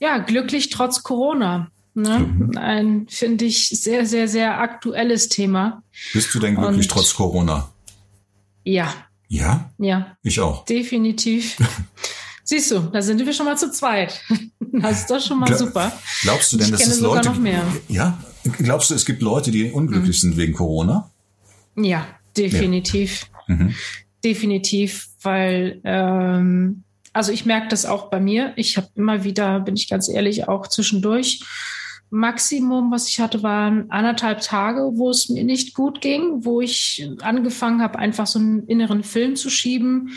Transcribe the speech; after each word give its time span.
ja, 0.00 0.18
glücklich 0.18 0.70
trotz 0.70 1.02
Corona. 1.02 1.70
Ne? 1.94 2.18
Mhm. 2.20 2.56
Ein, 2.56 3.06
finde 3.08 3.44
ich, 3.44 3.70
sehr, 3.70 4.06
sehr, 4.06 4.28
sehr 4.28 4.60
aktuelles 4.60 5.28
Thema. 5.28 5.82
Bist 6.12 6.32
du 6.34 6.38
denn 6.38 6.54
glücklich 6.54 6.86
Und, 6.86 6.90
trotz 6.90 7.14
Corona? 7.14 7.70
Ja. 8.64 8.94
Ja? 9.28 9.70
Ja. 9.78 10.16
Ich 10.22 10.38
auch. 10.40 10.64
Definitiv. 10.64 11.56
Siehst 12.44 12.70
du, 12.70 12.78
da 12.78 13.02
sind 13.02 13.24
wir 13.24 13.32
schon 13.32 13.46
mal 13.46 13.58
zu 13.58 13.70
zweit. 13.70 14.20
Das 14.70 15.00
ist 15.00 15.10
doch 15.10 15.20
schon 15.20 15.40
mal 15.40 15.46
Gla 15.46 15.56
super. 15.56 15.92
Glaubst 16.20 16.52
du 16.52 16.58
denn, 16.58 16.70
dass 16.70 16.86
es 16.86 17.00
Leute 17.00 17.30
noch 17.30 17.38
mehr. 17.38 17.64
Ja, 17.88 18.22
glaubst 18.58 18.90
du, 18.90 18.94
es 18.94 19.06
gibt 19.06 19.22
Leute, 19.22 19.50
die 19.50 19.70
unglücklich 19.72 20.18
mhm. 20.18 20.28
sind 20.28 20.36
wegen 20.36 20.52
Corona? 20.52 21.10
Ja, 21.74 22.06
definitiv. 22.36 23.30
Ja. 23.48 23.54
Mhm. 23.54 23.74
Definitiv, 24.22 25.08
weil 25.22 25.80
ähm, 25.84 26.84
also 27.12 27.32
ich 27.32 27.46
merke 27.46 27.68
das 27.68 27.86
auch 27.86 28.10
bei 28.10 28.20
mir. 28.20 28.52
Ich 28.56 28.76
habe 28.76 28.88
immer 28.94 29.24
wieder, 29.24 29.60
bin 29.60 29.76
ich 29.76 29.88
ganz 29.88 30.08
ehrlich, 30.08 30.48
auch 30.48 30.66
zwischendurch. 30.66 31.42
Maximum, 32.10 32.90
was 32.90 33.08
ich 33.08 33.20
hatte, 33.20 33.42
waren 33.42 33.90
anderthalb 33.90 34.40
Tage, 34.40 34.92
wo 34.94 35.10
es 35.10 35.28
mir 35.28 35.44
nicht 35.44 35.74
gut 35.74 36.00
ging, 36.00 36.44
wo 36.44 36.60
ich 36.60 37.06
angefangen 37.20 37.82
habe, 37.82 37.98
einfach 37.98 38.26
so 38.26 38.38
einen 38.38 38.66
inneren 38.66 39.02
Film 39.02 39.36
zu 39.36 39.50
schieben, 39.50 40.12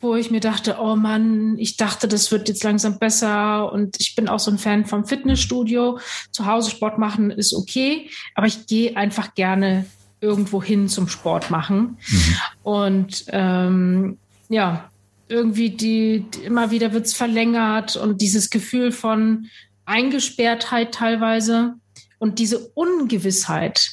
wo 0.00 0.14
ich 0.14 0.30
mir 0.30 0.40
dachte, 0.40 0.76
oh 0.78 0.94
Mann, 0.94 1.56
ich 1.58 1.76
dachte, 1.76 2.06
das 2.06 2.32
wird 2.32 2.48
jetzt 2.48 2.64
langsam 2.64 2.98
besser 2.98 3.72
und 3.72 3.96
ich 3.98 4.14
bin 4.14 4.28
auch 4.28 4.40
so 4.40 4.50
ein 4.50 4.58
Fan 4.58 4.84
vom 4.84 5.06
Fitnessstudio. 5.06 6.00
Zu 6.32 6.44
Hause 6.44 6.70
Sport 6.70 6.98
machen 6.98 7.30
ist 7.30 7.54
okay, 7.54 8.10
aber 8.34 8.46
ich 8.46 8.66
gehe 8.66 8.96
einfach 8.96 9.34
gerne 9.34 9.86
irgendwo 10.20 10.62
hin 10.62 10.88
zum 10.88 11.08
Sport 11.08 11.50
machen. 11.50 11.96
Mhm. 12.08 12.36
Und 12.62 13.24
ähm, 13.28 14.18
ja, 14.48 14.90
irgendwie 15.28 15.70
die, 15.70 16.24
immer 16.44 16.70
wieder 16.70 16.92
wird's 16.92 17.14
verlängert 17.14 17.96
und 17.96 18.20
dieses 18.20 18.50
Gefühl 18.50 18.92
von 18.92 19.46
Eingesperrtheit 19.84 20.94
teilweise 20.94 21.74
und 22.18 22.38
diese 22.38 22.68
Ungewissheit, 22.74 23.90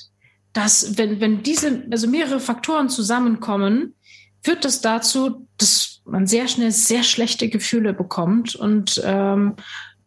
dass 0.54 0.98
wenn, 0.98 1.20
wenn 1.20 1.44
diese, 1.44 1.84
also 1.92 2.08
mehrere 2.08 2.40
Faktoren 2.40 2.90
zusammenkommen, 2.90 3.96
führt 4.44 4.66
das 4.66 4.82
dazu, 4.82 5.48
dass 5.58 6.02
man 6.06 6.28
sehr 6.28 6.48
schnell 6.48 6.72
sehr 6.72 7.04
schlechte 7.04 7.50
Gefühle 7.50 7.94
bekommt 7.94 8.56
und 8.56 9.02
ähm, 9.04 9.56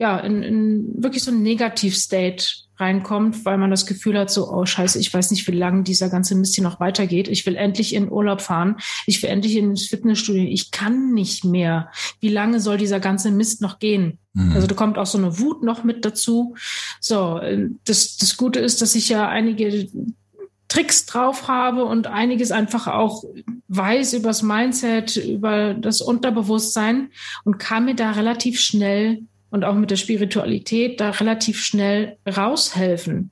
ja, 0.03 0.19
in, 0.19 0.43
in 0.43 1.01
wirklich 1.01 1.23
so 1.23 1.31
ein 1.31 1.43
Negativ-State 1.43 2.45
reinkommt, 2.77 3.45
weil 3.45 3.57
man 3.57 3.71
das 3.71 3.87
Gefühl 3.87 4.19
hat, 4.19 4.33
so, 4.33 4.51
oh 4.51 4.67
scheiße, 4.67 4.99
ich 4.99 5.15
weiß 5.15 5.31
nicht, 5.31 5.47
wie 5.47 5.57
lange 5.57 5.85
dieser 5.85 6.09
ganze 6.09 6.35
Mist 6.35 6.57
hier 6.57 6.65
noch 6.65 6.81
weitergeht. 6.81 7.29
Ich 7.29 7.47
will 7.47 7.55
endlich 7.55 7.95
in 7.95 8.11
Urlaub 8.11 8.41
fahren. 8.41 8.79
Ich 9.07 9.23
will 9.23 9.31
endlich 9.31 9.55
ins 9.55 9.87
Fitnessstudio. 9.87 10.43
Ich 10.43 10.73
kann 10.73 11.13
nicht 11.15 11.45
mehr. 11.45 11.89
Wie 12.19 12.31
lange 12.31 12.59
soll 12.59 12.79
dieser 12.79 12.99
ganze 12.99 13.31
Mist 13.31 13.63
noch 13.63 13.79
gehen? 13.79 14.19
Mhm. 14.33 14.55
Also 14.55 14.67
da 14.67 14.75
kommt 14.75 14.99
auch 14.99 15.07
so 15.07 15.19
eine 15.19 15.39
Wut 15.39 15.63
noch 15.63 15.85
mit 15.85 16.05
dazu. 16.05 16.57
So, 16.99 17.39
äh, 17.39 17.69
das, 17.85 18.17
das 18.17 18.37
Gute 18.37 18.59
ist, 18.59 18.83
dass 18.83 18.97
ich 18.97 19.09
ja 19.09 19.29
einige 19.29 19.87
Tricks 20.67 21.07
drauf 21.07 21.47
habe 21.47 21.85
und 21.85 22.09
einiges 22.09 22.51
einfach 22.51 22.89
auch 22.89 23.23
weiß 23.69 24.15
übers 24.15 24.43
Mindset, 24.43 25.17
über 25.17 25.75
das 25.75 26.01
Unterbewusstsein 26.01 27.11
und 27.45 27.59
kann 27.59 27.85
mir 27.85 27.95
da 27.95 28.11
relativ 28.11 28.59
schnell 28.59 29.23
und 29.53 29.65
auch 29.65 29.75
mit 29.75 29.91
der 29.91 29.97
Spiritualität 29.97 30.99
da 30.99 31.11
relativ 31.11 31.61
schnell 31.61 32.17
raushelfen. 32.27 33.31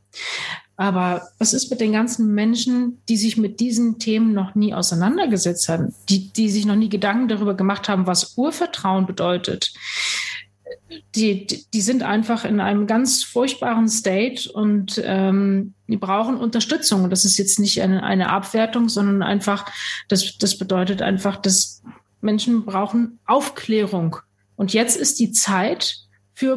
Aber 0.77 1.29
was 1.39 1.53
ist 1.53 1.71
mit 1.71 1.81
den 1.81 1.93
ganzen 1.93 2.35
Menschen, 2.35 3.03
die 3.09 3.17
sich 3.17 3.37
mit 3.37 3.59
diesen 3.59 3.99
Themen 3.99 4.33
noch 4.33 4.55
nie 4.55 4.73
auseinandergesetzt 4.73 5.69
haben, 5.69 5.95
die, 6.09 6.33
die 6.33 6.51
sich 6.51 6.67
noch 6.67 6.77
nie 6.77 6.89
Gedanken 6.89 7.29
darüber 7.29 7.55
gemacht 7.55 7.89
haben, 7.89 8.07
was 8.07 8.37
Urvertrauen 8.37 9.07
bedeutet? 9.07 9.73
Die, 11.15 11.47
die 11.47 11.81
sind 11.81 12.03
einfach 12.03 12.45
in 12.45 12.61
einem 12.61 12.87
ganz 12.87 13.25
furchtbaren 13.25 13.89
State 13.89 14.51
und 14.53 15.01
ähm, 15.05 15.75
die 15.87 15.97
brauchen 15.97 16.37
Unterstützung. 16.37 17.05
Und 17.05 17.11
das 17.11 17.25
ist 17.25 17.39
jetzt 17.39 17.59
nicht 17.59 17.81
eine, 17.81 18.03
eine 18.03 18.31
Abwertung, 18.31 18.89
sondern 18.89 19.23
einfach, 19.23 19.67
das, 20.09 20.37
das 20.39 20.59
bedeutet 20.59 21.03
einfach, 21.03 21.37
dass 21.37 21.83
Menschen 22.21 22.65
brauchen 22.65 23.19
Aufklärung. 23.27 24.17
Und 24.57 24.75
jetzt 24.75 24.97
ist 24.97 25.19
die 25.19 25.33
Zeit, 25.33 25.97
für 26.41 26.57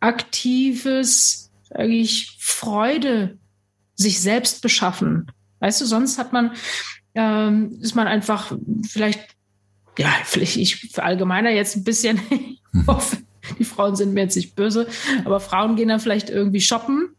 proaktives, 0.00 1.50
sage 1.70 1.88
ich, 1.88 2.36
Freude 2.38 3.38
sich 3.94 4.20
selbst 4.20 4.60
beschaffen. 4.60 5.32
Weißt 5.60 5.80
du, 5.80 5.86
sonst 5.86 6.18
hat 6.18 6.34
man, 6.34 6.52
ähm, 7.14 7.78
ist 7.80 7.94
man 7.94 8.06
einfach 8.06 8.54
vielleicht, 8.86 9.36
ja, 9.98 10.12
vielleicht 10.24 10.58
ich 10.58 10.90
verallgemeiner 10.90 11.48
jetzt 11.48 11.76
ein 11.76 11.84
bisschen, 11.84 12.20
ich 12.30 12.60
hoffe, 12.86 13.16
die 13.58 13.64
Frauen 13.64 13.96
sind 13.96 14.12
mir 14.12 14.24
jetzt 14.24 14.36
nicht 14.36 14.54
böse, 14.54 14.86
aber 15.24 15.40
Frauen 15.40 15.76
gehen 15.76 15.88
dann 15.88 16.00
vielleicht 16.00 16.28
irgendwie 16.28 16.60
shoppen 16.60 17.16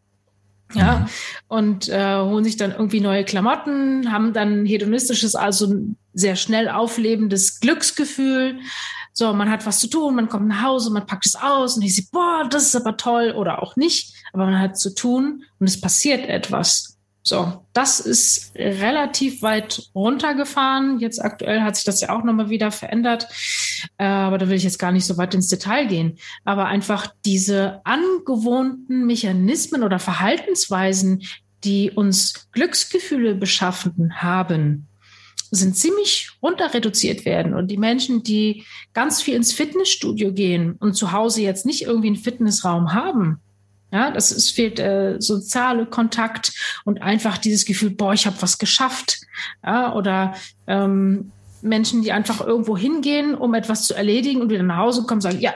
ja, 0.75 0.99
mhm. 0.99 1.07
und 1.47 1.89
äh, 1.89 2.19
holen 2.19 2.43
sich 2.43 2.57
dann 2.57 2.73
irgendwie 2.73 3.01
neue 3.01 3.23
Klamotten, 3.23 4.11
haben 4.11 4.33
dann 4.33 4.67
hedonistisches, 4.67 5.33
also 5.33 5.65
ein 5.65 5.97
sehr 6.13 6.35
schnell 6.35 6.69
auflebendes 6.69 7.59
Glücksgefühl, 7.59 8.59
so, 9.17 9.31
man 9.31 9.49
hat 9.49 9.65
was 9.65 9.79
zu 9.79 9.87
tun, 9.87 10.13
man 10.15 10.27
kommt 10.27 10.49
nach 10.49 10.63
Hause, 10.63 10.91
man 10.91 11.05
packt 11.05 11.25
es 11.25 11.37
aus 11.37 11.77
und 11.77 11.83
ich 11.83 11.95
sehe, 11.95 12.05
boah, 12.11 12.45
das 12.49 12.63
ist 12.63 12.75
aber 12.75 12.97
toll 12.97 13.31
oder 13.31 13.63
auch 13.63 13.77
nicht. 13.77 14.13
Aber 14.33 14.45
man 14.45 14.59
hat 14.59 14.77
zu 14.77 14.93
tun 14.93 15.45
und 15.57 15.67
es 15.67 15.79
passiert 15.79 16.27
etwas. 16.27 16.97
So, 17.23 17.65
das 17.71 18.01
ist 18.01 18.53
relativ 18.55 19.41
weit 19.41 19.89
runtergefahren. 19.95 20.99
Jetzt 20.99 21.23
aktuell 21.23 21.61
hat 21.61 21.77
sich 21.77 21.85
das 21.85 22.01
ja 22.01 22.09
auch 22.09 22.25
nochmal 22.25 22.49
wieder 22.49 22.71
verändert. 22.71 23.29
Aber 23.97 24.37
da 24.37 24.49
will 24.49 24.57
ich 24.57 24.63
jetzt 24.63 24.79
gar 24.79 24.91
nicht 24.91 25.05
so 25.05 25.17
weit 25.17 25.33
ins 25.33 25.47
Detail 25.47 25.87
gehen. 25.87 26.17
Aber 26.43 26.65
einfach 26.65 27.07
diese 27.23 27.79
angewohnten 27.85 29.05
Mechanismen 29.05 29.81
oder 29.83 29.97
Verhaltensweisen, 29.97 31.23
die 31.63 31.89
uns 31.89 32.49
Glücksgefühle 32.51 33.33
beschaffen 33.33 34.21
haben, 34.21 34.87
sind 35.55 35.75
ziemlich 35.75 36.31
runter 36.41 36.73
reduziert 36.73 37.25
werden. 37.25 37.53
Und 37.53 37.69
die 37.69 37.77
Menschen, 37.77 38.23
die 38.23 38.63
ganz 38.93 39.21
viel 39.21 39.35
ins 39.35 39.53
Fitnessstudio 39.53 40.31
gehen 40.33 40.73
und 40.79 40.93
zu 40.95 41.11
Hause 41.11 41.41
jetzt 41.41 41.65
nicht 41.65 41.83
irgendwie 41.83 42.07
einen 42.07 42.15
Fitnessraum 42.15 42.93
haben, 42.93 43.39
ja, 43.91 44.11
das 44.11 44.31
ist, 44.31 44.51
fehlt 44.51 44.79
äh, 44.79 45.17
soziale 45.19 45.85
Kontakt 45.85 46.51
und 46.83 47.01
einfach 47.01 47.37
dieses 47.37 47.65
Gefühl, 47.65 47.91
boah, 47.91 48.13
ich 48.13 48.25
habe 48.25 48.41
was 48.41 48.57
geschafft. 48.57 49.21
Ja, 49.63 49.93
oder 49.93 50.33
ähm, 50.67 51.31
Menschen, 51.61 52.01
die 52.01 52.11
einfach 52.11 52.41
irgendwo 52.41 52.77
hingehen, 52.77 53.35
um 53.35 53.53
etwas 53.53 53.87
zu 53.87 53.93
erledigen 53.93 54.41
und 54.41 54.49
wieder 54.49 54.63
nach 54.63 54.77
Hause 54.77 55.03
kommen, 55.03 55.21
sagen, 55.21 55.39
ja, 55.39 55.53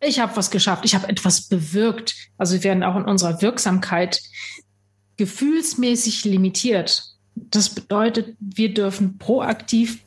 ich 0.00 0.20
habe 0.20 0.36
was 0.36 0.50
geschafft, 0.50 0.84
ich 0.84 0.94
habe 0.94 1.08
etwas 1.08 1.48
bewirkt. 1.48 2.14
Also 2.36 2.54
wir 2.54 2.64
werden 2.64 2.82
auch 2.82 2.96
in 2.96 3.04
unserer 3.04 3.40
Wirksamkeit 3.42 4.20
gefühlsmäßig 5.16 6.24
limitiert. 6.24 7.07
Das 7.50 7.70
bedeutet, 7.70 8.36
wir 8.40 8.72
dürfen 8.72 9.18
proaktiv 9.18 10.02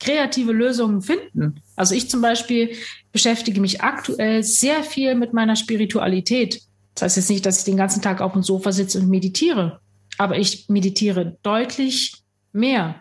kreative 0.00 0.52
Lösungen 0.52 1.02
finden. 1.02 1.60
Also 1.76 1.94
ich 1.94 2.08
zum 2.08 2.20
Beispiel 2.20 2.76
beschäftige 3.12 3.60
mich 3.60 3.80
aktuell 3.80 4.42
sehr 4.42 4.82
viel 4.82 5.14
mit 5.14 5.32
meiner 5.32 5.56
Spiritualität. 5.56 6.62
Das 6.94 7.02
heißt 7.02 7.16
jetzt 7.16 7.30
nicht, 7.30 7.46
dass 7.46 7.58
ich 7.58 7.64
den 7.64 7.76
ganzen 7.76 8.02
Tag 8.02 8.20
auf 8.20 8.32
dem 8.32 8.42
Sofa 8.42 8.72
sitze 8.72 9.00
und 9.00 9.08
meditiere, 9.08 9.80
aber 10.16 10.38
ich 10.38 10.68
meditiere 10.68 11.36
deutlich 11.42 12.14
mehr. 12.52 12.96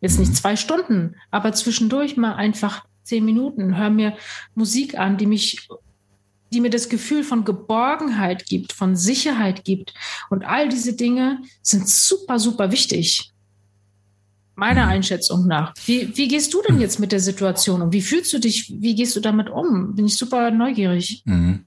Jetzt 0.00 0.18
nicht 0.18 0.36
zwei 0.36 0.56
Stunden, 0.56 1.16
aber 1.30 1.52
zwischendurch 1.52 2.16
mal 2.16 2.34
einfach 2.34 2.84
zehn 3.04 3.24
Minuten. 3.24 3.76
Hör 3.76 3.90
mir 3.90 4.16
Musik 4.54 4.98
an, 4.98 5.16
die 5.16 5.26
mich 5.26 5.68
die 6.52 6.60
mir 6.60 6.70
das 6.70 6.88
Gefühl 6.88 7.24
von 7.24 7.44
Geborgenheit 7.44 8.46
gibt, 8.46 8.72
von 8.72 8.94
Sicherheit 8.94 9.64
gibt. 9.64 9.94
Und 10.30 10.44
all 10.44 10.68
diese 10.68 10.94
Dinge 10.94 11.40
sind 11.62 11.88
super, 11.88 12.38
super 12.38 12.70
wichtig. 12.70 13.31
Meiner 14.62 14.86
Einschätzung 14.86 15.48
nach. 15.48 15.74
Wie, 15.86 16.16
wie 16.16 16.28
gehst 16.28 16.54
du 16.54 16.62
denn 16.62 16.80
jetzt 16.80 17.00
mit 17.00 17.10
der 17.10 17.18
Situation 17.18 17.82
um? 17.82 17.92
Wie 17.92 18.00
fühlst 18.00 18.32
du 18.32 18.38
dich? 18.38 18.72
Wie 18.78 18.94
gehst 18.94 19.16
du 19.16 19.20
damit 19.20 19.50
um? 19.50 19.96
Bin 19.96 20.06
ich 20.06 20.16
super 20.16 20.52
neugierig. 20.52 21.24
Mhm. 21.24 21.64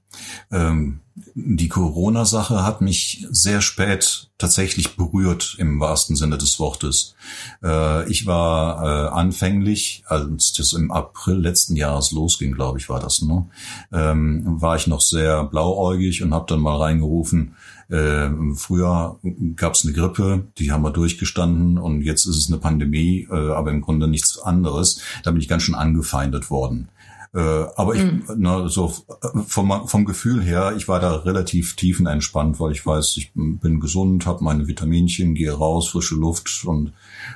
Ähm, 0.50 1.00
die 1.34 1.68
Corona-Sache 1.68 2.64
hat 2.64 2.80
mich 2.80 3.26
sehr 3.30 3.60
spät 3.60 4.30
tatsächlich 4.38 4.96
berührt 4.96 5.56
im 5.58 5.78
wahrsten 5.78 6.16
Sinne 6.16 6.38
des 6.38 6.58
Wortes. 6.58 7.14
Äh, 7.62 8.10
ich 8.10 8.24
war 8.24 8.82
äh, 8.82 9.08
anfänglich, 9.10 10.04
als 10.06 10.54
das 10.54 10.72
im 10.72 10.90
April 10.90 11.36
letzten 11.36 11.76
Jahres 11.76 12.12
losging, 12.12 12.52
glaube 12.52 12.78
ich, 12.78 12.88
war 12.88 13.00
das, 13.00 13.20
ne? 13.20 13.46
Ähm, 13.92 14.42
war 14.62 14.76
ich 14.76 14.86
noch 14.86 15.02
sehr 15.02 15.44
blauäugig 15.44 16.22
und 16.22 16.32
habe 16.32 16.46
dann 16.48 16.60
mal 16.60 16.76
reingerufen, 16.76 17.56
äh, 17.88 18.28
früher 18.54 19.18
gab 19.54 19.74
es 19.74 19.84
eine 19.84 19.92
Grippe, 19.92 20.44
die 20.58 20.72
haben 20.72 20.82
wir 20.82 20.90
durchgestanden 20.90 21.78
und 21.78 22.02
jetzt 22.02 22.26
ist 22.26 22.36
es 22.36 22.48
eine 22.48 22.58
Pandemie, 22.58 23.28
äh, 23.30 23.52
aber 23.52 23.70
im 23.70 23.80
Grunde 23.80 24.08
nichts 24.08 24.38
anderes. 24.38 25.00
Da 25.22 25.30
bin 25.30 25.40
ich 25.40 25.48
ganz 25.48 25.62
schön 25.62 25.74
angefeindet 25.74 26.50
worden. 26.50 26.88
Äh, 27.34 27.66
aber 27.76 27.94
ich, 27.94 28.02
mhm. 28.02 28.24
na, 28.38 28.68
so 28.68 28.92
vom, 29.46 29.86
vom 29.86 30.04
Gefühl 30.04 30.42
her, 30.42 30.74
ich 30.76 30.88
war 30.88 31.00
da 31.00 31.16
relativ 31.16 31.76
tiefenentspannt, 31.76 32.58
weil 32.58 32.72
ich 32.72 32.84
weiß, 32.84 33.16
ich 33.18 33.32
bin 33.34 33.78
gesund, 33.78 34.26
habe 34.26 34.42
meine 34.42 34.66
Vitaminchen, 34.66 35.34
gehe 35.34 35.52
raus, 35.52 35.88
frische 35.88 36.14
Luft 36.14 36.64
und 36.64 36.92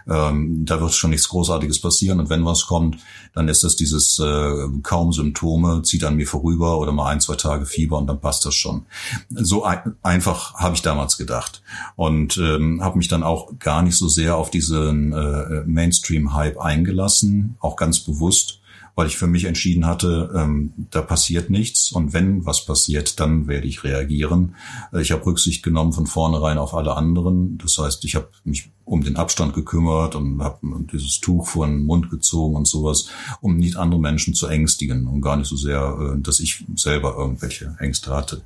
ähm, 0.09 0.65
da 0.65 0.81
wird 0.81 0.93
schon 0.95 1.11
nichts 1.11 1.29
Großartiges 1.29 1.81
passieren. 1.81 2.21
Und 2.21 2.31
wenn 2.31 2.45
was 2.45 2.67
kommt, 2.67 2.99
dann 3.35 3.49
ist 3.49 3.65
das 3.65 3.77
dieses 3.77 4.19
äh, 4.19 4.69
kaum 4.83 5.13
Symptome, 5.13 5.83
zieht 5.83 6.05
an 6.05 6.17
mir 6.17 6.27
vorüber 6.27 6.79
oder 6.79 6.93
mal 6.93 7.09
ein, 7.11 7.21
zwei 7.21 7.37
Tage 7.37 7.67
Fieber 7.67 7.99
und 7.99 8.07
dann 8.07 8.21
passt 8.21 8.45
das 8.45 8.55
schon. 8.55 8.87
So 9.31 9.65
ein, 9.65 9.97
einfach 10.03 10.55
habe 10.55 10.75
ich 10.75 10.83
damals 10.83 11.17
gedacht 11.17 11.63
und 11.97 12.37
ähm, 12.39 12.83
habe 12.83 12.99
mich 12.99 13.09
dann 13.09 13.23
auch 13.23 13.59
gar 13.59 13.83
nicht 13.83 13.97
so 13.97 14.09
sehr 14.09 14.37
auf 14.37 14.51
diesen 14.51 15.13
äh, 15.13 15.63
Mainstream-Hype 15.67 16.59
eingelassen, 16.59 17.57
auch 17.61 17.77
ganz 17.77 18.01
bewusst 18.01 18.60
weil 18.95 19.07
ich 19.07 19.17
für 19.17 19.27
mich 19.27 19.45
entschieden 19.45 19.87
hatte, 19.87 20.31
ähm, 20.35 20.73
da 20.91 21.03
passiert 21.03 21.51
nichts 21.51 21.93
und 21.93 22.13
wenn 22.13 22.45
was 22.47 22.65
passiert, 22.65 23.21
dann 23.21 23.47
werde 23.47 23.67
ich 23.67 23.85
reagieren. 23.85 24.57
Äh, 24.93 25.03
ich 25.03 25.13
habe 25.13 25.27
Rücksicht 25.27 25.63
genommen 25.63 25.93
von 25.93 26.07
vornherein 26.07 26.59
auf 26.59 26.75
alle 26.75 26.97
anderen. 26.97 27.59
Das 27.59 27.79
heißt, 27.79 28.05
ich 28.05 28.15
habe 28.15 28.29
mich 28.45 28.71
um 28.85 29.03
den 29.03 29.17
Abstand 29.17 29.55
gekümmert 29.55 30.17
und 30.17 30.43
habe 30.43 30.59
dieses 30.93 31.21
Tuch 31.21 31.47
vor 31.47 31.67
den 31.67 31.85
Mund 31.85 32.11
gezogen 32.11 32.57
und 32.57 32.67
sowas, 32.67 33.07
um 33.41 33.57
nicht 33.57 33.77
andere 33.77 34.01
Menschen 34.01 34.35
zu 34.35 34.49
ängstigen 34.49 35.07
und 35.07 35.21
gar 35.21 35.37
nicht 35.37 35.49
so 35.49 35.57
sehr, 35.57 35.97
äh, 36.17 36.21
dass 36.21 36.41
ich 36.41 36.65
selber 36.75 37.17
irgendwelche 37.17 37.77
Ängste 37.79 38.11
hatte. 38.11 38.43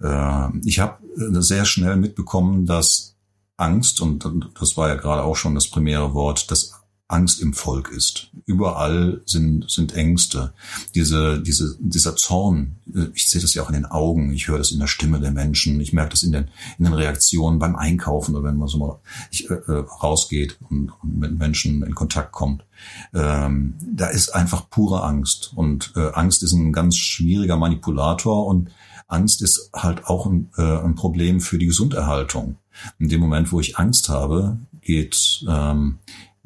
Äh, 0.00 0.48
ich 0.64 0.80
habe 0.80 0.98
äh, 1.16 1.40
sehr 1.40 1.64
schnell 1.64 1.96
mitbekommen, 1.96 2.66
dass 2.66 3.16
Angst, 3.56 4.00
und 4.00 4.26
das 4.58 4.76
war 4.76 4.88
ja 4.88 4.94
gerade 4.94 5.22
auch 5.22 5.36
schon 5.36 5.54
das 5.54 5.68
primäre 5.68 6.14
Wort, 6.14 6.50
dass 6.50 6.79
Angst 7.10 7.40
im 7.40 7.52
Volk 7.52 7.90
ist. 7.90 8.28
Überall 8.46 9.20
sind, 9.26 9.70
sind 9.70 9.94
Ängste. 9.94 10.52
Diese, 10.94 11.40
diese, 11.40 11.76
dieser 11.80 12.16
Zorn, 12.16 12.76
äh, 12.94 13.06
ich 13.14 13.28
sehe 13.28 13.40
das 13.40 13.54
ja 13.54 13.62
auch 13.62 13.68
in 13.68 13.74
den 13.74 13.86
Augen, 13.86 14.32
ich 14.32 14.48
höre 14.48 14.58
das 14.58 14.70
in 14.70 14.78
der 14.78 14.86
Stimme 14.86 15.20
der 15.20 15.32
Menschen, 15.32 15.80
ich 15.80 15.92
merke 15.92 16.10
das 16.10 16.22
in 16.22 16.32
den, 16.32 16.48
in 16.78 16.84
den 16.84 16.94
Reaktionen 16.94 17.58
beim 17.58 17.76
Einkaufen 17.76 18.34
oder 18.34 18.48
wenn 18.48 18.56
man 18.56 18.68
so 18.68 18.78
mal 18.78 19.00
ich, 19.30 19.50
äh, 19.50 19.54
äh, 19.54 19.84
rausgeht 20.02 20.58
und, 20.68 20.92
und, 21.02 21.18
mit 21.18 21.38
Menschen 21.38 21.82
in 21.82 21.94
Kontakt 21.94 22.32
kommt. 22.32 22.64
Ähm, 23.12 23.74
da 23.80 24.06
ist 24.06 24.34
einfach 24.34 24.70
pure 24.70 25.02
Angst. 25.02 25.52
Und 25.54 25.92
äh, 25.96 26.12
Angst 26.12 26.42
ist 26.42 26.52
ein 26.52 26.72
ganz 26.72 26.96
schwieriger 26.96 27.56
Manipulator 27.56 28.46
und 28.46 28.70
Angst 29.08 29.42
ist 29.42 29.70
halt 29.74 30.06
auch 30.06 30.26
ein, 30.26 30.50
äh, 30.56 30.62
ein 30.62 30.94
Problem 30.94 31.40
für 31.40 31.58
die 31.58 31.66
Gesunderhaltung. 31.66 32.56
In 32.98 33.08
dem 33.08 33.20
Moment, 33.20 33.50
wo 33.52 33.60
ich 33.60 33.76
Angst 33.76 34.08
habe, 34.08 34.58
geht 34.80 35.44
ähm, 35.48 35.98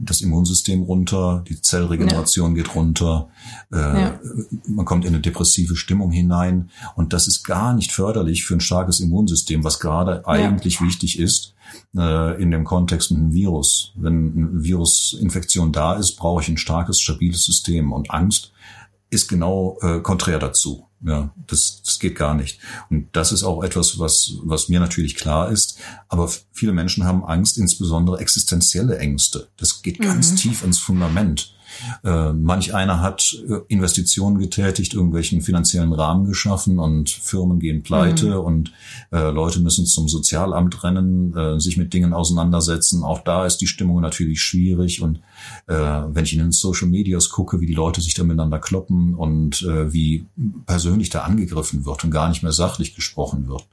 das 0.04 0.20
Immunsystem 0.20 0.82
runter, 0.82 1.44
die 1.48 1.60
Zellregeneration 1.60 2.56
ja. 2.56 2.62
geht 2.62 2.74
runter, 2.74 3.28
äh, 3.72 3.76
ja. 3.76 4.20
man 4.66 4.84
kommt 4.84 5.04
in 5.04 5.14
eine 5.14 5.20
depressive 5.20 5.76
Stimmung 5.76 6.10
hinein 6.10 6.70
und 6.96 7.12
das 7.12 7.28
ist 7.28 7.44
gar 7.44 7.74
nicht 7.74 7.92
förderlich 7.92 8.44
für 8.44 8.54
ein 8.54 8.60
starkes 8.60 9.00
Immunsystem, 9.00 9.64
was 9.64 9.80
gerade 9.80 10.22
ja. 10.22 10.24
eigentlich 10.26 10.80
wichtig 10.80 11.18
ist 11.18 11.54
äh, 11.96 12.40
in 12.42 12.50
dem 12.50 12.64
Kontext 12.64 13.10
mit 13.10 13.20
einem 13.20 13.32
Virus. 13.32 13.92
Wenn 13.96 14.32
eine 14.36 14.64
Virusinfektion 14.64 15.72
da 15.72 15.94
ist, 15.94 16.16
brauche 16.16 16.42
ich 16.42 16.48
ein 16.48 16.58
starkes, 16.58 17.00
stabiles 17.00 17.44
System 17.44 17.92
und 17.92 18.10
Angst 18.10 18.52
ist 19.14 19.28
genau 19.28 19.78
äh, 19.80 20.00
konträr 20.00 20.38
dazu. 20.38 20.88
Ja, 21.06 21.34
das, 21.46 21.82
das 21.84 21.98
geht 21.98 22.16
gar 22.16 22.34
nicht. 22.34 22.58
Und 22.88 23.08
das 23.12 23.30
ist 23.30 23.42
auch 23.42 23.62
etwas, 23.62 23.98
was, 23.98 24.38
was 24.42 24.68
mir 24.68 24.80
natürlich 24.80 25.16
klar 25.16 25.50
ist. 25.50 25.78
Aber 26.08 26.30
viele 26.52 26.72
Menschen 26.72 27.04
haben 27.04 27.24
Angst, 27.24 27.58
insbesondere 27.58 28.20
existenzielle 28.20 28.98
Ängste. 28.98 29.48
Das 29.58 29.82
geht 29.82 30.00
ganz 30.00 30.32
mhm. 30.32 30.36
tief 30.36 30.64
ins 30.64 30.78
Fundament. 30.78 31.54
Äh, 32.04 32.32
manch 32.32 32.74
einer 32.74 33.00
hat 33.00 33.36
äh, 33.48 33.60
Investitionen 33.68 34.38
getätigt, 34.38 34.94
irgendwelchen 34.94 35.42
finanziellen 35.42 35.92
Rahmen 35.92 36.26
geschaffen 36.26 36.78
und 36.78 37.10
Firmen 37.10 37.58
gehen 37.60 37.82
pleite 37.82 38.38
mhm. 38.38 38.44
und 38.44 38.72
äh, 39.12 39.30
Leute 39.30 39.60
müssen 39.60 39.86
zum 39.86 40.08
Sozialamt 40.08 40.82
rennen, 40.84 41.36
äh, 41.36 41.60
sich 41.60 41.76
mit 41.76 41.92
Dingen 41.92 42.12
auseinandersetzen. 42.12 43.02
Auch 43.02 43.20
da 43.20 43.46
ist 43.46 43.58
die 43.58 43.66
Stimmung 43.66 44.00
natürlich 44.00 44.40
schwierig 44.40 45.02
und 45.02 45.20
äh, 45.66 45.74
wenn 45.74 46.24
ich 46.24 46.32
in 46.32 46.40
den 46.40 46.52
Social 46.52 46.88
Medias 46.88 47.28
gucke, 47.28 47.60
wie 47.60 47.66
die 47.66 47.74
Leute 47.74 48.00
sich 48.00 48.14
da 48.14 48.24
miteinander 48.24 48.58
kloppen 48.58 49.14
und 49.14 49.64
wie 49.64 50.26
persönlich 50.66 51.10
da 51.10 51.22
angegriffen 51.22 51.84
wird 51.84 52.04
und 52.04 52.10
gar 52.10 52.28
nicht 52.28 52.42
mehr 52.42 52.52
sachlich 52.52 52.94
gesprochen 52.94 53.48
wird, 53.48 53.66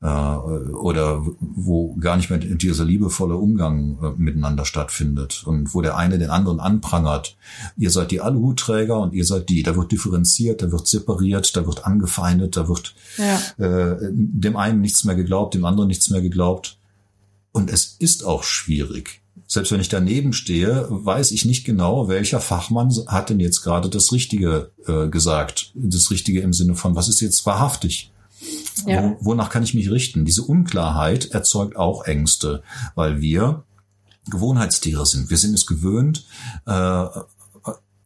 äh, 0.00 0.06
oder 0.06 1.24
wo 1.40 1.94
gar 1.96 2.16
nicht 2.16 2.30
mehr 2.30 2.38
dieser 2.38 2.84
liebevolle 2.84 3.36
Umgang 3.36 3.98
äh, 4.02 4.10
miteinander 4.16 4.64
stattfindet 4.64 5.42
und 5.46 5.74
wo 5.74 5.80
der 5.80 5.96
eine 5.96 6.18
den 6.18 6.30
anderen 6.30 6.60
anprangert. 6.60 7.36
Ihr 7.76 7.90
seid 7.90 8.10
die 8.10 8.20
Aluhutträger 8.20 8.98
und 8.98 9.14
ihr 9.14 9.24
seid 9.24 9.48
die. 9.48 9.62
Da 9.62 9.76
wird 9.76 9.92
differenziert, 9.92 10.62
da 10.62 10.72
wird 10.72 10.86
separiert, 10.86 11.56
da 11.56 11.66
wird 11.66 11.86
angefeindet, 11.86 12.56
da 12.56 12.68
wird 12.68 12.94
ja. 13.18 13.64
äh, 13.64 13.96
dem 14.10 14.56
einen 14.56 14.80
nichts 14.80 15.04
mehr 15.04 15.14
geglaubt, 15.14 15.54
dem 15.54 15.64
anderen 15.64 15.88
nichts 15.88 16.10
mehr 16.10 16.22
geglaubt. 16.22 16.78
Und 17.52 17.70
es 17.70 17.96
ist 17.98 18.24
auch 18.24 18.44
schwierig. 18.44 19.22
Selbst 19.46 19.70
wenn 19.70 19.80
ich 19.80 19.90
daneben 19.90 20.32
stehe, 20.32 20.86
weiß 20.88 21.30
ich 21.32 21.44
nicht 21.44 21.64
genau, 21.64 22.08
welcher 22.08 22.40
Fachmann 22.40 22.90
hat 23.06 23.28
denn 23.28 23.38
jetzt 23.38 23.62
gerade 23.62 23.90
das 23.90 24.10
Richtige 24.10 24.70
äh, 24.86 25.08
gesagt. 25.08 25.72
Das 25.74 26.10
Richtige 26.10 26.40
im 26.40 26.54
Sinne 26.54 26.74
von, 26.74 26.96
was 26.96 27.08
ist 27.08 27.20
jetzt 27.20 27.44
wahrhaftig? 27.44 28.11
Ja. 28.86 29.02
Wo, 29.02 29.16
wonach 29.20 29.50
kann 29.50 29.62
ich 29.62 29.74
mich 29.74 29.90
richten? 29.90 30.24
Diese 30.24 30.42
Unklarheit 30.42 31.30
erzeugt 31.30 31.76
auch 31.76 32.04
Ängste, 32.04 32.62
weil 32.94 33.20
wir 33.20 33.64
Gewohnheitstiere 34.30 35.04
sind. 35.06 35.30
Wir 35.30 35.38
sind 35.38 35.54
es 35.54 35.66
gewöhnt, 35.66 36.26
äh, 36.66 37.04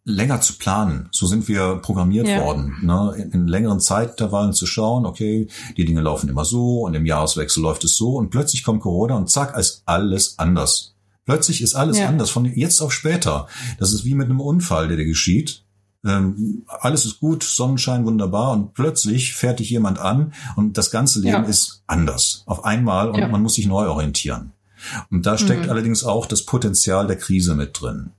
länger 0.04 0.40
zu 0.40 0.54
planen. 0.54 1.08
So 1.10 1.26
sind 1.26 1.48
wir 1.48 1.76
programmiert 1.76 2.28
ja. 2.28 2.42
worden, 2.44 2.76
ne? 2.82 3.14
in, 3.18 3.32
in 3.32 3.48
längeren 3.48 3.80
Zeitintervallen 3.80 4.52
zu 4.52 4.64
schauen, 4.64 5.04
okay, 5.04 5.48
die 5.76 5.84
Dinge 5.84 6.00
laufen 6.00 6.28
immer 6.28 6.44
so 6.44 6.82
und 6.82 6.94
im 6.94 7.04
Jahreswechsel 7.04 7.62
läuft 7.62 7.84
es 7.84 7.96
so 7.96 8.14
und 8.14 8.30
plötzlich 8.30 8.62
kommt 8.62 8.82
Corona 8.82 9.16
und 9.16 9.28
zack, 9.28 9.58
ist 9.58 9.82
alles 9.84 10.38
anders. 10.38 10.94
Plötzlich 11.24 11.60
ist 11.60 11.74
alles 11.74 11.98
ja. 11.98 12.06
anders, 12.06 12.30
von 12.30 12.44
jetzt 12.44 12.80
auf 12.80 12.92
später. 12.92 13.48
Das 13.80 13.92
ist 13.92 14.04
wie 14.04 14.14
mit 14.14 14.26
einem 14.26 14.40
Unfall, 14.40 14.86
der 14.86 14.96
dir 14.96 15.06
geschieht 15.06 15.65
ähm, 16.06 16.64
alles 16.68 17.04
ist 17.04 17.20
gut, 17.20 17.42
Sonnenschein 17.42 18.04
wunderbar 18.04 18.52
und 18.52 18.74
plötzlich 18.74 19.34
fährt 19.34 19.58
dich 19.58 19.70
jemand 19.70 19.98
an 19.98 20.32
und 20.54 20.78
das 20.78 20.90
ganze 20.90 21.20
Leben 21.20 21.44
ja. 21.44 21.48
ist 21.48 21.82
anders 21.86 22.42
auf 22.46 22.64
einmal 22.64 23.10
und 23.10 23.18
ja. 23.18 23.28
man 23.28 23.42
muss 23.42 23.54
sich 23.54 23.66
neu 23.66 23.88
orientieren. 23.88 24.52
Und 25.10 25.26
da 25.26 25.38
steckt 25.38 25.64
mhm. 25.64 25.70
allerdings 25.70 26.04
auch 26.04 26.26
das 26.26 26.44
Potenzial 26.44 27.06
der 27.06 27.16
Krise 27.16 27.54
mit 27.54 27.80
drin 27.80 28.12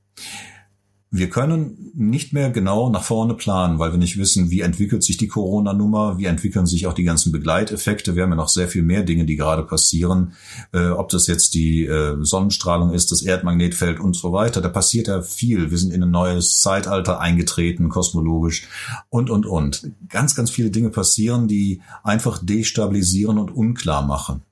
wir 1.18 1.30
können 1.30 1.92
nicht 1.96 2.34
mehr 2.34 2.50
genau 2.52 2.90
nach 2.90 3.04
vorne 3.04 3.34
planen, 3.34 3.80
weil 3.80 3.92
wir 3.92 3.98
nicht 3.98 4.18
wissen, 4.18 4.52
wie 4.52 4.62
entwickelt 4.62 5.04
sich 5.04 5.18
die 5.18 5.28
Corona-Nummer, 5.28 6.18
wie 6.18 6.26
entwickeln 6.26 6.66
sich 6.66 6.88
auch 6.88 6.94
die 6.94 7.04
ganzen 7.04 7.32
Begleiteffekte. 7.32 8.16
Wir 8.16 8.24
haben 8.24 8.30
ja 8.32 8.36
noch 8.36 8.50
sehr 8.50 8.68
viel 8.68 8.84
mehr 8.84 9.04
Dinge, 9.04 9.26
die 9.26 9.36
gerade 9.36 9.64
passieren. 9.64 10.34
Äh, 10.74 10.90
ob 10.90 11.10
das 11.10 11.28
jetzt 11.28 11.54
die 11.54 11.86
äh, 11.86 12.18
Sonnenstrahlung 12.20 12.94
ist, 12.94 13.12
das 13.12 13.22
Erdmagnetfeld 13.22 14.00
und 14.00 14.16
so 14.16 14.32
weiter. 14.32 14.62
Da 14.62 14.70
passiert 14.70 15.08
ja 15.08 15.22
viel. 15.22 15.72
Wir 15.72 15.78
sind 15.78 15.94
in 15.94 16.04
ein 16.04 16.12
neues 16.12 16.60
Zeitalter 16.60 17.20
eingetreten, 17.20 17.90
kosmologisch 17.90 18.68
und, 19.10 19.30
und, 19.30 19.46
und. 19.46 19.92
Ganz, 20.10 20.36
ganz 20.36 20.50
viele 20.50 20.72
Dinge 20.72 20.90
passieren, 20.90 21.48
die 21.48 21.82
einfach 22.04 22.40
destabilisieren 22.44 23.38
und 23.38 23.52
unklar 23.52 24.06
machen. 24.06 24.44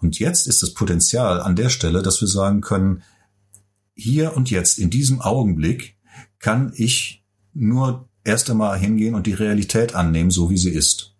Und 0.00 0.18
jetzt 0.18 0.46
ist 0.46 0.62
das 0.62 0.74
Potenzial 0.74 1.40
an 1.40 1.56
der 1.56 1.68
Stelle, 1.68 2.02
dass 2.02 2.20
wir 2.20 2.28
sagen 2.28 2.60
können, 2.60 3.02
hier 3.94 4.36
und 4.36 4.50
jetzt, 4.50 4.78
in 4.78 4.90
diesem 4.90 5.20
Augenblick, 5.20 5.96
kann 6.42 6.72
ich 6.76 7.24
nur 7.54 8.08
erst 8.24 8.50
einmal 8.50 8.78
hingehen 8.78 9.14
und 9.14 9.26
die 9.26 9.32
Realität 9.32 9.94
annehmen, 9.94 10.30
so 10.30 10.50
wie 10.50 10.58
sie 10.58 10.70
ist. 10.70 11.14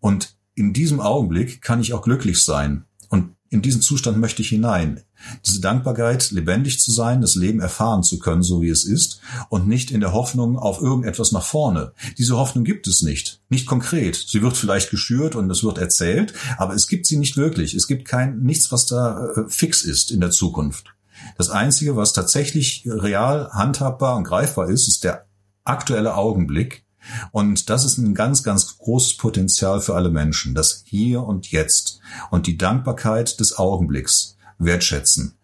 Und 0.00 0.36
in 0.54 0.72
diesem 0.72 1.00
Augenblick 1.00 1.62
kann 1.62 1.80
ich 1.80 1.94
auch 1.94 2.02
glücklich 2.02 2.44
sein. 2.44 2.84
Und 3.08 3.30
in 3.50 3.62
diesen 3.62 3.80
Zustand 3.80 4.18
möchte 4.18 4.42
ich 4.42 4.48
hinein. 4.48 5.00
Diese 5.46 5.60
Dankbarkeit, 5.60 6.30
lebendig 6.32 6.80
zu 6.80 6.90
sein, 6.90 7.20
das 7.20 7.34
Leben 7.34 7.60
erfahren 7.60 8.02
zu 8.02 8.18
können, 8.18 8.42
so 8.42 8.60
wie 8.60 8.68
es 8.68 8.84
ist, 8.84 9.20
und 9.48 9.66
nicht 9.66 9.90
in 9.90 10.00
der 10.00 10.12
Hoffnung 10.12 10.58
auf 10.58 10.82
irgendetwas 10.82 11.32
nach 11.32 11.44
vorne. 11.44 11.92
Diese 12.18 12.36
Hoffnung 12.36 12.64
gibt 12.64 12.86
es 12.86 13.02
nicht. 13.02 13.40
Nicht 13.48 13.66
konkret. 13.66 14.16
Sie 14.28 14.42
wird 14.42 14.56
vielleicht 14.56 14.90
geschürt 14.90 15.34
und 15.34 15.50
es 15.50 15.64
wird 15.64 15.78
erzählt, 15.78 16.34
aber 16.58 16.74
es 16.74 16.88
gibt 16.88 17.06
sie 17.06 17.16
nicht 17.16 17.36
wirklich. 17.36 17.74
Es 17.74 17.86
gibt 17.86 18.06
kein, 18.06 18.40
nichts, 18.40 18.70
was 18.70 18.86
da 18.86 19.30
äh, 19.30 19.44
fix 19.48 19.82
ist 19.82 20.10
in 20.10 20.20
der 20.20 20.30
Zukunft. 20.30 20.93
Das 21.36 21.50
Einzige, 21.50 21.96
was 21.96 22.12
tatsächlich 22.12 22.84
real 22.86 23.50
handhabbar 23.52 24.16
und 24.16 24.24
greifbar 24.24 24.68
ist, 24.68 24.88
ist 24.88 25.04
der 25.04 25.26
aktuelle 25.64 26.14
Augenblick. 26.14 26.84
Und 27.32 27.68
das 27.68 27.84
ist 27.84 27.98
ein 27.98 28.14
ganz, 28.14 28.42
ganz 28.42 28.78
großes 28.78 29.16
Potenzial 29.16 29.80
für 29.80 29.94
alle 29.94 30.10
Menschen. 30.10 30.54
Das 30.54 30.82
Hier 30.86 31.22
und 31.22 31.50
Jetzt 31.50 32.00
und 32.30 32.46
die 32.46 32.56
Dankbarkeit 32.56 33.40
des 33.40 33.58
Augenblicks 33.58 34.36
wertschätzen 34.58 35.34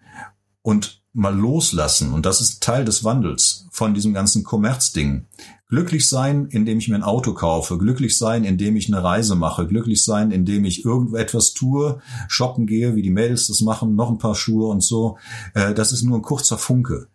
und 0.63 1.03
mal 1.13 1.37
loslassen. 1.37 2.13
Und 2.13 2.27
das 2.27 2.41
ist 2.41 2.63
Teil 2.63 2.85
des 2.85 3.05
Wandels 3.05 3.67
von 3.71 3.95
diesem 3.95 4.15
ganzen 4.15 4.45
Kommerzding. 4.45 5.27
Glücklich 5.71 6.09
sein, 6.09 6.49
indem 6.51 6.79
ich 6.79 6.89
mir 6.89 6.97
ein 6.97 7.05
Auto 7.05 7.33
kaufe, 7.33 7.79
glücklich 7.79 8.19
sein, 8.19 8.45
indem 8.45 8.77
ich 8.77 8.89
eine 8.89 9.03
Reise 9.03 9.37
mache, 9.37 9.67
glücklich 9.67 10.05
sein, 10.05 10.33
indem 10.33 10.65
ich 10.65 10.85
irgendetwas 10.85 11.55
tue, 11.55 12.01
shoppen 12.29 12.67
gehe, 12.67 12.97
wie 12.97 13.03
die 13.03 13.11
Mädels 13.11 13.47
das 13.47 13.61
machen, 13.61 13.95
noch 13.95 14.11
ein 14.11 14.19
paar 14.19 14.35
Schuhe 14.35 14.67
und 14.67 14.83
so. 14.83 15.17
Äh, 15.55 15.73
das 15.73 15.93
ist 15.93 16.03
nur 16.03 16.19
ein 16.19 16.23
kurzer 16.23 16.59
Funke. 16.59 17.07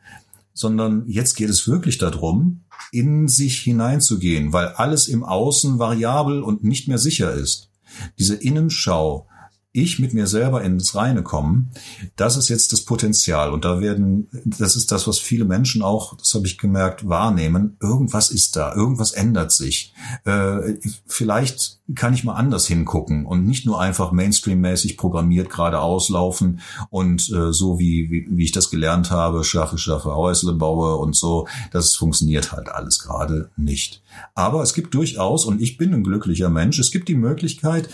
sondern 0.55 1.03
jetzt 1.07 1.35
geht 1.35 1.49
es 1.49 1.67
wirklich 1.67 1.97
darum, 1.97 2.61
in 2.91 3.27
sich 3.27 3.59
hineinzugehen, 3.59 4.53
weil 4.53 4.69
alles 4.69 5.07
im 5.07 5.23
Außen 5.23 5.79
variabel 5.79 6.41
und 6.41 6.63
nicht 6.63 6.87
mehr 6.87 6.97
sicher 6.97 7.33
ist. 7.33 7.69
Diese 8.17 8.35
Innenschau, 8.35 9.27
ich 9.75 9.99
mit 9.99 10.13
mir 10.13 10.27
selber 10.27 10.63
ins 10.63 10.95
Reine 10.95 11.21
kommen, 11.21 11.71
das 12.15 12.37
ist 12.37 12.49
jetzt 12.49 12.71
das 12.71 12.81
Potenzial. 12.81 13.51
Und 13.51 13.65
da 13.65 13.81
werden, 13.81 14.27
das 14.45 14.75
ist 14.75 14.91
das, 14.91 15.07
was 15.07 15.19
viele 15.19 15.45
Menschen 15.45 15.81
auch, 15.81 16.15
das 16.17 16.33
habe 16.33 16.47
ich 16.47 16.57
gemerkt, 16.57 17.07
wahrnehmen. 17.07 17.77
Irgendwas 17.81 18.31
ist 18.31 18.55
da, 18.55 18.73
irgendwas 18.73 19.11
ändert 19.11 19.51
sich. 19.51 19.93
Äh, 20.23 20.75
vielleicht 21.07 21.79
kann 21.93 22.13
ich 22.13 22.23
mal 22.23 22.33
anders 22.33 22.65
hingucken 22.65 23.25
und 23.25 23.45
nicht 23.45 23.65
nur 23.65 23.79
einfach 23.79 24.11
Mainstream-mäßig 24.11 24.97
programmiert 24.97 25.51
geradeaus 25.51 26.09
laufen 26.09 26.61
und 26.89 27.29
äh, 27.29 27.53
so 27.53 27.77
wie, 27.77 28.09
wie, 28.09 28.27
wie 28.29 28.43
ich 28.43 28.51
das 28.51 28.71
gelernt 28.71 29.11
habe, 29.11 29.43
schaffe, 29.43 29.77
schaffe, 29.77 30.15
Häusle 30.15 30.53
baue 30.53 30.95
und 30.95 31.15
so. 31.15 31.47
Das 31.71 31.95
funktioniert 31.95 32.51
halt 32.51 32.69
alles 32.69 32.99
gerade 32.99 33.51
nicht. 33.55 34.01
Aber 34.33 34.63
es 34.63 34.73
gibt 34.73 34.93
durchaus, 34.95 35.45
und 35.45 35.61
ich 35.61 35.77
bin 35.77 35.93
ein 35.93 36.03
glücklicher 36.03 36.49
Mensch, 36.49 36.79
es 36.79 36.91
gibt 36.91 37.07
die 37.07 37.15
Möglichkeit, 37.15 37.89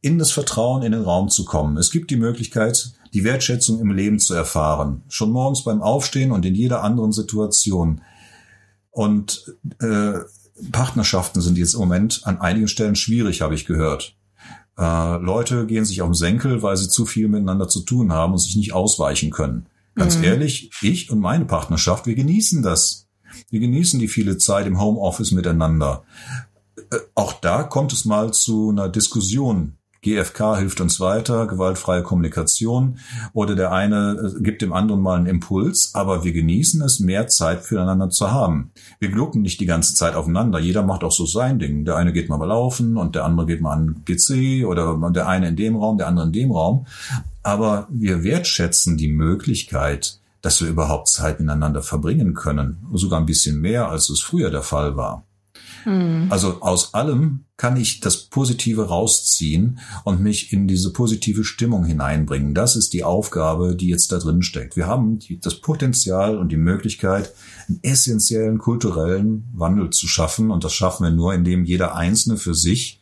in 0.00 0.18
das 0.18 0.30
Vertrauen 0.30 0.82
in 0.82 0.92
den 0.92 1.02
Raum 1.02 1.28
zu 1.28 1.44
kommen. 1.44 1.76
Es 1.76 1.90
gibt 1.90 2.10
die 2.10 2.16
Möglichkeit, 2.16 2.92
die 3.14 3.24
Wertschätzung 3.24 3.80
im 3.80 3.90
Leben 3.90 4.18
zu 4.18 4.34
erfahren. 4.34 5.02
Schon 5.08 5.30
morgens 5.30 5.64
beim 5.64 5.82
Aufstehen 5.82 6.30
und 6.30 6.44
in 6.44 6.54
jeder 6.54 6.84
anderen 6.84 7.12
Situation. 7.12 8.02
Und 8.90 9.56
äh, 9.80 10.18
Partnerschaften 10.72 11.40
sind 11.40 11.58
jetzt 11.58 11.74
im 11.74 11.80
Moment 11.80 12.22
an 12.24 12.40
einigen 12.40 12.68
Stellen 12.68 12.96
schwierig, 12.96 13.40
habe 13.40 13.54
ich 13.54 13.66
gehört. 13.66 14.16
Äh, 14.76 15.16
Leute 15.18 15.66
gehen 15.66 15.84
sich 15.84 16.02
auf 16.02 16.08
den 16.08 16.14
Senkel, 16.14 16.62
weil 16.62 16.76
sie 16.76 16.88
zu 16.88 17.06
viel 17.06 17.28
miteinander 17.28 17.68
zu 17.68 17.80
tun 17.80 18.12
haben 18.12 18.32
und 18.32 18.38
sich 18.38 18.56
nicht 18.56 18.72
ausweichen 18.72 19.30
können. 19.30 19.66
Ganz 19.94 20.18
mhm. 20.18 20.24
ehrlich, 20.24 20.70
ich 20.80 21.10
und 21.10 21.18
meine 21.18 21.44
Partnerschaft, 21.44 22.06
wir 22.06 22.14
genießen 22.14 22.62
das. 22.62 23.08
Wir 23.50 23.60
genießen 23.60 23.98
die 23.98 24.08
viele 24.08 24.38
Zeit 24.38 24.66
im 24.66 24.80
Homeoffice 24.80 25.32
miteinander. 25.32 26.04
Äh, 26.90 26.98
auch 27.16 27.32
da 27.32 27.64
kommt 27.64 27.92
es 27.92 28.04
mal 28.04 28.32
zu 28.32 28.70
einer 28.70 28.88
Diskussion 28.88 29.77
GFK 30.02 30.56
hilft 30.58 30.80
uns 30.80 31.00
weiter, 31.00 31.46
gewaltfreie 31.46 32.02
Kommunikation 32.02 32.98
oder 33.32 33.56
der 33.56 33.72
eine 33.72 34.32
äh, 34.36 34.42
gibt 34.42 34.62
dem 34.62 34.72
anderen 34.72 35.00
mal 35.00 35.16
einen 35.16 35.26
Impuls, 35.26 35.90
aber 35.94 36.24
wir 36.24 36.32
genießen 36.32 36.80
es, 36.82 37.00
mehr 37.00 37.26
Zeit 37.26 37.62
füreinander 37.62 38.10
zu 38.10 38.30
haben. 38.30 38.70
Wir 39.00 39.10
glucken 39.10 39.42
nicht 39.42 39.60
die 39.60 39.66
ganze 39.66 39.94
Zeit 39.94 40.14
aufeinander. 40.14 40.60
Jeder 40.60 40.82
macht 40.82 41.02
auch 41.02 41.12
so 41.12 41.26
sein 41.26 41.58
Ding. 41.58 41.84
Der 41.84 41.96
eine 41.96 42.12
geht 42.12 42.28
mal 42.28 42.42
laufen 42.44 42.96
und 42.96 43.14
der 43.14 43.24
andere 43.24 43.46
geht 43.46 43.60
mal 43.60 43.72
an 43.72 43.86
den 43.86 44.04
PC 44.04 44.66
oder 44.66 44.96
der 45.10 45.28
eine 45.28 45.48
in 45.48 45.56
dem 45.56 45.76
Raum, 45.76 45.98
der 45.98 46.06
andere 46.06 46.26
in 46.26 46.32
dem 46.32 46.52
Raum. 46.52 46.86
Aber 47.42 47.88
wir 47.90 48.22
wertschätzen 48.22 48.96
die 48.96 49.08
Möglichkeit, 49.08 50.20
dass 50.42 50.60
wir 50.60 50.68
überhaupt 50.68 51.08
Zeit 51.08 51.40
miteinander 51.40 51.82
verbringen 51.82 52.34
können. 52.34 52.86
Sogar 52.92 53.18
ein 53.18 53.26
bisschen 53.26 53.60
mehr, 53.60 53.88
als 53.88 54.08
es 54.10 54.20
früher 54.20 54.50
der 54.50 54.62
Fall 54.62 54.96
war. 54.96 55.24
Hm. 55.88 56.26
Also 56.28 56.60
aus 56.60 56.92
allem 56.92 57.46
kann 57.56 57.78
ich 57.78 58.00
das 58.00 58.26
Positive 58.26 58.88
rausziehen 58.88 59.78
und 60.04 60.20
mich 60.20 60.52
in 60.52 60.68
diese 60.68 60.92
positive 60.92 61.44
Stimmung 61.44 61.84
hineinbringen. 61.84 62.52
Das 62.52 62.76
ist 62.76 62.92
die 62.92 63.04
Aufgabe, 63.04 63.74
die 63.74 63.88
jetzt 63.88 64.12
da 64.12 64.18
drin 64.18 64.42
steckt. 64.42 64.76
Wir 64.76 64.86
haben 64.86 65.18
die, 65.18 65.40
das 65.40 65.62
Potenzial 65.62 66.36
und 66.36 66.52
die 66.52 66.58
Möglichkeit, 66.58 67.32
einen 67.68 67.80
essentiellen 67.82 68.58
kulturellen 68.58 69.48
Wandel 69.54 69.88
zu 69.90 70.06
schaffen. 70.06 70.50
Und 70.50 70.62
das 70.62 70.74
schaffen 70.74 71.04
wir 71.04 71.10
nur, 71.10 71.32
indem 71.32 71.64
jeder 71.64 71.94
Einzelne 71.94 72.36
für 72.36 72.54
sich 72.54 73.00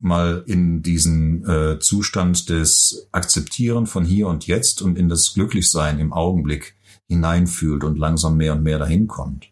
mal 0.00 0.42
in 0.46 0.82
diesen 0.82 1.48
äh, 1.48 1.78
Zustand 1.78 2.50
des 2.50 3.08
Akzeptieren 3.12 3.86
von 3.86 4.04
hier 4.04 4.26
und 4.26 4.48
jetzt 4.48 4.82
und 4.82 4.98
in 4.98 5.08
das 5.08 5.32
Glücklichsein 5.32 6.00
im 6.00 6.12
Augenblick 6.12 6.74
hineinfühlt 7.06 7.84
und 7.84 7.98
langsam 7.98 8.36
mehr 8.36 8.54
und 8.54 8.64
mehr 8.64 8.80
dahin 8.80 9.06
kommt. 9.06 9.50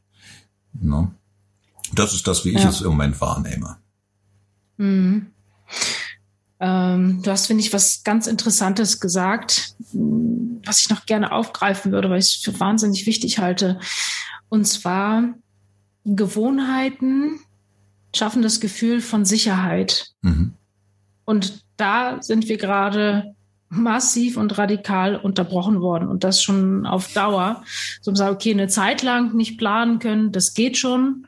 Ne? 0.72 1.12
Das 1.94 2.14
ist 2.14 2.26
das, 2.26 2.44
wie 2.44 2.50
ich 2.50 2.62
ja. 2.62 2.68
es 2.68 2.80
im 2.80 2.88
Moment 2.88 3.20
wahrnehme. 3.20 3.76
Mhm. 4.76 5.26
Ähm, 6.60 7.22
du 7.22 7.30
hast, 7.30 7.46
finde 7.46 7.62
ich, 7.64 7.72
was 7.72 8.04
ganz 8.04 8.26
Interessantes 8.26 9.00
gesagt, 9.00 9.74
was 10.64 10.80
ich 10.80 10.90
noch 10.90 11.06
gerne 11.06 11.32
aufgreifen 11.32 11.92
würde, 11.92 12.08
weil 12.08 12.20
ich 12.20 12.36
es 12.36 12.42
für 12.42 12.58
wahnsinnig 12.60 13.06
wichtig 13.06 13.38
halte. 13.38 13.80
Und 14.48 14.66
zwar 14.66 15.34
Gewohnheiten 16.04 17.40
schaffen 18.14 18.42
das 18.42 18.60
Gefühl 18.60 19.00
von 19.00 19.24
Sicherheit. 19.24 20.12
Mhm. 20.22 20.54
Und 21.24 21.64
da 21.76 22.22
sind 22.22 22.48
wir 22.48 22.58
gerade 22.58 23.34
massiv 23.68 24.36
und 24.36 24.58
radikal 24.58 25.16
unterbrochen 25.16 25.80
worden 25.80 26.08
und 26.08 26.24
das 26.24 26.42
schon 26.42 26.86
auf 26.86 27.12
Dauer. 27.12 27.64
So 28.02 28.14
sagen, 28.14 28.34
okay, 28.34 28.52
eine 28.52 28.68
Zeit 28.68 29.02
lang 29.02 29.34
nicht 29.34 29.56
planen 29.56 29.98
können, 29.98 30.30
das 30.30 30.54
geht 30.54 30.76
schon. 30.76 31.26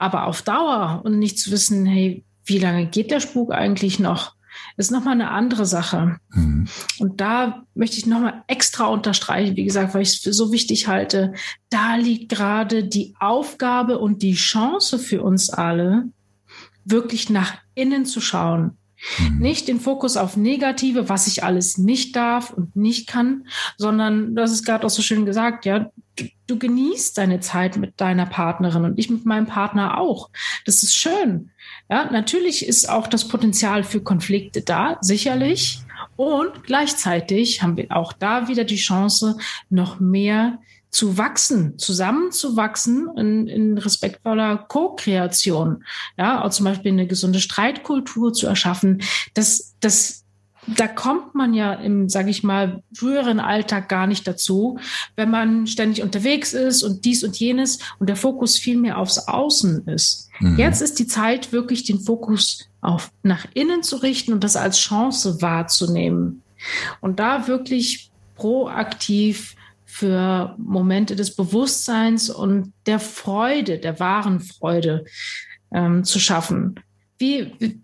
Aber 0.00 0.26
auf 0.26 0.40
Dauer 0.40 1.02
und 1.04 1.18
nicht 1.18 1.38
zu 1.38 1.50
wissen, 1.50 1.84
hey, 1.84 2.24
wie 2.46 2.58
lange 2.58 2.86
geht 2.86 3.10
der 3.10 3.20
Spuk 3.20 3.52
eigentlich 3.52 4.00
noch, 4.00 4.34
ist 4.78 4.90
nochmal 4.90 5.12
eine 5.12 5.30
andere 5.30 5.66
Sache. 5.66 6.16
Mhm. 6.30 6.68
Und 6.98 7.20
da 7.20 7.64
möchte 7.74 7.98
ich 7.98 8.06
nochmal 8.06 8.42
extra 8.46 8.86
unterstreichen, 8.86 9.56
wie 9.56 9.64
gesagt, 9.64 9.92
weil 9.92 10.00
ich 10.00 10.08
es 10.08 10.16
für 10.16 10.32
so 10.32 10.52
wichtig 10.52 10.88
halte. 10.88 11.34
Da 11.68 11.96
liegt 11.96 12.30
gerade 12.30 12.82
die 12.84 13.14
Aufgabe 13.20 13.98
und 13.98 14.22
die 14.22 14.32
Chance 14.32 14.98
für 14.98 15.22
uns 15.22 15.50
alle, 15.50 16.08
wirklich 16.86 17.28
nach 17.28 17.58
innen 17.74 18.06
zu 18.06 18.22
schauen. 18.22 18.78
Mhm. 19.18 19.38
Nicht 19.38 19.68
den 19.68 19.80
Fokus 19.80 20.16
auf 20.16 20.36
Negative, 20.36 21.08
was 21.08 21.26
ich 21.26 21.44
alles 21.44 21.78
nicht 21.78 22.16
darf 22.16 22.50
und 22.50 22.76
nicht 22.76 23.08
kann, 23.08 23.46
sondern, 23.76 24.34
das 24.34 24.52
ist 24.52 24.64
gerade 24.64 24.86
auch 24.86 24.90
so 24.90 25.02
schön 25.02 25.26
gesagt, 25.26 25.64
ja, 25.64 25.90
du, 26.16 26.24
du 26.46 26.58
genießt 26.58 27.16
deine 27.16 27.40
Zeit 27.40 27.76
mit 27.76 28.00
deiner 28.00 28.26
Partnerin 28.26 28.84
und 28.84 28.98
ich 28.98 29.10
mit 29.10 29.24
meinem 29.24 29.46
Partner 29.46 29.98
auch. 29.98 30.30
Das 30.64 30.82
ist 30.82 30.94
schön. 30.94 31.50
Ja, 31.88 32.10
natürlich 32.10 32.66
ist 32.66 32.88
auch 32.88 33.06
das 33.06 33.28
Potenzial 33.28 33.84
für 33.84 34.00
Konflikte 34.00 34.62
da, 34.62 34.98
sicherlich. 35.00 35.80
Und 36.16 36.64
gleichzeitig 36.64 37.62
haben 37.62 37.76
wir 37.76 37.86
auch 37.90 38.12
da 38.12 38.48
wieder 38.48 38.64
die 38.64 38.76
Chance, 38.76 39.36
noch 39.70 40.00
mehr 40.00 40.58
zu 40.90 41.16
wachsen, 41.16 41.78
zusammenzuwachsen 41.78 43.08
in, 43.16 43.46
in 43.46 43.78
respektvoller 43.78 44.56
Co-Kreation. 44.68 45.84
Ja, 46.18 46.44
auch 46.44 46.50
zum 46.50 46.64
Beispiel 46.64 46.92
eine 46.92 47.06
gesunde 47.06 47.40
Streitkultur 47.40 48.32
zu 48.32 48.46
erschaffen. 48.46 49.02
Das, 49.34 49.74
das 49.80 50.24
da 50.66 50.86
kommt 50.86 51.34
man 51.34 51.54
ja 51.54 51.72
im, 51.72 52.08
sage 52.08 52.30
ich 52.30 52.42
mal, 52.42 52.82
früheren 52.94 53.40
Alltag 53.40 53.88
gar 53.88 54.06
nicht 54.06 54.26
dazu, 54.26 54.78
wenn 55.16 55.30
man 55.30 55.66
ständig 55.66 56.02
unterwegs 56.02 56.52
ist 56.52 56.82
und 56.82 57.04
dies 57.04 57.24
und 57.24 57.38
jenes 57.38 57.78
und 57.98 58.08
der 58.08 58.16
Fokus 58.16 58.58
viel 58.58 58.76
mehr 58.76 58.98
aufs 58.98 59.18
Außen 59.18 59.86
ist. 59.86 60.28
Mhm. 60.38 60.58
Jetzt 60.58 60.82
ist 60.82 60.98
die 60.98 61.06
Zeit, 61.06 61.52
wirklich 61.52 61.84
den 61.84 62.00
Fokus 62.00 62.68
auf 62.82 63.10
nach 63.22 63.46
innen 63.54 63.82
zu 63.82 63.96
richten 63.96 64.32
und 64.32 64.44
das 64.44 64.56
als 64.56 64.78
Chance 64.78 65.40
wahrzunehmen. 65.40 66.42
Und 67.00 67.18
da 67.18 67.46
wirklich 67.46 68.10
proaktiv 68.36 69.56
für 69.90 70.54
Momente 70.58 71.16
des 71.16 71.34
Bewusstseins 71.34 72.30
und 72.30 72.72
der 72.86 73.00
Freude, 73.00 73.78
der 73.78 73.98
wahren 73.98 74.40
Freude 74.40 75.04
ähm, 75.72 76.04
zu 76.04 76.20
schaffen. 76.20 76.76
Wie 77.18 77.76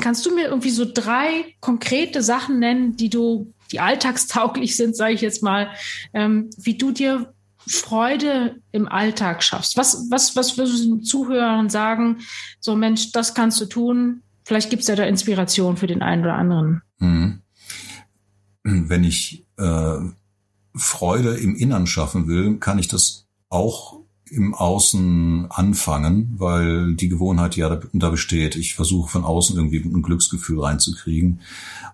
kannst 0.00 0.26
du 0.26 0.34
mir 0.34 0.44
irgendwie 0.48 0.70
so 0.70 0.84
drei 0.84 1.56
konkrete 1.60 2.22
Sachen 2.22 2.58
nennen, 2.58 2.96
die 2.96 3.08
du, 3.08 3.52
die 3.72 3.80
alltagstauglich 3.80 4.76
sind, 4.76 4.94
sage 4.94 5.14
ich 5.14 5.22
jetzt 5.22 5.42
mal, 5.42 5.70
ähm, 6.12 6.50
wie 6.58 6.76
du 6.76 6.92
dir 6.92 7.32
Freude 7.58 8.56
im 8.70 8.86
Alltag 8.86 9.42
schaffst? 9.42 9.76
Was, 9.76 10.08
was, 10.10 10.36
was 10.36 10.58
würdest 10.58 10.84
du 10.84 10.96
den 10.96 11.04
Zuhörern 11.04 11.70
sagen? 11.70 12.18
So, 12.60 12.76
Mensch, 12.76 13.12
das 13.12 13.34
kannst 13.34 13.60
du 13.60 13.66
tun. 13.66 14.22
Vielleicht 14.44 14.70
gibt 14.70 14.82
es 14.82 14.88
ja 14.88 14.94
da 14.94 15.04
Inspiration 15.04 15.76
für 15.76 15.88
den 15.88 16.02
einen 16.02 16.22
oder 16.22 16.34
anderen. 16.34 16.82
Mhm. 16.98 17.40
Wenn 18.62 19.04
ich 19.04 19.46
äh, 19.58 19.98
Freude 20.76 21.34
im 21.36 21.56
Innern 21.56 21.86
schaffen 21.86 22.28
will, 22.28 22.58
kann 22.58 22.78
ich 22.78 22.88
das 22.88 23.26
auch 23.48 24.00
im 24.28 24.54
Außen 24.54 25.46
anfangen, 25.50 26.34
weil 26.38 26.94
die 26.94 27.08
Gewohnheit 27.08 27.56
ja 27.56 27.80
da, 27.92 28.10
besteht. 28.10 28.56
Ich 28.56 28.74
versuche 28.74 29.10
von 29.10 29.24
außen 29.24 29.56
irgendwie 29.56 29.78
ein 29.78 30.02
Glücksgefühl 30.02 30.60
reinzukriegen. 30.60 31.40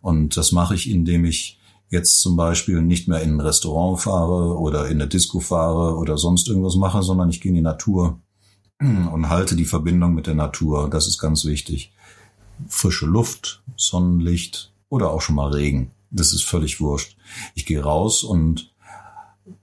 Und 0.00 0.36
das 0.36 0.52
mache 0.52 0.74
ich, 0.74 0.90
indem 0.90 1.24
ich 1.26 1.58
jetzt 1.90 2.20
zum 2.20 2.36
Beispiel 2.36 2.80
nicht 2.80 3.06
mehr 3.06 3.20
in 3.20 3.36
ein 3.36 3.40
Restaurant 3.40 4.00
fahre 4.00 4.58
oder 4.58 4.86
in 4.86 5.00
eine 5.00 5.08
Disco 5.08 5.40
fahre 5.40 5.96
oder 5.96 6.16
sonst 6.16 6.48
irgendwas 6.48 6.76
mache, 6.76 7.02
sondern 7.02 7.28
ich 7.28 7.42
gehe 7.42 7.50
in 7.50 7.56
die 7.56 7.60
Natur 7.60 8.18
und 8.80 9.28
halte 9.28 9.54
die 9.54 9.66
Verbindung 9.66 10.14
mit 10.14 10.26
der 10.26 10.34
Natur. 10.34 10.88
Das 10.88 11.06
ist 11.06 11.18
ganz 11.18 11.44
wichtig. 11.44 11.92
Frische 12.66 13.06
Luft, 13.06 13.62
Sonnenlicht 13.76 14.72
oder 14.88 15.10
auch 15.10 15.20
schon 15.20 15.36
mal 15.36 15.52
Regen. 15.52 15.90
Das 16.10 16.32
ist 16.32 16.44
völlig 16.44 16.80
wurscht. 16.80 17.16
Ich 17.54 17.66
gehe 17.66 17.82
raus 17.82 18.24
und 18.24 18.71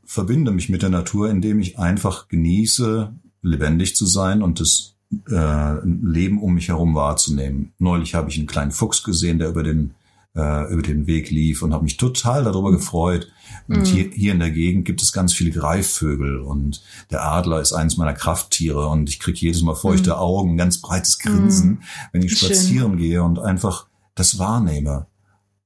verbinde 0.06 0.52
mich 0.52 0.70
mit 0.70 0.82
der 0.82 0.90
Natur, 0.90 1.30
indem 1.30 1.60
ich 1.60 1.80
einfach 1.80 2.28
genieße, 2.28 3.14
lebendig 3.42 3.96
zu 3.96 4.06
sein 4.06 4.42
und 4.42 4.60
das 4.60 4.96
äh, 5.30 5.86
Leben 5.86 6.42
um 6.42 6.54
mich 6.54 6.68
herum 6.68 6.96
wahrzunehmen. 6.96 7.74
Neulich 7.80 8.16
habe 8.16 8.30
ich 8.30 8.38
einen 8.38 8.48
kleinen 8.48 8.72
Fuchs 8.72 9.04
gesehen, 9.04 9.40
der 9.40 9.50
über 9.50 9.64
den 9.64 9.96
äh, 10.36 10.72
über 10.72 10.82
den 10.82 11.08
Weg 11.08 11.32
lief 11.32 11.62
und 11.62 11.74
habe 11.74 11.84
mich 11.84 11.98
total 11.98 12.44
darüber 12.44 12.72
gefreut. 12.72 13.32
Und 13.68 13.80
mhm. 13.80 13.86
hier, 13.86 14.10
hier 14.12 14.34
in 14.34 14.40
der 14.40 14.52
Gegend 14.52 14.86
gibt 14.86 15.02
es 15.02 15.12
ganz 15.12 15.34
viele 15.34 15.52
Greifvögel 15.52 16.40
und 16.40 16.82
der 17.12 17.24
Adler 17.26 17.62
ist 17.62 17.74
eines 17.74 17.98
meiner 17.98 18.14
Krafttiere 18.14 18.88
und 18.88 19.10
ich 19.10 19.20
kriege 19.20 19.40
jedes 19.40 19.62
Mal 19.62 19.76
feuchte 19.76 20.12
mhm. 20.12 20.16
Augen, 20.16 20.58
ganz 20.58 20.80
breites 20.80 21.20
Grinsen, 21.20 21.70
mhm. 21.70 21.80
wenn 22.12 22.22
ich 22.22 22.38
spazieren 22.38 22.92
Schön. 22.94 23.00
gehe 23.00 23.24
und 23.24 23.40
einfach 23.40 23.88
das 24.16 24.38
wahrnehme. 24.38 25.08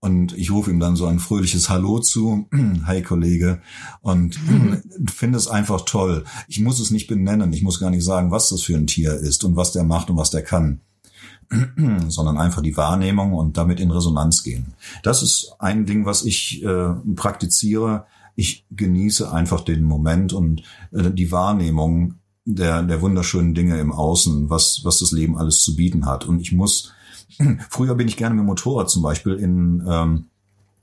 Und 0.03 0.38
ich 0.38 0.51
rufe 0.51 0.69
ihm 0.69 0.81
dann 0.81 0.98
so 0.98 1.05
ein 1.05 1.19
fröhliches 1.19 1.69
Hallo 1.69 1.98
zu, 2.00 2.50
hi 2.86 3.01
Kollege, 3.03 3.62
und 4.01 4.38
finde 5.10 5.38
es 5.38 5.48
einfach 5.48 5.86
toll. 5.86 6.25
Ich 6.50 6.60
muss 6.60 6.81
es 6.81 6.91
nicht 6.91 7.07
benennen, 7.07 7.53
ich 7.53 7.63
muss 7.63 7.79
gar 7.79 7.89
nicht 7.89 8.03
sagen, 8.03 8.29
was 8.29 8.50
das 8.50 8.63
für 8.63 8.75
ein 8.75 8.86
Tier 8.86 9.13
ist 9.13 9.45
und 9.45 9.55
was 9.55 9.72
der 9.72 9.86
macht 9.86 10.10
und 10.10 10.17
was 10.17 10.29
der 10.29 10.43
kann, 10.43 10.81
sondern 12.10 12.38
einfach 12.38 12.62
die 12.62 12.75
Wahrnehmung 12.75 13.31
und 13.31 13.55
damit 13.55 13.79
in 13.79 13.91
Resonanz 13.91 14.43
gehen. 14.43 14.74
Das 15.03 15.24
ist 15.24 15.53
ein 15.60 15.86
Ding, 15.86 16.05
was 16.05 16.25
ich 16.25 16.62
äh, 16.65 16.89
praktiziere. 17.15 18.05
Ich 18.36 18.65
genieße 18.72 19.31
einfach 19.31 19.62
den 19.62 19.86
Moment 19.86 20.33
und 20.33 20.63
äh, 20.91 21.12
die 21.12 21.31
Wahrnehmung 21.31 22.15
der, 22.43 22.83
der 22.83 23.01
wunderschönen 23.01 23.53
Dinge 23.53 23.79
im 23.79 23.93
Außen, 23.93 24.50
was, 24.50 24.81
was 24.83 25.00
das 25.00 25.13
Leben 25.13 25.38
alles 25.38 25.62
zu 25.62 25.77
bieten 25.77 26.05
hat. 26.05 26.25
Und 26.25 26.41
ich 26.41 26.51
muss 26.51 26.91
Früher 27.70 27.96
bin 27.96 28.08
ich 28.08 28.18
gerne 28.18 28.36
mit 28.36 28.44
dem 28.44 28.48
Motorrad 28.48 28.90
zum 28.90 29.02
Beispiel 29.02 29.34
in 29.34 29.84
ähm, 29.88 30.25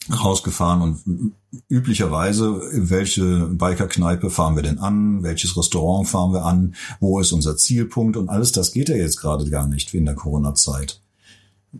rausgefahren 0.08 0.82
und 0.82 1.34
üblicherweise, 1.68 2.60
welche 2.72 3.46
Bikerkneipe 3.46 4.30
fahren 4.30 4.56
wir 4.56 4.62
denn 4.62 4.78
an, 4.78 5.22
welches 5.22 5.56
Restaurant 5.56 6.08
fahren 6.08 6.32
wir 6.32 6.44
an, 6.44 6.74
wo 7.00 7.20
ist 7.20 7.32
unser 7.32 7.56
Zielpunkt 7.56 8.16
und 8.16 8.28
alles 8.28 8.52
das 8.52 8.72
geht 8.72 8.88
ja 8.88 8.96
jetzt 8.96 9.20
gerade 9.20 9.48
gar 9.50 9.66
nicht 9.66 9.92
wie 9.92 9.98
in 9.98 10.06
der 10.06 10.14
Corona-Zeit. 10.14 11.00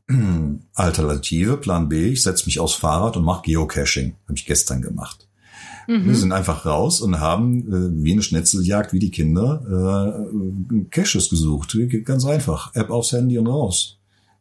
Alternative, 0.75 1.57
Plan 1.57 1.89
B, 1.89 2.09
ich 2.09 2.23
setze 2.23 2.47
mich 2.47 2.61
aufs 2.61 2.75
Fahrrad 2.75 3.17
und 3.17 3.25
mache 3.25 3.43
Geocaching. 3.43 4.15
Habe 4.29 4.39
ich 4.39 4.47
gestern 4.47 4.83
gemacht. 4.83 5.27
Mhm. 5.89 6.05
Wir 6.05 6.15
sind 6.15 6.33
einfach 6.33 6.65
raus 6.67 7.01
und 7.01 7.19
haben 7.19 7.63
äh, 7.73 8.05
wie 8.05 8.13
eine 8.13 8.23
Schnetzeljagd, 8.23 8.93
wie 8.93 9.01
die 9.01 9.11
Kinder, 9.11 10.29
äh, 10.31 10.85
Caches 10.91 11.31
gesucht. 11.31 11.77
Ganz 12.05 12.25
einfach. 12.25 12.73
App 12.77 12.91
aufs 12.91 13.13
Handy 13.13 13.39
und 13.39 13.49
raus 13.49 14.00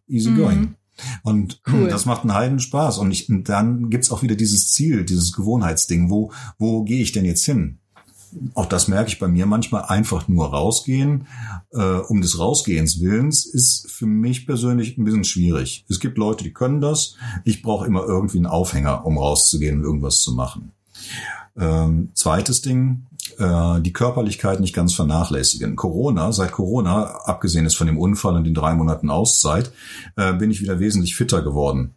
easy 0.10 0.32
going. 0.32 0.60
Mhm. 0.60 0.76
Und 1.24 1.62
cool. 1.72 1.90
das 1.90 2.06
macht 2.06 2.22
einen 2.22 2.34
Heiden 2.34 2.60
Spaß. 2.60 2.98
Und, 2.98 3.12
ich, 3.12 3.30
und 3.30 3.48
dann 3.50 3.90
gibt's 3.90 4.12
auch 4.12 4.22
wieder 4.22 4.36
dieses 4.36 4.72
Ziel, 4.72 5.06
dieses 5.06 5.34
Gewohnheitsding. 5.34 6.10
Wo, 6.10 6.32
wo 6.58 6.84
gehe 6.84 7.02
ich 7.02 7.12
denn 7.12 7.26
jetzt 7.26 7.46
hin? 7.46 7.80
Auch 8.54 8.68
das 8.68 8.88
merke 8.88 9.10
ich 9.10 9.20
bei 9.20 9.28
mir 9.28 9.46
manchmal. 9.46 9.86
Einfach 9.86 10.28
nur 10.28 10.50
rausgehen, 10.50 11.26
äh, 11.72 11.82
um 11.82 12.22
des 12.22 12.38
Rausgehens 12.38 13.00
Willens, 13.00 13.46
ist 13.46 13.90
für 13.90 14.06
mich 14.06 14.46
persönlich 14.46 14.98
ein 14.98 15.04
bisschen 15.04 15.24
schwierig. 15.24 15.86
Es 15.90 16.00
gibt 16.00 16.18
Leute, 16.18 16.44
die 16.44 16.54
können 16.54 16.82
das. 16.82 17.16
Ich 17.44 17.62
brauche 17.62 17.88
immer 17.88 18.04
irgendwie 18.04 18.38
einen 18.38 18.46
Aufhänger, 18.46 19.06
um 19.06 19.18
rauszugehen 19.18 19.80
und 19.80 19.84
irgendwas 19.84 20.22
zu 20.22 20.34
machen. 20.34 20.74
Ähm, 21.58 22.10
zweites 22.14 22.62
Ding, 22.62 23.08
äh, 23.38 23.82
die 23.82 23.94
Körperlichkeit 23.94 24.60
nicht 24.60 24.74
ganz 24.74 24.94
vernachlässigen. 24.94 25.76
Corona, 25.76 26.32
seit 26.32 26.52
Corona, 26.52 27.06
abgesehen 27.26 27.66
ist 27.66 27.76
von 27.76 27.88
dem 27.88 27.98
Unfall 27.98 28.36
und 28.36 28.46
den 28.46 28.54
drei 28.54 28.74
Monaten 28.74 29.10
Auszeit, 29.10 29.72
äh, 30.16 30.34
bin 30.34 30.52
ich 30.52 30.62
wieder 30.62 30.80
wesentlich 30.80 31.16
fitter 31.16 31.42
geworden. 31.42 31.96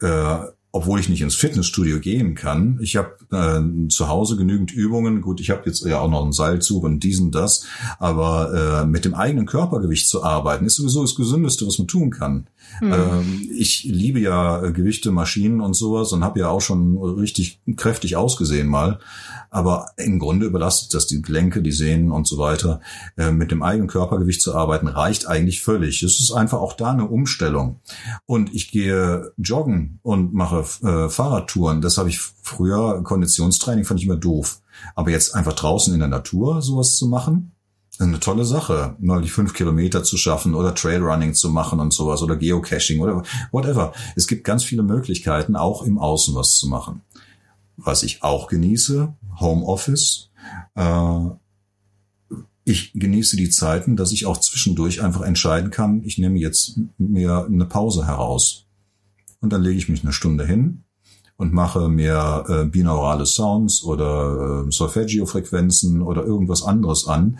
Äh, 0.00 0.38
obwohl 0.74 0.98
ich 0.98 1.08
nicht 1.08 1.22
ins 1.22 1.36
Fitnessstudio 1.36 2.00
gehen 2.00 2.34
kann. 2.34 2.80
Ich 2.82 2.96
habe 2.96 3.14
äh, 3.30 3.88
zu 3.88 4.08
Hause 4.08 4.36
genügend 4.36 4.72
Übungen. 4.72 5.20
Gut, 5.20 5.40
ich 5.40 5.50
habe 5.50 5.62
jetzt 5.66 5.84
ja 5.84 6.00
auch 6.00 6.10
noch 6.10 6.24
einen 6.24 6.32
Seilzug 6.32 6.82
und 6.82 7.04
diesen 7.04 7.30
das, 7.30 7.64
aber 8.00 8.82
äh, 8.82 8.84
mit 8.84 9.04
dem 9.04 9.14
eigenen 9.14 9.46
Körpergewicht 9.46 10.08
zu 10.08 10.24
arbeiten, 10.24 10.66
ist 10.66 10.74
sowieso 10.74 11.02
das 11.02 11.14
Gesündeste, 11.14 11.64
was 11.64 11.78
man 11.78 11.86
tun 11.86 12.10
kann. 12.10 12.48
Mhm. 12.80 12.92
Ähm, 12.92 13.50
ich 13.56 13.84
liebe 13.84 14.20
ja 14.20 14.58
Gewichte, 14.70 15.10
Maschinen 15.10 15.60
und 15.60 15.74
sowas 15.74 16.12
und 16.12 16.24
habe 16.24 16.40
ja 16.40 16.48
auch 16.48 16.60
schon 16.60 16.96
richtig 16.98 17.60
kräftig 17.76 18.16
ausgesehen 18.16 18.68
mal. 18.68 18.98
Aber 19.50 19.86
im 19.96 20.18
Grunde 20.18 20.46
überlastet 20.46 20.94
das 20.94 21.06
die 21.06 21.22
Gelenke, 21.22 21.62
die 21.62 21.72
Sehnen 21.72 22.10
und 22.10 22.26
so 22.26 22.38
weiter. 22.38 22.80
Äh, 23.16 23.30
mit 23.30 23.50
dem 23.50 23.62
eigenen 23.62 23.88
Körpergewicht 23.88 24.42
zu 24.42 24.54
arbeiten 24.54 24.88
reicht 24.88 25.26
eigentlich 25.26 25.62
völlig. 25.62 26.02
Es 26.02 26.18
ist 26.18 26.32
einfach 26.32 26.58
auch 26.58 26.72
da 26.72 26.90
eine 26.90 27.06
Umstellung. 27.06 27.80
Und 28.26 28.54
ich 28.54 28.70
gehe 28.70 29.32
joggen 29.36 30.00
und 30.02 30.34
mache 30.34 30.64
äh, 30.82 31.08
Fahrradtouren. 31.08 31.80
Das 31.80 31.98
habe 31.98 32.08
ich 32.08 32.18
früher, 32.18 33.02
Konditionstraining 33.02 33.84
fand 33.84 34.00
ich 34.00 34.06
immer 34.06 34.16
doof. 34.16 34.60
Aber 34.94 35.10
jetzt 35.10 35.34
einfach 35.34 35.52
draußen 35.52 35.94
in 35.94 36.00
der 36.00 36.08
Natur 36.08 36.60
sowas 36.60 36.96
zu 36.96 37.06
machen, 37.06 37.53
eine 37.98 38.18
tolle 38.18 38.44
Sache, 38.44 38.96
mal 38.98 39.22
die 39.22 39.28
fünf 39.28 39.54
Kilometer 39.54 40.02
zu 40.02 40.16
schaffen 40.16 40.54
oder 40.54 40.74
Trailrunning 40.74 41.34
zu 41.34 41.50
machen 41.50 41.78
und 41.80 41.92
sowas 41.92 42.22
oder 42.22 42.36
Geocaching 42.36 43.00
oder 43.00 43.22
whatever. 43.52 43.92
Es 44.16 44.26
gibt 44.26 44.44
ganz 44.44 44.64
viele 44.64 44.82
Möglichkeiten, 44.82 45.54
auch 45.54 45.82
im 45.82 45.98
Außen 45.98 46.34
was 46.34 46.56
zu 46.56 46.68
machen. 46.68 47.02
Was 47.76 48.02
ich 48.02 48.22
auch 48.22 48.48
genieße, 48.48 49.14
Homeoffice. 49.40 50.30
Äh, 50.74 51.20
ich 52.64 52.92
genieße 52.94 53.36
die 53.36 53.50
Zeiten, 53.50 53.96
dass 53.96 54.12
ich 54.12 54.26
auch 54.26 54.38
zwischendurch 54.38 55.02
einfach 55.02 55.20
entscheiden 55.20 55.70
kann, 55.70 56.02
ich 56.02 56.18
nehme 56.18 56.38
jetzt 56.38 56.80
mir 56.98 57.44
eine 57.44 57.66
Pause 57.66 58.06
heraus. 58.06 58.66
Und 59.40 59.52
dann 59.52 59.62
lege 59.62 59.76
ich 59.76 59.88
mich 59.88 60.02
eine 60.02 60.14
Stunde 60.14 60.46
hin 60.46 60.84
und 61.36 61.52
mache 61.52 61.88
mir 61.88 62.44
äh, 62.48 62.64
binaurale 62.64 63.26
Sounds 63.26 63.84
oder 63.84 64.64
äh, 64.66 64.70
Solfeggio-Frequenzen 64.70 66.00
oder 66.00 66.24
irgendwas 66.24 66.62
anderes 66.62 67.06
an, 67.06 67.38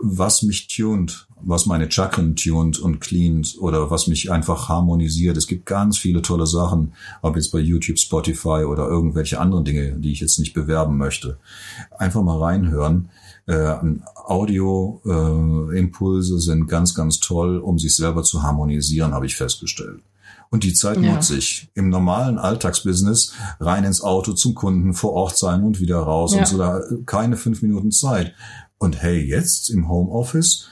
was 0.00 0.42
mich 0.42 0.68
tunt, 0.68 1.28
was 1.42 1.66
meine 1.66 1.90
Chakren 1.90 2.36
tunt 2.36 2.78
und 2.78 3.00
cleant 3.00 3.56
oder 3.58 3.90
was 3.90 4.06
mich 4.06 4.30
einfach 4.30 4.68
harmonisiert. 4.68 5.36
Es 5.36 5.46
gibt 5.46 5.66
ganz 5.66 5.98
viele 5.98 6.22
tolle 6.22 6.46
Sachen, 6.46 6.94
ob 7.22 7.36
jetzt 7.36 7.52
bei 7.52 7.58
YouTube, 7.58 7.98
Spotify 7.98 8.64
oder 8.64 8.88
irgendwelche 8.88 9.40
anderen 9.40 9.64
Dinge, 9.64 9.92
die 9.98 10.12
ich 10.12 10.20
jetzt 10.20 10.38
nicht 10.38 10.54
bewerben 10.54 10.96
möchte. 10.96 11.38
Einfach 11.98 12.22
mal 12.22 12.38
reinhören. 12.38 13.10
Äh, 13.46 13.74
Audio-Impulse 14.26 16.36
äh, 16.36 16.40
sind 16.40 16.66
ganz, 16.66 16.94
ganz 16.94 17.20
toll, 17.20 17.58
um 17.58 17.78
sich 17.78 17.94
selber 17.94 18.22
zu 18.22 18.42
harmonisieren, 18.42 19.14
habe 19.14 19.26
ich 19.26 19.36
festgestellt. 19.36 20.00
Und 20.50 20.64
die 20.64 20.74
Zeit 20.74 21.00
ja. 21.00 21.12
nutze 21.12 21.36
ich. 21.36 21.68
Im 21.74 21.88
normalen 21.88 22.38
Alltagsbusiness 22.38 23.32
rein 23.60 23.84
ins 23.84 24.00
Auto 24.00 24.32
zum 24.32 24.54
Kunden, 24.54 24.94
vor 24.94 25.12
Ort 25.12 25.36
sein 25.36 25.64
und 25.64 25.80
wieder 25.80 25.98
raus 25.98 26.34
ja. 26.34 26.40
und 26.40 26.46
so 26.46 26.58
da 26.58 26.80
keine 27.04 27.36
fünf 27.36 27.62
Minuten 27.62 27.90
Zeit. 27.90 28.34
Und 28.78 29.02
hey, 29.02 29.18
jetzt 29.18 29.70
im 29.70 29.88
Homeoffice, 29.88 30.68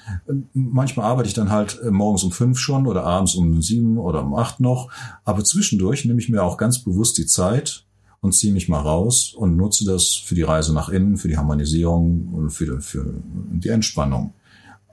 manchmal 0.52 1.06
arbeite 1.06 1.28
ich 1.28 1.34
dann 1.34 1.50
halt 1.50 1.80
äh, 1.82 1.90
morgens 1.90 2.22
um 2.22 2.32
fünf 2.32 2.58
schon 2.58 2.86
oder 2.86 3.04
abends 3.04 3.34
um 3.34 3.62
sieben 3.62 3.96
oder 3.96 4.22
um 4.22 4.34
acht 4.34 4.60
noch. 4.60 4.90
Aber 5.24 5.42
zwischendurch 5.42 6.04
nehme 6.04 6.20
ich 6.20 6.28
mir 6.28 6.42
auch 6.42 6.58
ganz 6.58 6.80
bewusst 6.80 7.16
die 7.16 7.26
Zeit 7.26 7.86
und 8.20 8.32
ziehe 8.32 8.52
mich 8.52 8.68
mal 8.68 8.80
raus 8.80 9.32
und 9.34 9.56
nutze 9.56 9.86
das 9.86 10.14
für 10.14 10.34
die 10.34 10.42
Reise 10.42 10.74
nach 10.74 10.90
innen, 10.90 11.16
für 11.16 11.28
die 11.28 11.38
Harmonisierung 11.38 12.28
und 12.34 12.50
für, 12.50 12.82
für 12.82 13.06
die 13.52 13.70
Entspannung. 13.70 14.34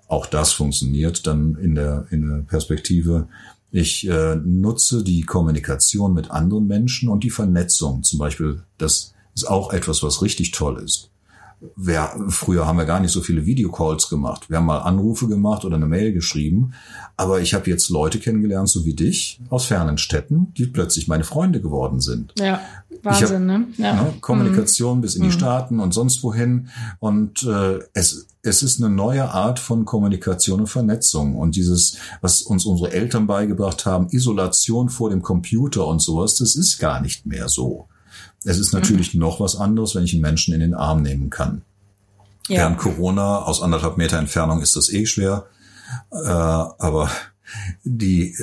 Auch 0.07 0.25
das 0.25 0.53
funktioniert 0.53 1.27
dann 1.27 1.55
in 1.55 1.75
der, 1.75 2.05
in 2.11 2.27
der 2.27 2.43
Perspektive. 2.43 3.27
Ich 3.71 4.07
äh, 4.07 4.35
nutze 4.37 5.03
die 5.03 5.23
Kommunikation 5.23 6.13
mit 6.13 6.31
anderen 6.31 6.67
Menschen 6.67 7.09
und 7.09 7.25
die 7.25 7.29
Vernetzung. 7.29 8.03
Zum 8.03 8.19
Beispiel, 8.19 8.63
das 8.77 9.13
ist 9.35 9.49
auch 9.49 9.73
etwas, 9.73 10.01
was 10.01 10.21
richtig 10.21 10.51
toll 10.51 10.81
ist 10.81 11.10
wer, 11.75 12.15
früher 12.29 12.65
haben 12.65 12.77
wir 12.77 12.85
gar 12.85 12.99
nicht 12.99 13.11
so 13.11 13.21
viele 13.21 13.45
Videocalls 13.45 14.09
gemacht. 14.09 14.49
Wir 14.49 14.57
haben 14.57 14.65
mal 14.65 14.79
Anrufe 14.79 15.27
gemacht 15.27 15.63
oder 15.65 15.75
eine 15.75 15.85
Mail 15.85 16.13
geschrieben. 16.13 16.73
Aber 17.17 17.41
ich 17.41 17.53
habe 17.53 17.69
jetzt 17.69 17.89
Leute 17.89 18.19
kennengelernt, 18.19 18.69
so 18.69 18.85
wie 18.85 18.93
dich, 18.93 19.39
aus 19.49 19.65
fernen 19.65 19.97
Städten, 19.97 20.53
die 20.57 20.65
plötzlich 20.65 21.07
meine 21.07 21.23
Freunde 21.23 21.61
geworden 21.61 21.99
sind. 21.99 22.33
Ja, 22.39 22.61
Wahnsinn, 23.03 23.51
hab, 23.51 23.59
ne? 23.59 23.67
Ja. 23.77 23.93
Ne, 23.95 24.13
Kommunikation 24.21 24.97
mhm. 24.97 25.01
bis 25.01 25.15
in 25.15 25.21
die 25.21 25.29
mhm. 25.29 25.33
Staaten 25.33 25.79
und 25.79 25.93
sonst 25.93 26.23
wohin. 26.23 26.69
Und 26.99 27.43
äh, 27.43 27.79
es, 27.93 28.27
es 28.41 28.63
ist 28.63 28.81
eine 28.81 28.93
neue 28.93 29.29
Art 29.29 29.59
von 29.59 29.85
Kommunikation 29.85 30.61
und 30.61 30.67
Vernetzung. 30.67 31.35
Und 31.35 31.55
dieses, 31.55 31.97
was 32.21 32.41
uns 32.41 32.65
unsere 32.65 32.91
Eltern 32.91 33.27
beigebracht 33.27 33.85
haben, 33.85 34.07
Isolation 34.09 34.89
vor 34.89 35.09
dem 35.09 35.21
Computer 35.21 35.85
und 35.85 36.01
sowas, 36.01 36.35
das 36.35 36.55
ist 36.55 36.79
gar 36.79 37.01
nicht 37.01 37.25
mehr 37.25 37.49
so. 37.49 37.87
Es 38.43 38.57
ist 38.57 38.73
natürlich 38.73 39.13
mhm. 39.13 39.21
noch 39.21 39.39
was 39.39 39.55
anderes, 39.55 39.95
wenn 39.95 40.03
ich 40.03 40.13
einen 40.13 40.21
Menschen 40.21 40.53
in 40.53 40.59
den 40.61 40.73
Arm 40.73 41.01
nehmen 41.01 41.29
kann. 41.29 41.61
Ja. 42.47 42.59
Während 42.59 42.77
Corona 42.79 43.39
aus 43.39 43.61
anderthalb 43.61 43.97
Meter 43.97 44.17
Entfernung 44.17 44.61
ist 44.61 44.75
das 44.75 44.91
eh 44.91 45.05
schwer. 45.05 45.45
Äh, 46.11 46.17
aber 46.27 47.11
die, 47.83 48.35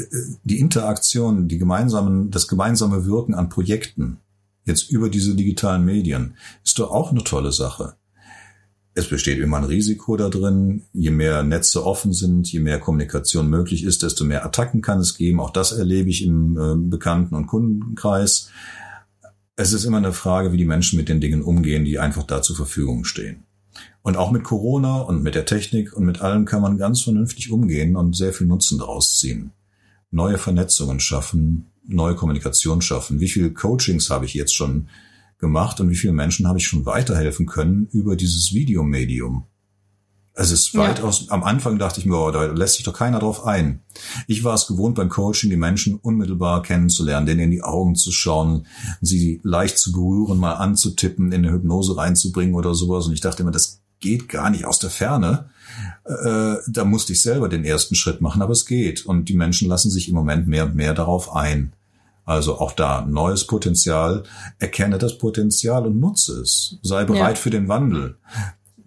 die 0.45 0.59
Interaktion, 0.59 1.49
die 1.49 1.59
gemeinsamen, 1.59 2.31
das 2.31 2.47
gemeinsame 2.49 3.07
Wirken 3.07 3.35
an 3.35 3.49
Projekten, 3.49 4.19
jetzt 4.65 4.91
über 4.91 5.09
diese 5.09 5.35
digitalen 5.35 5.85
Medien, 5.85 6.35
ist 6.65 6.79
doch 6.79 6.91
auch 6.91 7.11
eine 7.11 7.25
tolle 7.25 7.53
Sache. 7.53 7.95
Es 8.95 9.09
besteht 9.09 9.39
immer 9.39 9.59
ein 9.59 9.65
Risiko 9.65 10.17
da 10.17 10.29
drin. 10.29 10.83
Je 10.93 11.11
mehr 11.11 11.43
Netze 11.43 11.87
offen 11.87 12.13
sind, 12.13 12.51
je 12.51 12.61
mehr 12.61 12.81
Kommunikation 12.81 13.49
möglich 13.49 13.85
ist, 13.85 14.03
desto 14.03 14.25
mehr 14.25 14.45
Attacken 14.45 14.83
kann 14.83 14.99
es 14.99 15.17
geben. 15.17 15.41
Auch 15.41 15.51
das 15.51 15.73
erlebe 15.73 16.11
ich 16.11 16.25
im 16.25 16.59
äh, 16.59 16.75
Bekannten- 16.77 17.35
und 17.35 17.47
Kundenkreis 17.47 18.51
es 19.61 19.73
ist 19.73 19.85
immer 19.85 19.97
eine 19.97 20.13
Frage, 20.13 20.53
wie 20.53 20.57
die 20.57 20.65
Menschen 20.65 20.97
mit 20.97 21.09
den 21.09 21.21
Dingen 21.21 21.43
umgehen, 21.43 21.85
die 21.85 21.99
einfach 21.99 22.23
da 22.23 22.43
zur 22.43 22.55
Verfügung 22.55 23.05
stehen. 23.05 23.43
Und 24.03 24.17
auch 24.17 24.31
mit 24.31 24.45
Corona 24.45 25.01
und 25.01 25.25
mit 25.25 25.35
der 25.35 25.47
Technik 25.47 25.93
und 25.95 26.05
mit 26.05 26.21
allem 26.21 26.45
kann 26.45 26.63
man 26.63 26.79
ganz 26.79 27.03
vernünftig 27.03 27.51
umgehen 27.51 27.97
und 27.97 28.15
sehr 28.15 28.33
viel 28.33 28.47
Nutzen 28.47 28.79
daraus 28.79 29.19
ziehen. 29.19 29.51
neue 30.13 30.39
Vernetzungen 30.39 31.01
schaffen, 31.01 31.73
neue 31.85 32.15
Kommunikation 32.15 32.81
schaffen. 32.81 33.21
Wie 33.21 33.29
viele 33.29 33.53
Coachings 33.53 34.11
habe 34.11 34.27
ich 34.27 34.33
jetzt 34.33 34.55
schon 34.55 34.89
gemacht 35.39 35.81
und 35.81 35.91
wie 35.91 35.97
viele 35.97 36.13
Menschen 36.13 36.47
habe 36.47 36.59
ich 36.59 36.67
schon 36.67 36.87
weiterhelfen 36.87 37.45
können 37.47 37.89
über 37.91 38.15
dieses 38.15 38.55
Videomedium? 38.55 39.45
Es 40.41 40.53
ist 40.53 40.73
ja. 40.73 40.83
weitaus, 40.83 41.31
am 41.31 41.43
Anfang 41.43 41.81
dachte 41.81 41.99
ich 41.99 42.07
mir, 42.07 42.17
oh, 42.17 42.31
da 42.31 42.45
lässt 42.45 42.75
sich 42.75 42.85
doch 42.85 42.93
keiner 42.93 43.19
drauf 43.19 43.45
ein. 43.45 43.81
Ich 44.29 44.45
war 44.45 44.55
es 44.55 44.69
gewohnt 44.69 44.95
beim 44.95 45.09
Coaching, 45.09 45.51
die 45.51 45.57
Menschen 45.57 45.97
unmittelbar 45.97 46.63
kennenzulernen, 46.63 47.27
denen 47.27 47.41
in 47.41 47.51
die 47.51 47.65
Augen 47.65 47.97
zu 47.97 48.13
schauen, 48.13 48.69
sie 49.01 49.41
leicht 49.43 49.79
zu 49.79 49.91
berühren, 49.91 50.39
mal 50.39 50.55
anzutippen, 50.55 51.33
in 51.33 51.45
eine 51.45 51.53
Hypnose 51.53 51.97
reinzubringen 51.97 52.55
oder 52.55 52.73
sowas. 52.77 53.09
Und 53.09 53.15
ich 53.15 53.21
dachte 53.21 53.43
immer, 53.43 53.51
das 53.51 53.81
geht 53.99 54.29
gar 54.29 54.51
nicht 54.51 54.65
aus 54.65 54.79
der 54.79 54.91
Ferne. 54.91 55.51
Äh, 56.05 56.55
da 56.69 56.85
musste 56.85 57.15
ich 57.15 57.21
selber 57.21 57.49
den 57.49 57.65
ersten 57.65 57.97
Schritt 57.97 58.21
machen, 58.21 58.41
aber 58.41 58.53
es 58.53 58.65
geht. 58.65 59.07
Und 59.07 59.29
die 59.29 59.37
Menschen 59.37 59.69
lassen 59.69 59.91
sich 59.91 60.09
im 60.09 60.15
Moment 60.15 60.47
mehr 60.47 60.67
und 60.67 60.77
mehr 60.77 60.95
darauf 60.95 61.35
ein. 61.35 61.73
Also 62.25 62.61
auch 62.61 62.73
da 62.73 63.05
neues 63.05 63.45
Potenzial, 63.47 64.23
erkenne 64.61 64.99
das 64.99 65.19
Potenzial 65.19 65.87
und 65.87 65.99
nutze 65.99 66.41
es. 66.43 66.77
Sei 66.83 67.05
bereit 67.05 67.37
ja. 67.37 67.43
für 67.43 67.51
den 67.51 67.67
Wandel 67.67 68.19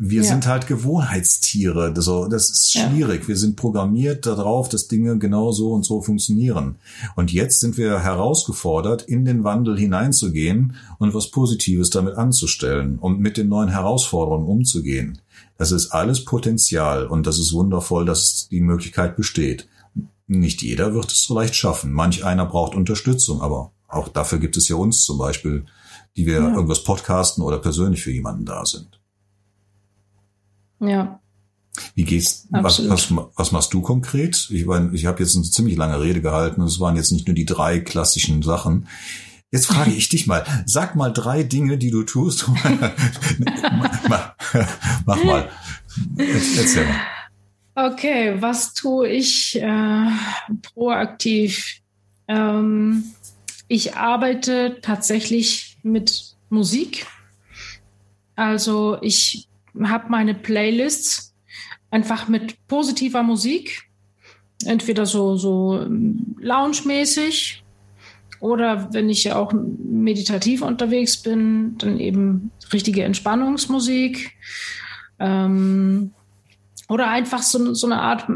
wir 0.03 0.23
ja. 0.23 0.27
sind 0.27 0.47
halt 0.47 0.65
Gewohnheitstiere. 0.65 1.93
So, 2.01 2.27
das 2.27 2.49
ist 2.49 2.71
schwierig. 2.71 3.21
Ja. 3.21 3.27
Wir 3.27 3.37
sind 3.37 3.55
programmiert 3.55 4.25
darauf, 4.25 4.67
dass 4.67 4.87
Dinge 4.87 5.19
genau 5.19 5.51
so 5.51 5.73
und 5.73 5.85
so 5.85 6.01
funktionieren. 6.01 6.77
Und 7.15 7.31
jetzt 7.31 7.59
sind 7.59 7.77
wir 7.77 7.99
herausgefordert, 7.99 9.03
in 9.03 9.25
den 9.25 9.43
Wandel 9.43 9.77
hineinzugehen 9.77 10.75
und 10.97 11.13
was 11.13 11.29
Positives 11.29 11.91
damit 11.91 12.15
anzustellen 12.15 12.97
und 12.97 13.19
mit 13.19 13.37
den 13.37 13.47
neuen 13.47 13.69
Herausforderungen 13.69 14.47
umzugehen. 14.47 15.19
Das 15.59 15.71
ist 15.71 15.91
alles 15.91 16.25
Potenzial 16.25 17.05
und 17.05 17.27
das 17.27 17.37
ist 17.37 17.53
wundervoll, 17.53 18.03
dass 18.03 18.47
die 18.49 18.61
Möglichkeit 18.61 19.15
besteht. 19.15 19.67
Nicht 20.25 20.63
jeder 20.63 20.95
wird 20.95 21.11
es 21.11 21.25
so 21.25 21.35
leicht 21.35 21.55
schaffen. 21.55 21.91
Manch 21.91 22.25
einer 22.25 22.47
braucht 22.47 22.73
Unterstützung, 22.73 23.43
aber 23.43 23.71
auch 23.87 24.07
dafür 24.07 24.39
gibt 24.39 24.57
es 24.57 24.67
ja 24.67 24.77
uns 24.77 25.03
zum 25.03 25.19
Beispiel, 25.19 25.65
die 26.17 26.25
wir 26.25 26.39
ja. 26.39 26.53
irgendwas 26.55 26.83
podcasten 26.83 27.43
oder 27.43 27.59
persönlich 27.59 28.01
für 28.01 28.11
jemanden 28.11 28.45
da 28.45 28.65
sind. 28.65 29.00
Ja. 30.81 31.19
Wie 31.95 32.03
gehst, 32.03 32.47
was, 32.49 32.89
was, 32.89 33.13
was 33.35 33.51
machst 33.53 33.73
du 33.73 33.81
konkret? 33.81 34.49
Ich, 34.51 34.65
mein, 34.65 34.93
ich 34.93 35.05
habe 35.05 35.23
jetzt 35.23 35.35
eine 35.35 35.45
ziemlich 35.45 35.77
lange 35.77 36.01
Rede 36.01 36.21
gehalten 36.21 36.61
und 36.61 36.67
es 36.67 36.81
waren 36.81 36.97
jetzt 36.97 37.11
nicht 37.11 37.27
nur 37.27 37.35
die 37.35 37.45
drei 37.45 37.79
klassischen 37.79 38.41
Sachen. 38.41 38.87
Jetzt 39.51 39.67
frage 39.67 39.91
ich 39.91 40.09
dich 40.09 40.27
mal, 40.27 40.45
sag 40.65 40.95
mal 40.95 41.11
drei 41.11 41.43
Dinge, 41.43 41.77
die 41.77 41.91
du 41.91 42.03
tust. 42.03 42.49
mach, 44.09 44.35
mach 45.05 45.23
mal. 45.23 45.49
Erzähl 46.17 46.85
mal. 46.85 47.91
Okay, 47.93 48.35
was 48.41 48.73
tue 48.73 49.07
ich 49.07 49.61
äh, 49.61 50.07
proaktiv? 50.61 51.81
Ähm, 52.27 53.03
ich 53.67 53.95
arbeite 53.95 54.79
tatsächlich 54.81 55.77
mit 55.83 56.35
Musik. 56.49 57.07
Also 58.35 58.97
ich 59.01 59.47
habe 59.83 60.09
meine 60.09 60.33
Playlists 60.33 61.35
einfach 61.89 62.27
mit 62.27 62.55
positiver 62.67 63.23
Musik, 63.23 63.83
entweder 64.65 65.05
so, 65.05 65.35
so 65.35 65.79
ähm, 65.81 66.35
lounge-mäßig 66.39 67.63
oder 68.39 68.91
wenn 68.93 69.09
ich 69.09 69.23
ja 69.23 69.35
auch 69.35 69.53
meditativ 69.53 70.61
unterwegs 70.61 71.21
bin, 71.21 71.77
dann 71.77 71.99
eben 71.99 72.51
richtige 72.73 73.03
Entspannungsmusik. 73.03 74.31
Ähm, 75.19 76.11
oder 76.91 77.07
einfach 77.07 77.41
so, 77.41 77.73
so 77.73 77.87
eine 77.87 78.01
Art 78.01 78.27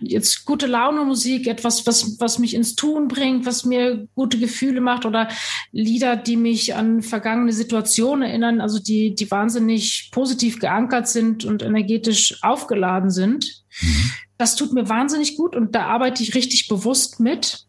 jetzt 0.00 0.44
gute 0.44 0.66
Laune 0.66 1.04
Musik, 1.04 1.46
etwas, 1.46 1.86
was, 1.86 2.18
was 2.18 2.40
mich 2.40 2.52
ins 2.54 2.74
Tun 2.74 3.06
bringt, 3.06 3.46
was 3.46 3.64
mir 3.64 4.08
gute 4.16 4.40
Gefühle 4.40 4.80
macht 4.80 5.06
oder 5.06 5.28
Lieder, 5.70 6.16
die 6.16 6.36
mich 6.36 6.74
an 6.74 7.02
vergangene 7.02 7.52
Situationen 7.52 8.28
erinnern, 8.28 8.60
also 8.60 8.80
die, 8.80 9.14
die 9.14 9.30
wahnsinnig 9.30 10.10
positiv 10.10 10.58
geankert 10.58 11.06
sind 11.06 11.44
und 11.44 11.62
energetisch 11.62 12.42
aufgeladen 12.42 13.10
sind. 13.10 13.62
Mhm. 13.80 14.10
Das 14.36 14.56
tut 14.56 14.72
mir 14.72 14.88
wahnsinnig 14.88 15.36
gut 15.36 15.54
und 15.54 15.76
da 15.76 15.86
arbeite 15.86 16.24
ich 16.24 16.34
richtig 16.34 16.66
bewusst 16.66 17.20
mit. 17.20 17.66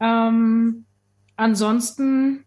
Ähm, 0.00 0.86
ansonsten 1.36 2.45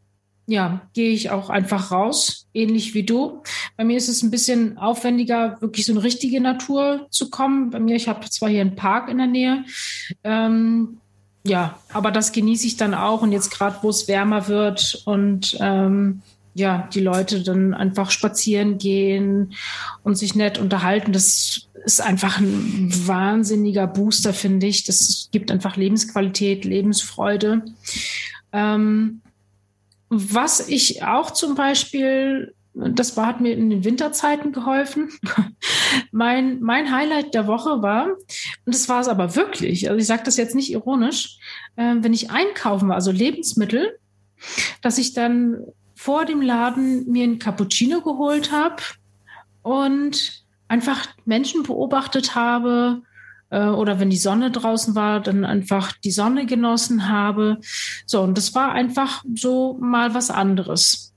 ja, 0.49 0.81
gehe 0.93 1.11
ich 1.11 1.29
auch 1.29 1.51
einfach 1.51 1.91
raus, 1.91 2.47
ähnlich 2.55 2.95
wie 2.95 3.03
du. 3.03 3.43
Bei 3.77 3.83
mir 3.83 3.97
ist 3.97 4.09
es 4.09 4.23
ein 4.23 4.31
bisschen 4.31 4.79
aufwendiger, 4.79 5.61
wirklich 5.61 5.85
so 5.85 5.93
eine 5.93 6.03
richtige 6.03 6.41
Natur 6.41 7.05
zu 7.11 7.29
kommen. 7.29 7.69
Bei 7.69 7.79
mir, 7.79 7.95
ich 7.95 8.07
habe 8.07 8.27
zwar 8.29 8.49
hier 8.49 8.61
einen 8.61 8.75
Park 8.75 9.09
in 9.09 9.19
der 9.19 9.27
Nähe, 9.27 9.63
ähm, 10.23 10.97
ja, 11.43 11.79
aber 11.93 12.11
das 12.11 12.31
genieße 12.31 12.65
ich 12.65 12.77
dann 12.77 12.95
auch. 12.95 13.21
Und 13.21 13.31
jetzt 13.31 13.51
gerade, 13.51 13.77
wo 13.83 13.89
es 13.89 14.07
wärmer 14.07 14.47
wird 14.47 15.03
und 15.05 15.55
ähm, 15.61 16.21
ja, 16.55 16.89
die 16.93 16.99
Leute 16.99 17.43
dann 17.43 17.75
einfach 17.75 18.09
spazieren 18.09 18.79
gehen 18.79 19.53
und 20.03 20.17
sich 20.17 20.33
nett 20.33 20.57
unterhalten, 20.57 21.13
das 21.13 21.69
ist 21.85 22.01
einfach 22.01 22.39
ein 22.39 22.91
wahnsinniger 23.07 23.85
Booster, 23.85 24.33
finde 24.33 24.65
ich. 24.65 24.83
Das 24.83 25.29
gibt 25.31 25.51
einfach 25.51 25.77
Lebensqualität, 25.77 26.65
Lebensfreude. 26.65 27.63
Ähm, 28.51 29.21
was 30.09 30.67
ich 30.67 31.03
auch 31.03 31.31
zum 31.31 31.55
Beispiel, 31.55 32.53
das 32.73 33.15
war, 33.15 33.27
hat 33.27 33.41
mir 33.41 33.53
in 33.53 33.69
den 33.69 33.83
Winterzeiten 33.83 34.51
geholfen. 34.51 35.09
mein, 36.11 36.59
mein 36.61 36.91
Highlight 36.91 37.33
der 37.33 37.47
Woche 37.47 37.81
war, 37.81 38.07
und 38.07 38.75
das 38.75 38.89
war 38.89 39.01
es 39.01 39.07
aber 39.07 39.35
wirklich, 39.35 39.89
also 39.89 39.99
ich 39.99 40.07
sage 40.07 40.23
das 40.25 40.37
jetzt 40.37 40.55
nicht 40.55 40.71
ironisch, 40.71 41.37
äh, 41.75 41.95
wenn 41.99 42.13
ich 42.13 42.31
einkaufen 42.31 42.89
war, 42.89 42.95
also 42.95 43.11
Lebensmittel, 43.11 43.99
dass 44.81 44.97
ich 44.97 45.13
dann 45.13 45.63
vor 45.95 46.25
dem 46.25 46.41
Laden 46.41 47.11
mir 47.11 47.25
ein 47.25 47.39
Cappuccino 47.39 48.01
geholt 48.01 48.51
habe 48.51 48.81
und 49.61 50.45
einfach 50.69 51.07
Menschen 51.25 51.63
beobachtet 51.63 52.35
habe, 52.35 53.01
äh, 53.49 53.67
oder 53.67 53.99
wenn 53.99 54.09
die 54.09 54.17
Sonne 54.17 54.51
draußen 54.51 54.95
war, 54.95 55.19
dann 55.19 55.45
einfach 55.45 55.93
die 56.03 56.11
Sonne 56.11 56.45
genossen 56.45 57.09
habe. 57.09 57.57
So, 58.05 58.21
und 58.21 58.37
das 58.37 58.55
war 58.55 58.71
einfach 58.71 59.23
so 59.35 59.77
mal 59.79 60.13
was 60.13 60.29
anderes. 60.29 61.13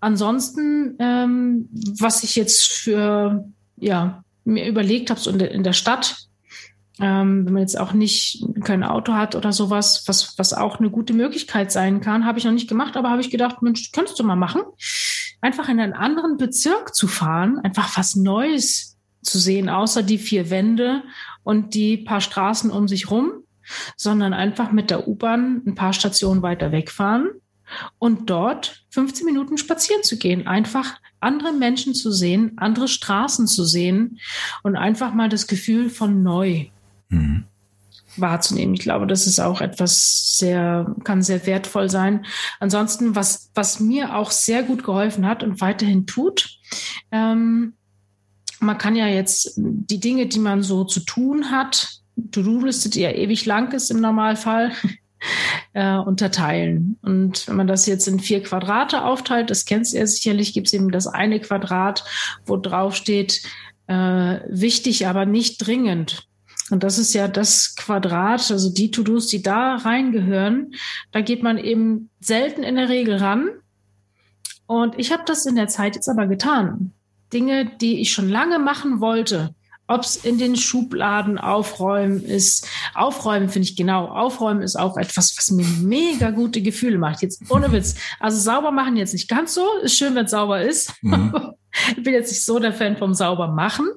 Ansonsten, 0.00 0.96
ähm, 0.98 1.68
was 1.98 2.24
ich 2.24 2.36
jetzt 2.36 2.72
für, 2.72 3.44
ja, 3.76 4.24
mir 4.44 4.66
überlegt 4.66 5.10
habe, 5.10 5.20
so 5.20 5.30
in 5.30 5.38
der, 5.38 5.50
in 5.50 5.62
der 5.62 5.74
Stadt, 5.74 6.16
ähm, 7.00 7.46
wenn 7.46 7.52
man 7.54 7.62
jetzt 7.62 7.78
auch 7.78 7.92
nicht 7.92 8.44
kein 8.62 8.82
Auto 8.82 9.14
hat 9.14 9.34
oder 9.34 9.52
sowas, 9.52 10.04
was, 10.06 10.38
was 10.38 10.52
auch 10.52 10.78
eine 10.78 10.90
gute 10.90 11.12
Möglichkeit 11.12 11.72
sein 11.72 12.00
kann, 12.00 12.26
habe 12.26 12.38
ich 12.38 12.44
noch 12.44 12.52
nicht 12.52 12.68
gemacht, 12.68 12.96
aber 12.96 13.10
habe 13.10 13.20
ich 13.20 13.30
gedacht, 13.30 13.62
Mensch, 13.62 13.92
könntest 13.92 14.18
du 14.18 14.24
mal 14.24 14.36
machen. 14.36 14.62
Einfach 15.40 15.68
in 15.68 15.80
einen 15.80 15.94
anderen 15.94 16.36
Bezirk 16.36 16.94
zu 16.94 17.08
fahren, 17.08 17.58
einfach 17.62 17.96
was 17.96 18.16
Neues 18.16 18.98
zu 19.22 19.38
sehen, 19.38 19.68
außer 19.68 20.02
die 20.02 20.18
vier 20.18 20.50
Wände 20.50 21.02
und 21.42 21.74
die 21.74 21.96
paar 21.96 22.20
Straßen 22.20 22.70
um 22.70 22.88
sich 22.88 23.10
rum, 23.10 23.32
sondern 23.96 24.32
einfach 24.32 24.72
mit 24.72 24.90
der 24.90 25.08
U-Bahn 25.08 25.62
ein 25.66 25.74
paar 25.74 25.92
Stationen 25.92 26.42
weiter 26.42 26.72
wegfahren 26.72 27.30
und 27.98 28.30
dort 28.30 28.84
15 28.90 29.24
Minuten 29.24 29.58
spazieren 29.58 30.02
zu 30.02 30.18
gehen, 30.18 30.46
einfach 30.46 30.98
andere 31.20 31.52
Menschen 31.52 31.94
zu 31.94 32.10
sehen, 32.10 32.52
andere 32.56 32.88
Straßen 32.88 33.46
zu 33.46 33.64
sehen 33.64 34.18
und 34.62 34.76
einfach 34.76 35.14
mal 35.14 35.28
das 35.28 35.46
Gefühl 35.46 35.90
von 35.90 36.22
neu 36.22 36.66
mhm. 37.10 37.44
wahrzunehmen. 38.16 38.74
Ich 38.74 38.80
glaube, 38.80 39.06
das 39.06 39.26
ist 39.26 39.38
auch 39.38 39.60
etwas 39.60 40.36
sehr, 40.38 40.94
kann 41.04 41.22
sehr 41.22 41.46
wertvoll 41.46 41.90
sein. 41.90 42.24
Ansonsten, 42.58 43.14
was, 43.14 43.50
was 43.54 43.80
mir 43.80 44.16
auch 44.16 44.30
sehr 44.30 44.62
gut 44.62 44.82
geholfen 44.82 45.26
hat 45.26 45.42
und 45.42 45.60
weiterhin 45.60 46.06
tut, 46.06 46.58
ähm, 47.12 47.74
man 48.60 48.78
kann 48.78 48.94
ja 48.94 49.06
jetzt 49.06 49.54
die 49.56 50.00
Dinge, 50.00 50.26
die 50.26 50.38
man 50.38 50.62
so 50.62 50.84
zu 50.84 51.00
tun 51.00 51.50
hat, 51.50 52.00
To-Do-Liste, 52.30 52.90
die 52.90 53.00
ja 53.00 53.10
ewig 53.10 53.46
lang 53.46 53.72
ist 53.72 53.90
im 53.90 54.00
Normalfall, 54.00 54.72
äh, 55.72 55.96
unterteilen. 55.96 56.98
Und 57.02 57.48
wenn 57.48 57.56
man 57.56 57.66
das 57.66 57.86
jetzt 57.86 58.06
in 58.06 58.20
vier 58.20 58.42
Quadrate 58.42 59.02
aufteilt, 59.02 59.50
das 59.50 59.64
kennst 59.64 59.92
du 59.92 59.98
ja 59.98 60.06
sicherlich, 60.06 60.52
gibt 60.52 60.68
es 60.68 60.74
eben 60.74 60.90
das 60.90 61.06
eine 61.06 61.40
Quadrat, 61.40 62.04
wo 62.44 62.56
drauf 62.56 62.94
steht, 62.94 63.42
äh, 63.86 64.40
wichtig, 64.48 65.06
aber 65.06 65.26
nicht 65.26 65.66
dringend. 65.66 66.26
Und 66.70 66.84
das 66.84 66.98
ist 66.98 67.14
ja 67.14 67.26
das 67.26 67.74
Quadrat, 67.74 68.50
also 68.50 68.72
die 68.72 68.90
To-Dos, 68.90 69.26
die 69.26 69.42
da 69.42 69.76
reingehören. 69.76 70.74
Da 71.10 71.20
geht 71.20 71.42
man 71.42 71.58
eben 71.58 72.10
selten 72.20 72.62
in 72.62 72.76
der 72.76 72.88
Regel 72.88 73.16
ran. 73.16 73.48
Und 74.66 74.96
ich 74.98 75.10
habe 75.10 75.24
das 75.26 75.46
in 75.46 75.56
der 75.56 75.66
Zeit 75.66 75.96
jetzt 75.96 76.08
aber 76.08 76.28
getan. 76.28 76.92
Dinge, 77.32 77.70
die 77.80 78.00
ich 78.00 78.12
schon 78.12 78.28
lange 78.28 78.58
machen 78.58 79.00
wollte. 79.00 79.54
Ob 79.86 80.02
es 80.02 80.16
in 80.16 80.38
den 80.38 80.54
Schubladen 80.54 81.36
aufräumen 81.36 82.22
ist. 82.22 82.68
Aufräumen 82.94 83.48
finde 83.48 83.68
ich 83.68 83.74
genau. 83.74 84.06
Aufräumen 84.06 84.62
ist 84.62 84.76
auch 84.76 84.96
etwas, 84.96 85.34
was 85.36 85.50
mir 85.50 85.66
mega 85.80 86.30
gute 86.30 86.62
Gefühle 86.62 86.96
macht. 86.96 87.22
Jetzt 87.22 87.42
ohne 87.50 87.72
Witz. 87.72 87.96
Also 88.20 88.38
sauber 88.38 88.70
machen 88.70 88.96
jetzt 88.96 89.12
nicht 89.12 89.28
ganz 89.28 89.52
so. 89.52 89.66
Ist 89.82 89.98
schön, 89.98 90.14
wenn 90.14 90.26
es 90.26 90.30
sauber 90.30 90.62
ist. 90.62 90.94
Mhm. 91.02 91.34
ich 91.96 92.04
bin 92.04 92.12
jetzt 92.12 92.30
nicht 92.30 92.44
so 92.44 92.60
der 92.60 92.72
Fan 92.72 92.98
vom 92.98 93.14
sauber 93.14 93.48
machen. 93.48 93.88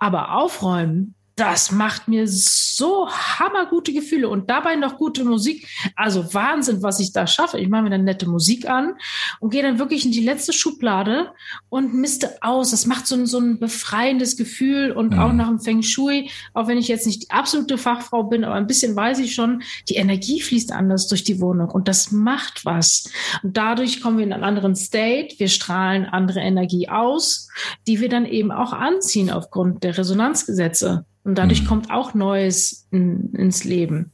Aber 0.00 0.34
aufräumen, 0.34 1.14
das 1.40 1.72
macht 1.72 2.06
mir 2.06 2.28
so 2.28 3.08
hammergute 3.08 3.94
Gefühle 3.94 4.28
und 4.28 4.50
dabei 4.50 4.76
noch 4.76 4.98
gute 4.98 5.24
Musik. 5.24 5.66
Also 5.96 6.34
Wahnsinn, 6.34 6.82
was 6.82 7.00
ich 7.00 7.12
da 7.12 7.26
schaffe. 7.26 7.58
Ich 7.58 7.70
mache 7.70 7.84
mir 7.84 7.90
dann 7.90 8.04
nette 8.04 8.28
Musik 8.28 8.68
an 8.68 8.96
und 9.40 9.48
gehe 9.48 9.62
dann 9.62 9.78
wirklich 9.78 10.04
in 10.04 10.12
die 10.12 10.22
letzte 10.22 10.52
Schublade 10.52 11.32
und 11.70 11.94
misste 11.94 12.36
aus. 12.42 12.72
Das 12.72 12.84
macht 12.84 13.06
so 13.06 13.14
ein, 13.14 13.24
so 13.24 13.38
ein 13.38 13.58
befreiendes 13.58 14.36
Gefühl 14.36 14.92
und 14.92 15.14
mhm. 15.14 15.18
auch 15.18 15.32
nach 15.32 15.48
dem 15.48 15.60
Feng 15.60 15.82
Shui, 15.82 16.30
auch 16.52 16.68
wenn 16.68 16.76
ich 16.76 16.88
jetzt 16.88 17.06
nicht 17.06 17.22
die 17.22 17.30
absolute 17.30 17.78
Fachfrau 17.78 18.24
bin, 18.24 18.44
aber 18.44 18.56
ein 18.56 18.66
bisschen 18.66 18.94
weiß 18.94 19.18
ich 19.20 19.34
schon, 19.34 19.62
die 19.88 19.94
Energie 19.94 20.42
fließt 20.42 20.72
anders 20.72 21.08
durch 21.08 21.24
die 21.24 21.40
Wohnung 21.40 21.70
und 21.70 21.88
das 21.88 22.12
macht 22.12 22.66
was. 22.66 23.10
Und 23.42 23.56
dadurch 23.56 24.02
kommen 24.02 24.18
wir 24.18 24.26
in 24.26 24.34
einen 24.34 24.44
anderen 24.44 24.76
State. 24.76 25.36
Wir 25.38 25.48
strahlen 25.48 26.04
andere 26.04 26.40
Energie 26.40 26.90
aus, 26.90 27.48
die 27.86 28.00
wir 28.00 28.10
dann 28.10 28.26
eben 28.26 28.52
auch 28.52 28.74
anziehen 28.74 29.30
aufgrund 29.30 29.84
der 29.84 29.96
Resonanzgesetze. 29.96 31.06
Und 31.30 31.36
dadurch 31.36 31.62
mhm. 31.62 31.66
kommt 31.66 31.90
auch 31.92 32.12
Neues 32.12 32.88
in, 32.90 33.32
ins 33.34 33.62
Leben. 33.62 34.10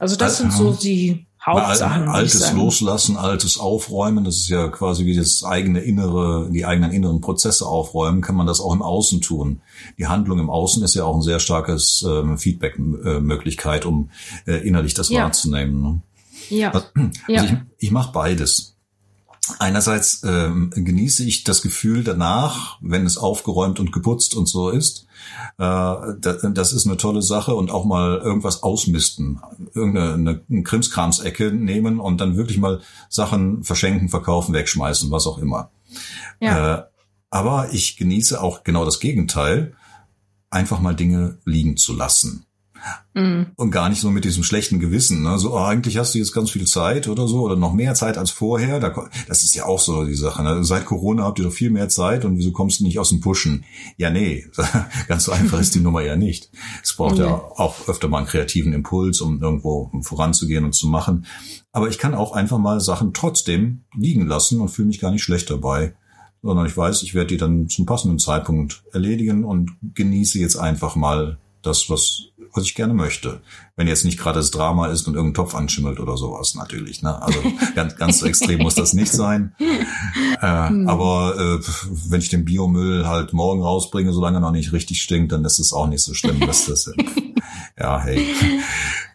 Also 0.00 0.16
das 0.16 0.38
sind 0.38 0.52
so 0.52 0.72
die 0.72 1.26
Hauptsachen. 1.46 2.08
Altes 2.08 2.52
Loslassen, 2.52 3.16
altes 3.16 3.56
Aufräumen, 3.56 4.24
das 4.24 4.38
ist 4.38 4.48
ja 4.48 4.66
quasi 4.66 5.06
wie 5.06 5.14
das 5.14 5.44
eigene 5.44 5.78
innere, 5.78 6.50
die 6.50 6.66
eigenen 6.66 6.90
inneren 6.90 7.20
Prozesse 7.20 7.66
aufräumen, 7.66 8.20
kann 8.20 8.34
man 8.34 8.48
das 8.48 8.60
auch 8.60 8.72
im 8.72 8.82
Außen 8.82 9.20
tun. 9.20 9.60
Die 9.96 10.08
Handlung 10.08 10.40
im 10.40 10.50
Außen 10.50 10.82
ist 10.82 10.96
ja 10.96 11.04
auch 11.04 11.14
ein 11.14 11.22
sehr 11.22 11.38
starkes 11.38 12.02
äh, 12.02 12.36
Feedback-Möglichkeit, 12.36 13.86
um 13.86 14.10
äh, 14.48 14.54
innerlich 14.66 14.94
das 14.94 15.08
ja. 15.08 15.22
wahrzunehmen. 15.22 15.80
Ne? 15.80 16.00
Ja. 16.48 16.72
Also, 16.72 16.86
also 17.28 17.44
ich, 17.44 17.52
ich 17.78 17.90
mache 17.92 18.10
beides. 18.12 18.74
Einerseits 19.60 20.22
ähm, 20.24 20.72
genieße 20.74 21.22
ich 21.22 21.44
das 21.44 21.62
Gefühl 21.62 22.02
danach, 22.02 22.78
wenn 22.80 23.06
es 23.06 23.18
aufgeräumt 23.18 23.78
und 23.78 23.92
geputzt 23.92 24.34
und 24.34 24.48
so 24.48 24.70
ist. 24.70 25.06
Äh, 25.58 25.94
das 26.20 26.72
ist 26.72 26.86
eine 26.86 26.96
tolle 26.96 27.22
Sache 27.22 27.54
und 27.54 27.70
auch 27.70 27.84
mal 27.84 28.18
irgendwas 28.18 28.62
ausmisten, 28.62 29.40
irgendeine 29.74 30.42
eine 30.48 30.62
Krimskrams-Ecke 30.62 31.52
nehmen 31.52 32.00
und 32.00 32.20
dann 32.20 32.36
wirklich 32.36 32.58
mal 32.58 32.80
Sachen 33.08 33.64
verschenken, 33.64 34.08
verkaufen, 34.08 34.54
wegschmeißen, 34.54 35.10
was 35.10 35.26
auch 35.26 35.38
immer. 35.38 35.70
Ja. 36.40 36.74
Äh, 36.74 36.82
aber 37.30 37.72
ich 37.72 37.96
genieße 37.96 38.40
auch 38.42 38.64
genau 38.64 38.84
das 38.84 39.00
Gegenteil, 39.00 39.74
einfach 40.50 40.80
mal 40.80 40.96
Dinge 40.96 41.38
liegen 41.44 41.76
zu 41.76 41.94
lassen. 41.94 42.44
Mhm. 43.14 43.46
Und 43.56 43.70
gar 43.70 43.88
nicht 43.88 44.00
so 44.00 44.10
mit 44.10 44.24
diesem 44.24 44.44
schlechten 44.44 44.78
Gewissen. 44.78 45.22
Ne? 45.22 45.38
So, 45.38 45.54
oh, 45.54 45.58
eigentlich 45.58 45.98
hast 45.98 46.14
du 46.14 46.18
jetzt 46.18 46.32
ganz 46.32 46.50
viel 46.50 46.66
Zeit 46.66 47.08
oder 47.08 47.26
so 47.26 47.40
oder 47.40 47.56
noch 47.56 47.72
mehr 47.72 47.94
Zeit 47.94 48.18
als 48.18 48.30
vorher. 48.30 48.78
Das 49.28 49.42
ist 49.42 49.54
ja 49.54 49.66
auch 49.66 49.80
so 49.80 50.04
die 50.04 50.14
Sache. 50.14 50.42
Ne? 50.42 50.64
Seit 50.64 50.86
Corona 50.86 51.24
habt 51.24 51.38
ihr 51.38 51.44
doch 51.44 51.52
viel 51.52 51.70
mehr 51.70 51.88
Zeit 51.88 52.24
und 52.24 52.36
wieso 52.36 52.52
kommst 52.52 52.80
du 52.80 52.84
nicht 52.84 52.98
aus 52.98 53.08
dem 53.08 53.20
Pushen? 53.20 53.64
Ja, 53.96 54.10
nee, 54.10 54.46
ganz 55.08 55.24
so 55.24 55.32
einfach 55.32 55.60
ist 55.60 55.74
die 55.74 55.80
Nummer 55.80 56.02
ja 56.02 56.16
nicht. 56.16 56.50
Es 56.82 56.94
braucht 56.94 57.18
ja. 57.18 57.26
ja 57.26 57.34
auch 57.34 57.88
öfter 57.88 58.08
mal 58.08 58.18
einen 58.18 58.26
kreativen 58.26 58.72
Impuls, 58.72 59.20
um 59.20 59.42
irgendwo 59.42 59.90
voranzugehen 60.02 60.64
und 60.64 60.74
zu 60.74 60.86
machen. 60.86 61.26
Aber 61.72 61.88
ich 61.88 61.98
kann 61.98 62.14
auch 62.14 62.32
einfach 62.32 62.58
mal 62.58 62.80
Sachen 62.80 63.12
trotzdem 63.12 63.82
liegen 63.96 64.26
lassen 64.26 64.60
und 64.60 64.68
fühle 64.68 64.88
mich 64.88 65.00
gar 65.00 65.10
nicht 65.10 65.22
schlecht 65.22 65.50
dabei 65.50 65.94
sondern 66.42 66.66
ich 66.66 66.76
weiß, 66.76 67.02
ich 67.02 67.14
werde 67.14 67.28
die 67.28 67.36
dann 67.36 67.68
zum 67.68 67.86
passenden 67.86 68.18
Zeitpunkt 68.18 68.82
erledigen 68.92 69.44
und 69.44 69.72
genieße 69.94 70.38
jetzt 70.38 70.56
einfach 70.56 70.96
mal 70.96 71.38
das, 71.62 71.90
was 71.90 72.29
was 72.52 72.64
ich 72.64 72.74
gerne 72.74 72.94
möchte. 72.94 73.40
Wenn 73.76 73.88
jetzt 73.88 74.04
nicht 74.04 74.18
gerade 74.18 74.38
das 74.38 74.50
Drama 74.50 74.88
ist 74.88 75.06
und 75.06 75.14
irgendein 75.14 75.34
Topf 75.34 75.54
anschimmelt 75.54 76.00
oder 76.00 76.16
sowas 76.16 76.54
natürlich. 76.54 77.02
Ne? 77.02 77.20
Also 77.22 77.40
ganz, 77.74 77.96
ganz 77.96 78.18
so 78.20 78.26
extrem 78.26 78.60
muss 78.60 78.74
das 78.74 78.92
nicht 78.92 79.12
sein. 79.12 79.54
Äh, 80.40 80.68
hm. 80.68 80.88
Aber 80.88 81.34
äh, 81.38 81.64
wenn 82.08 82.20
ich 82.20 82.28
den 82.28 82.44
Biomüll 82.44 83.06
halt 83.06 83.32
morgen 83.32 83.62
rausbringe, 83.62 84.12
solange 84.12 84.38
er 84.38 84.40
noch 84.40 84.52
nicht 84.52 84.72
richtig 84.72 85.02
stinkt, 85.02 85.32
dann 85.32 85.44
ist 85.44 85.58
es 85.58 85.72
auch 85.72 85.86
nicht 85.86 86.02
so 86.02 86.14
schlimm, 86.14 86.40
dass 86.40 86.66
das 86.66 86.92
ja, 87.80 88.00
hey. 88.02 88.34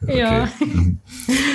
Okay. 0.03 0.19
Ja. 0.19 0.49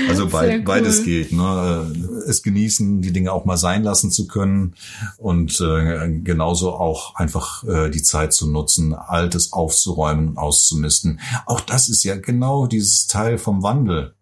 Also 0.09 0.27
be 0.27 0.38
cool. 0.38 0.62
beides 0.64 1.05
geht. 1.05 1.31
Ne? 1.31 1.92
Es 2.27 2.42
genießen, 2.42 3.01
die 3.01 3.12
Dinge 3.12 3.33
auch 3.33 3.44
mal 3.44 3.57
sein 3.57 3.85
lassen 3.85 4.11
zu 4.11 4.27
können 4.27 4.75
und 5.18 5.61
äh, 5.61 6.09
genauso 6.25 6.73
auch 6.73 7.14
einfach 7.14 7.62
äh, 7.64 7.90
die 7.90 8.03
Zeit 8.03 8.33
zu 8.33 8.51
nutzen, 8.51 8.94
Altes 8.94 9.53
aufzuräumen, 9.53 10.37
auszumisten. 10.37 11.20
Auch 11.46 11.61
das 11.61 11.88
ist 11.88 12.03
ja 12.03 12.16
genau 12.16 12.66
dieses 12.66 13.07
Teil 13.07 13.38
vom 13.38 13.62
Wandel. 13.62 14.14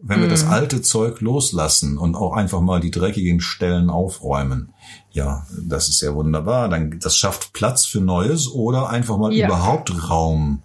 Wenn 0.00 0.20
wir 0.20 0.28
das 0.28 0.44
mhm. 0.44 0.52
alte 0.52 0.80
Zeug 0.80 1.20
loslassen 1.20 1.98
und 1.98 2.14
auch 2.14 2.32
einfach 2.32 2.60
mal 2.60 2.80
die 2.80 2.92
dreckigen 2.92 3.40
Stellen 3.40 3.90
aufräumen, 3.90 4.72
ja, 5.10 5.44
das 5.60 5.88
ist 5.88 6.00
ja 6.00 6.14
wunderbar. 6.14 6.68
Dann 6.68 7.00
das 7.00 7.16
schafft 7.16 7.52
Platz 7.52 7.84
für 7.84 8.00
Neues 8.00 8.50
oder 8.50 8.88
einfach 8.88 9.18
mal 9.18 9.32
ja. 9.32 9.46
überhaupt 9.46 10.08
Raum 10.08 10.62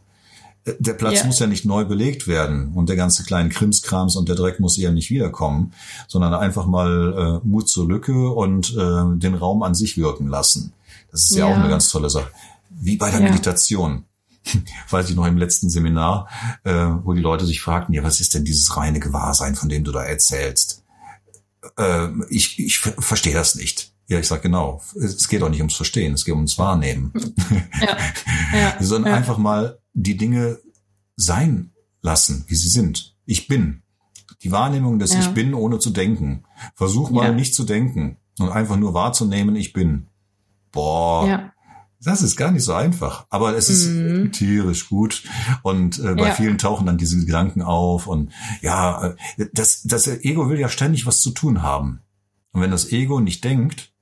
der 0.66 0.94
Platz 0.94 1.20
ja. 1.20 1.26
muss 1.26 1.40
ja 1.40 1.48
nicht 1.48 1.66
neu 1.66 1.86
belegt 1.86 2.28
werden 2.28 2.72
und 2.74 2.88
der 2.88 2.96
ganze 2.96 3.24
kleine 3.24 3.50
Krimskrams 3.50 4.16
und 4.16 4.30
der 4.30 4.36
Dreck 4.36 4.60
muss 4.60 4.78
ja 4.78 4.92
nicht 4.92 5.10
wiederkommen, 5.10 5.74
sondern 6.08 6.34
einfach 6.34 6.66
mal 6.66 7.42
äh, 7.44 7.48
Mut 7.48 7.68
zur 7.68 7.88
Lücke 7.88 8.30
und 8.30 8.74
äh, 8.74 9.18
den 9.18 9.36
Raum 9.36 9.64
an 9.64 9.76
sich 9.76 9.98
wirken 9.98 10.28
lassen. 10.28 10.74
Das 11.12 11.26
ist 11.26 11.36
ja, 11.36 11.48
ja 11.48 11.54
auch 11.54 11.60
eine 11.60 11.70
ganz 11.70 11.90
tolle 11.90 12.10
Sache. 12.10 12.32
Wie 12.70 12.96
bei 12.96 13.12
der 13.12 13.20
ja. 13.20 13.30
Meditation. 13.30 14.06
Weiß 14.90 15.10
ich 15.10 15.16
noch 15.16 15.26
im 15.26 15.38
letzten 15.38 15.70
Seminar, 15.70 16.28
äh, 16.64 16.74
wo 17.04 17.14
die 17.14 17.22
Leute 17.22 17.46
sich 17.46 17.62
fragten, 17.62 17.94
ja, 17.94 18.04
was 18.04 18.20
ist 18.20 18.34
denn 18.34 18.46
dieses 18.46 18.76
reine 18.76 19.00
Gewahrsein, 19.00 19.56
von 19.56 19.70
dem 19.70 19.84
du 19.84 19.92
da 19.92 20.04
erzählst? 20.04 20.84
Äh, 21.78 22.08
ich 22.30 22.60
ich 22.60 22.80
verstehe 22.80 23.34
das 23.34 23.56
nicht. 23.56 23.94
Ja, 24.08 24.20
ich 24.20 24.28
sag 24.28 24.42
genau. 24.42 24.82
Es 24.96 25.30
geht 25.30 25.44
auch 25.44 25.50
nicht 25.50 25.62
ums 25.62 25.76
Verstehen, 25.76 26.14
es 26.14 26.26
geht 26.26 26.36
ums 26.36 26.58
Wahrnehmen. 26.58 27.14
Ja. 27.82 27.98
Ja. 28.54 28.76
Sondern 28.80 29.14
ja. 29.14 29.18
einfach 29.18 29.40
mal 29.40 29.80
die 29.94 30.18
Dinge 30.18 30.60
sein 31.16 31.72
lassen, 32.02 32.46
wie 32.48 32.56
sie 32.56 32.70
sind. 32.70 33.16
Ich 33.26 33.48
bin. 33.48 33.84
Die 34.42 34.52
Wahrnehmung 34.52 35.00
des 35.00 35.14
ja. 35.14 35.22
Ich 35.22 35.30
bin, 35.30 35.54
ohne 35.54 35.80
zu 35.80 35.92
denken. 35.92 36.44
Versuch 36.76 37.10
mal 37.10 37.28
ja. 37.28 37.32
nicht 37.32 37.56
zu 37.56 37.64
denken 37.64 38.18
und 38.40 38.50
einfach 38.50 38.76
nur 38.76 38.94
wahrzunehmen, 38.94 39.56
ich 39.56 39.74
bin. 39.74 40.08
Boah. 40.72 41.28
Ja. 41.28 41.54
Das 42.02 42.22
ist 42.22 42.36
gar 42.36 42.52
nicht 42.52 42.64
so 42.64 42.74
einfach, 42.74 43.28
aber 43.30 43.56
es 43.56 43.70
ist 43.70 43.88
mhm. 43.88 44.34
tierisch 44.34 44.90
gut 44.90 45.24
und 45.62 46.00
äh, 46.00 46.16
bei 46.16 46.28
ja. 46.28 46.34
vielen 46.34 46.58
tauchen 46.58 46.86
dann 46.86 46.98
diese 46.98 47.18
Gedanken 47.18 47.62
auf 47.62 48.08
und 48.08 48.34
ja, 48.62 49.16
äh, 49.38 49.46
das, 49.54 49.84
das 49.84 50.08
Ego 50.08 50.50
will 50.50 50.60
ja 50.60 50.68
ständig 50.68 51.06
was 51.06 51.22
zu 51.22 51.32
tun 51.32 51.62
haben. 51.62 52.02
Und 52.52 52.60
wenn 52.60 52.72
das 52.72 52.92
Ego 52.92 53.22
nicht 53.22 53.46
denkt, 53.46 53.94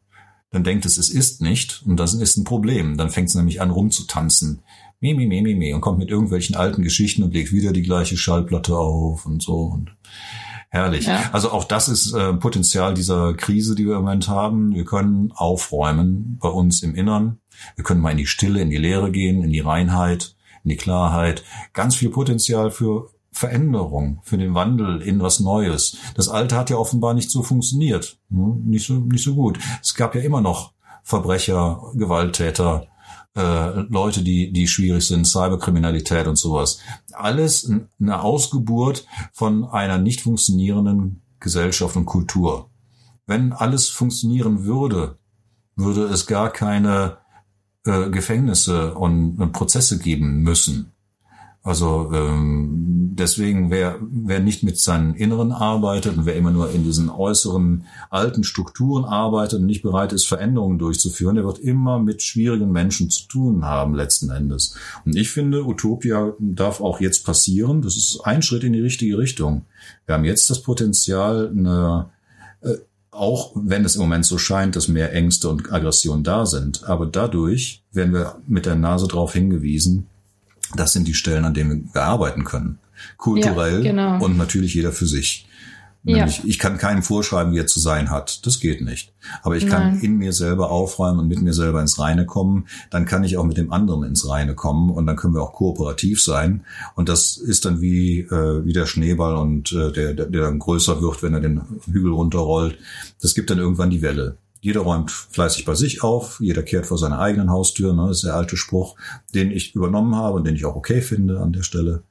dann 0.50 0.64
denkt 0.64 0.86
es, 0.88 0.98
es 0.98 1.10
ist 1.10 1.42
nicht 1.42 1.84
und 1.86 1.98
das 1.98 2.16
ist 2.16 2.38
ein 2.38 2.44
Problem. 2.44 2.98
Dann 2.98 3.12
fängt 3.12 3.30
es 3.30 3.36
nämlich 3.36 3.62
an 3.62 3.70
rumzutanzen 3.70 4.64
mi, 5.02 5.14
mi, 5.14 5.26
mi, 5.26 5.42
mi, 5.42 5.56
mi 5.56 5.74
und 5.74 5.82
kommt 5.82 6.00
mit 6.00 6.10
irgendwelchen 6.10 6.56
alten 6.56 6.84
Geschichten 6.84 7.24
und 7.24 7.34
legt 7.34 7.52
wieder 7.52 7.74
die 7.74 7.82
gleiche 7.82 8.16
Schallplatte 8.16 8.78
auf 8.78 9.26
und 9.26 9.42
so 9.42 9.64
und 9.64 9.96
herrlich. 10.70 11.08
Ja. 11.08 11.30
Also 11.34 11.52
auch 11.52 11.66
das 11.66 11.90
ist 11.90 12.14
äh, 12.14 12.34
Potenzial 12.34 12.94
dieser 12.94 13.34
Krise, 13.34 13.76
die 13.76 13.86
wir 13.86 13.96
im 13.96 14.04
Moment 14.04 14.28
haben. 14.28 14.74
Wir 14.74 14.86
können 14.86 15.32
aufräumen 15.34 16.38
bei 16.40 16.50
uns 16.50 16.84
im 16.84 16.96
Innern. 16.96 17.40
Wir 17.76 17.84
können 17.84 18.00
mal 18.00 18.12
in 18.12 18.18
die 18.18 18.28
Stille, 18.28 18.62
in 18.62 18.70
die 18.70 18.78
Leere 18.78 19.12
gehen, 19.12 19.44
in 19.44 19.52
die 19.52 19.60
Reinheit, 19.60 20.36
in 20.64 20.70
die 20.70 20.78
Klarheit. 20.78 21.44
Ganz 21.74 21.96
viel 21.96 22.10
Potenzial 22.10 22.72
für 22.72 23.10
Veränderung, 23.32 24.20
für 24.24 24.38
den 24.38 24.54
Wandel 24.54 25.02
in 25.02 25.20
was 25.20 25.40
Neues. 25.40 25.98
Das 26.16 26.30
Alte 26.30 26.56
hat 26.58 26.70
ja 26.70 26.78
offenbar 26.78 27.14
nicht 27.14 27.32
so 27.32 27.44
funktioniert, 27.44 28.20
hm? 28.30 28.64
nicht 28.66 28.86
so 28.86 28.96
nicht 28.96 29.24
so 29.24 29.36
gut. 29.36 29.58
Es 29.82 29.96
gab 29.96 30.16
ja 30.16 30.22
immer 30.22 30.42
noch 30.42 30.74
Verbrecher, 31.04 31.82
Gewalttäter, 31.96 32.88
äh, 33.36 33.82
Leute, 33.90 34.24
die, 34.24 34.52
die 34.52 34.68
schwierig 34.68 35.06
sind, 35.08 35.26
Cyberkriminalität 35.26 36.28
und 36.28 36.38
sowas. 36.38 36.80
Alles 37.14 37.72
eine 38.00 38.22
Ausgeburt 38.22 39.06
von 39.34 39.66
einer 39.66 39.98
nicht 39.98 40.22
funktionierenden 40.22 41.22
Gesellschaft 41.40 41.96
und 41.96 42.06
Kultur. 42.06 42.70
Wenn 43.26 43.54
alles 43.54 43.90
funktionieren 43.90 44.66
würde, 44.66 45.18
würde 45.76 46.04
es 46.06 46.28
gar 46.28 46.52
keine 46.52 47.18
äh, 47.86 48.10
Gefängnisse 48.10 48.94
und, 48.94 49.40
und 49.40 49.52
Prozesse 49.54 49.98
geben 49.98 50.44
müssen. 50.44 50.92
Also 51.64 52.12
ähm, 52.12 53.12
deswegen, 53.14 53.70
wer, 53.70 54.00
wer 54.02 54.40
nicht 54.40 54.64
mit 54.64 54.80
seinen 54.80 55.14
Inneren 55.14 55.52
arbeitet 55.52 56.18
und 56.18 56.26
wer 56.26 56.36
immer 56.36 56.50
nur 56.50 56.72
in 56.72 56.84
diesen 56.84 57.10
äußeren 57.10 57.86
alten 58.10 58.44
Strukturen 58.44 59.06
arbeitet 59.06 59.60
und 59.60 59.68
nicht 59.68 59.84
bereit 59.84 60.12
ist, 60.12 60.26
Veränderungen 60.26 60.80
durchzuführen, 60.80 61.36
der 61.36 61.46
wird 61.46 61.60
immer 61.60 62.00
mit 62.00 62.24
schwierigen 62.24 62.72
Menschen 62.72 63.12
zu 63.12 63.28
tun 63.28 63.64
haben 63.64 63.94
letzten 63.94 64.32
Endes. 64.32 64.76
Und 65.06 65.16
ich 65.16 65.30
finde, 65.30 65.64
Utopia 65.64 66.34
darf 66.40 66.82
auch 66.82 67.00
jetzt 67.00 67.26
passieren. 67.26 67.84
Das 67.84 67.96
ist 67.96 68.22
ein 68.24 68.42
Schritt 68.42 68.64
in 68.64 68.74
die 68.74 68.82
richtige 68.82 69.20
Richtung. 69.20 69.66
Wir 70.08 70.16
haben 70.16 70.26
jetzt 70.26 70.50
das 70.50 70.64
Potenzial, 70.64 71.50
eine, 71.56 72.10
äh, 72.62 72.78
auch 73.12 73.52
wenn 73.54 73.86
es 73.86 73.96
im 73.96 74.02
Moment 74.02 74.26
so 74.26 74.40
scheint, 74.40 74.76
dass 74.76 74.88
mehr 74.88 75.14
Ängste 75.14 75.48
und 75.50 75.72
Aggressionen 75.72 76.24
da 76.24 76.48
sind, 76.48 76.86
aber 76.86 77.06
dadurch 77.06 77.84
werden 77.92 78.14
wir 78.14 78.42
mit 78.48 78.66
der 78.66 78.76
Nase 78.76 79.08
darauf 79.08 79.34
hingewiesen, 79.34 80.08
das 80.76 80.94
sind 80.94 81.08
die 81.08 81.14
Stellen, 81.14 81.46
an 81.46 81.54
denen 81.54 81.90
wir 81.94 82.04
arbeiten 82.04 82.44
können. 82.44 82.80
Kulturell 83.18 83.84
ja, 83.84 83.92
genau. 83.92 84.24
und 84.24 84.38
natürlich 84.38 84.74
jeder 84.74 84.92
für 84.92 85.08
sich. 85.08 85.48
Ja. 86.04 86.28
Ich 86.46 86.58
kann 86.58 86.80
keinem 86.80 87.04
vorschreiben, 87.04 87.54
wie 87.54 87.60
er 87.60 87.68
zu 87.68 87.80
sein 87.80 88.10
hat. 88.10 88.46
Das 88.48 88.60
geht 88.60 88.82
nicht. 88.82 89.14
Aber 89.44 89.56
ich 89.56 89.68
kann 89.68 89.94
Nein. 89.94 90.00
in 90.02 90.18
mir 90.18 90.34
selber 90.34 90.72
aufräumen 90.72 91.20
und 91.20 91.28
mit 91.28 91.42
mir 91.44 91.54
selber 91.54 91.80
ins 91.80 92.00
Reine 92.00 92.26
kommen. 92.26 92.66
Dann 92.90 93.06
kann 93.06 93.24
ich 93.24 93.38
auch 93.38 93.44
mit 93.44 93.58
dem 93.58 93.72
anderen 93.72 94.04
ins 94.04 94.28
Reine 94.28 94.56
kommen 94.56 94.90
und 94.90 95.06
dann 95.06 95.16
können 95.16 95.36
wir 95.36 95.44
auch 95.44 95.54
kooperativ 95.54 96.22
sein. 96.24 96.66
Und 96.96 97.08
das 97.08 97.38
ist 97.38 97.66
dann 97.66 97.82
wie, 97.82 98.22
äh, 98.22 98.66
wie 98.66 98.74
der 98.74 98.88
Schneeball 98.88 99.36
und 99.36 99.72
äh, 99.74 99.92
der, 99.92 100.14
der, 100.16 100.26
der 100.26 100.42
dann 100.42 100.58
größer 100.58 101.02
wird, 101.04 101.22
wenn 101.22 101.36
er 101.36 101.40
den 101.40 101.62
Hügel 101.86 102.14
runterrollt. 102.14 102.80
Das 103.22 103.36
gibt 103.36 103.52
dann 103.52 103.60
irgendwann 103.60 103.92
die 103.92 104.02
Welle. 104.02 104.38
Jeder 104.62 104.82
räumt 104.82 105.10
fleißig 105.12 105.66
bei 105.66 105.74
sich 105.74 106.04
auf, 106.04 106.40
jeder 106.40 106.62
kehrt 106.62 106.86
vor 106.86 107.00
seiner 107.00 107.20
eigenen 107.20 107.50
Haustür, 107.50 107.94
ne, 107.94 108.12
ist 108.12 108.24
der 108.24 108.36
alte 108.36 108.58
Spruch, 108.58 108.96
den 109.34 109.50
ich 109.50 109.74
übernommen 109.74 110.16
habe 110.16 110.38
und 110.38 110.46
den 110.46 110.56
ich 110.56 110.66
auch 110.66 110.76
okay 110.76 111.02
finde 111.02 111.40
an 111.40 111.52
der 111.52 111.64
Stelle. 111.64 112.04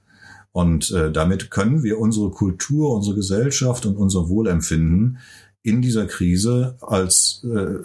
Und 0.53 0.91
äh, 0.91 1.13
damit 1.13 1.53
können 1.53 1.85
wir 1.85 2.01
unsere 2.01 2.31
Kultur, 2.31 2.93
unsere 2.93 3.15
Gesellschaft 3.15 3.87
und 3.87 3.97
unser 3.97 4.29
Wohlempfinden 4.29 5.19
in 5.63 5.81
dieser 5.81 6.07
Krise 6.07 6.77
als 6.81 7.45
äh, 7.45 7.79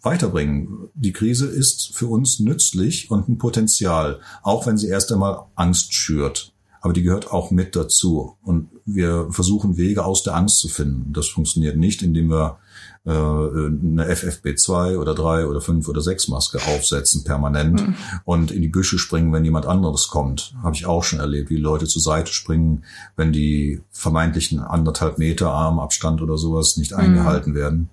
weiterbringen. 0.00 0.88
Die 0.94 1.12
Krise 1.12 1.46
ist 1.46 1.94
für 1.94 2.06
uns 2.06 2.40
nützlich 2.40 3.10
und 3.10 3.28
ein 3.28 3.36
Potenzial, 3.36 4.20
auch 4.42 4.66
wenn 4.66 4.78
sie 4.78 4.88
erst 4.88 5.12
einmal 5.12 5.42
Angst 5.56 5.92
schürt. 5.92 6.52
Aber 6.80 6.92
die 6.92 7.02
gehört 7.02 7.32
auch 7.32 7.50
mit 7.50 7.74
dazu. 7.74 8.36
Und 8.42 8.68
wir 8.86 9.26
versuchen 9.30 9.76
Wege 9.76 10.04
aus 10.04 10.22
der 10.22 10.36
Angst 10.36 10.60
zu 10.60 10.68
finden. 10.68 11.12
Das 11.12 11.26
funktioniert 11.26 11.76
nicht, 11.76 12.00
indem 12.02 12.30
wir 12.30 12.58
äh, 13.06 13.10
eine 13.10 14.04
FFP2 14.12 14.96
oder 14.98 15.14
3 15.14 15.46
oder 15.46 15.60
5 15.60 15.88
oder 15.88 16.00
6 16.00 16.26
Maske 16.28 16.58
aufsetzen 16.66 17.22
permanent 17.22 17.86
mhm. 17.86 17.94
und 18.24 18.50
in 18.50 18.62
die 18.62 18.68
Büsche 18.68 18.98
springen, 18.98 19.32
wenn 19.32 19.44
jemand 19.44 19.66
anderes 19.66 20.08
kommt. 20.08 20.54
Habe 20.62 20.74
ich 20.74 20.86
auch 20.86 21.04
schon 21.04 21.20
erlebt, 21.20 21.48
wie 21.48 21.56
Leute 21.56 21.86
zur 21.86 22.02
Seite 22.02 22.32
springen, 22.32 22.84
wenn 23.14 23.32
die 23.32 23.80
vermeintlichen 23.92 24.58
anderthalb 24.58 25.18
Meter 25.18 25.52
Armabstand 25.52 26.20
oder 26.20 26.36
sowas 26.36 26.76
nicht 26.76 26.90
mhm. 26.90 26.98
eingehalten 26.98 27.54
werden. 27.54 27.90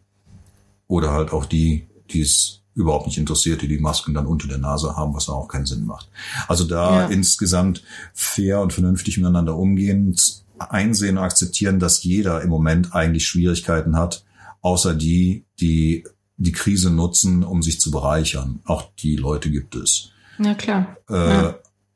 Oder 0.88 1.12
halt 1.12 1.32
auch 1.32 1.46
die, 1.46 1.88
die 2.10 2.22
es 2.22 2.62
überhaupt 2.74 3.06
nicht 3.06 3.20
interessiert, 3.20 3.62
die 3.62 3.68
die 3.68 3.80
Masken 3.80 4.16
dann 4.16 4.26
unter 4.26 4.48
der 4.48 4.58
Nase 4.58 4.96
haben, 4.96 5.14
was 5.14 5.30
auch 5.30 5.48
keinen 5.48 5.68
Sinn 5.68 5.86
macht. 5.86 6.10
Also 6.48 6.64
da 6.64 7.02
ja. 7.02 7.06
insgesamt 7.08 7.84
fair 8.14 8.62
und 8.62 8.74
vernünftig 8.74 9.18
miteinander 9.18 9.56
umgehen, 9.56 10.16
einsehen 10.58 11.20
und 11.20 11.24
akzeptieren, 11.24 11.80
dass 11.80 12.04
jeder 12.04 12.42
im 12.42 12.50
Moment 12.50 12.96
eigentlich 12.96 13.28
Schwierigkeiten 13.28 13.96
hat, 13.96 14.24
außer 14.64 14.96
die, 14.96 15.46
die 15.60 16.04
die 16.38 16.52
Krise 16.52 16.90
nutzen, 16.90 17.44
um 17.44 17.62
sich 17.62 17.80
zu 17.80 17.92
bereichern. 17.92 18.60
Auch 18.66 18.92
die 19.00 19.16
Leute 19.16 19.52
gibt 19.52 19.76
es. 19.76 20.10
Na 20.38 20.56
klar. 20.56 20.98
Äh, 21.10 21.14
ja. 21.16 21.56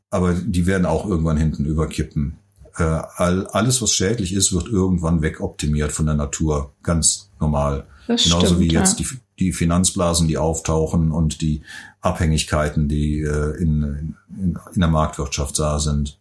Aber 0.10 0.34
die 0.34 0.66
werden 0.66 0.86
auch 0.86 1.06
irgendwann 1.06 1.38
hinten 1.38 1.66
überkippen. 1.66 2.38
Äh, 2.78 2.84
all, 2.84 3.48
alles, 3.48 3.82
was 3.82 3.94
schädlich 3.94 4.34
ist, 4.34 4.54
wird 4.54 4.68
irgendwann 4.68 5.22
wegoptimiert 5.22 5.92
von 5.92 6.06
der 6.06 6.16
Natur. 6.16 6.74
Ganz 6.84 7.32
normal. 7.40 7.88
Das 8.08 8.24
Genauso 8.24 8.46
stimmt, 8.46 8.60
wie 8.62 8.72
jetzt 8.72 9.00
ja. 9.00 9.06
die, 9.06 9.18
die 9.40 9.54
Finanzblasen, 9.54 10.28
die 10.28 10.38
auftauchen 10.38 11.12
und 11.12 11.42
die 11.42 11.64
Abhängigkeiten, 12.02 12.88
die 12.88 13.22
äh, 13.22 13.58
in, 13.58 14.16
in, 14.30 14.60
in 14.74 14.80
der 14.80 14.90
Marktwirtschaft 14.90 15.58
da 15.60 15.80
sind 15.80 16.20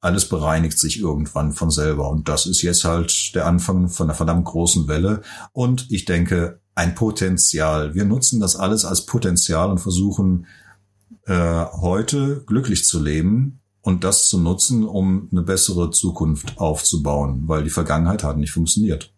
alles 0.00 0.28
bereinigt 0.28 0.78
sich 0.78 1.00
irgendwann 1.00 1.52
von 1.52 1.70
selber. 1.70 2.10
Und 2.10 2.28
das 2.28 2.46
ist 2.46 2.62
jetzt 2.62 2.84
halt 2.84 3.34
der 3.34 3.46
Anfang 3.46 3.88
von 3.88 4.06
einer 4.06 4.14
verdammt 4.14 4.44
großen 4.44 4.88
Welle. 4.88 5.22
Und 5.52 5.90
ich 5.90 6.04
denke, 6.04 6.60
ein 6.74 6.94
Potenzial. 6.94 7.94
Wir 7.94 8.04
nutzen 8.04 8.38
das 8.38 8.54
alles 8.54 8.84
als 8.84 9.04
Potenzial 9.04 9.70
und 9.70 9.78
versuchen 9.78 10.46
äh, 11.26 11.64
heute 11.72 12.44
glücklich 12.46 12.84
zu 12.84 13.02
leben 13.02 13.60
und 13.80 14.04
das 14.04 14.28
zu 14.28 14.38
nutzen, 14.38 14.84
um 14.84 15.28
eine 15.32 15.42
bessere 15.42 15.90
Zukunft 15.90 16.58
aufzubauen, 16.58 17.42
weil 17.46 17.64
die 17.64 17.70
Vergangenheit 17.70 18.22
hat 18.22 18.38
nicht 18.38 18.52
funktioniert. 18.52 19.12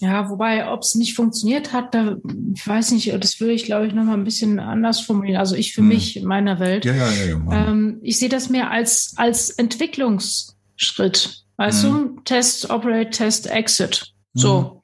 Ja, 0.00 0.30
wobei, 0.30 0.70
ob 0.70 0.82
es 0.82 0.94
nicht 0.94 1.14
funktioniert 1.14 1.72
hat, 1.72 1.94
da, 1.94 2.16
ich 2.54 2.66
weiß 2.66 2.92
nicht, 2.92 3.12
das 3.12 3.40
würde 3.40 3.52
ich, 3.52 3.64
glaube 3.64 3.86
ich, 3.86 3.94
noch 3.94 4.04
mal 4.04 4.14
ein 4.14 4.24
bisschen 4.24 4.60
anders 4.60 5.00
formulieren. 5.00 5.40
Also 5.40 5.56
ich 5.56 5.74
für 5.74 5.80
hm. 5.80 5.88
mich 5.88 6.16
in 6.16 6.24
meiner 6.24 6.60
Welt. 6.60 6.84
Ja, 6.84 6.94
ja, 6.94 7.10
ja, 7.10 7.24
ja. 7.26 7.68
Ähm, 7.68 7.98
ich 8.02 8.18
sehe 8.18 8.28
das 8.28 8.48
mehr 8.48 8.70
als, 8.70 9.14
als 9.16 9.50
Entwicklungsschritt. 9.50 11.44
Weißt 11.56 11.84
hm. 11.84 11.90
du? 12.16 12.20
Test, 12.22 12.70
Operate, 12.70 13.10
Test, 13.10 13.50
Exit. 13.50 14.12
So. 14.34 14.60
Mhm. 14.60 14.78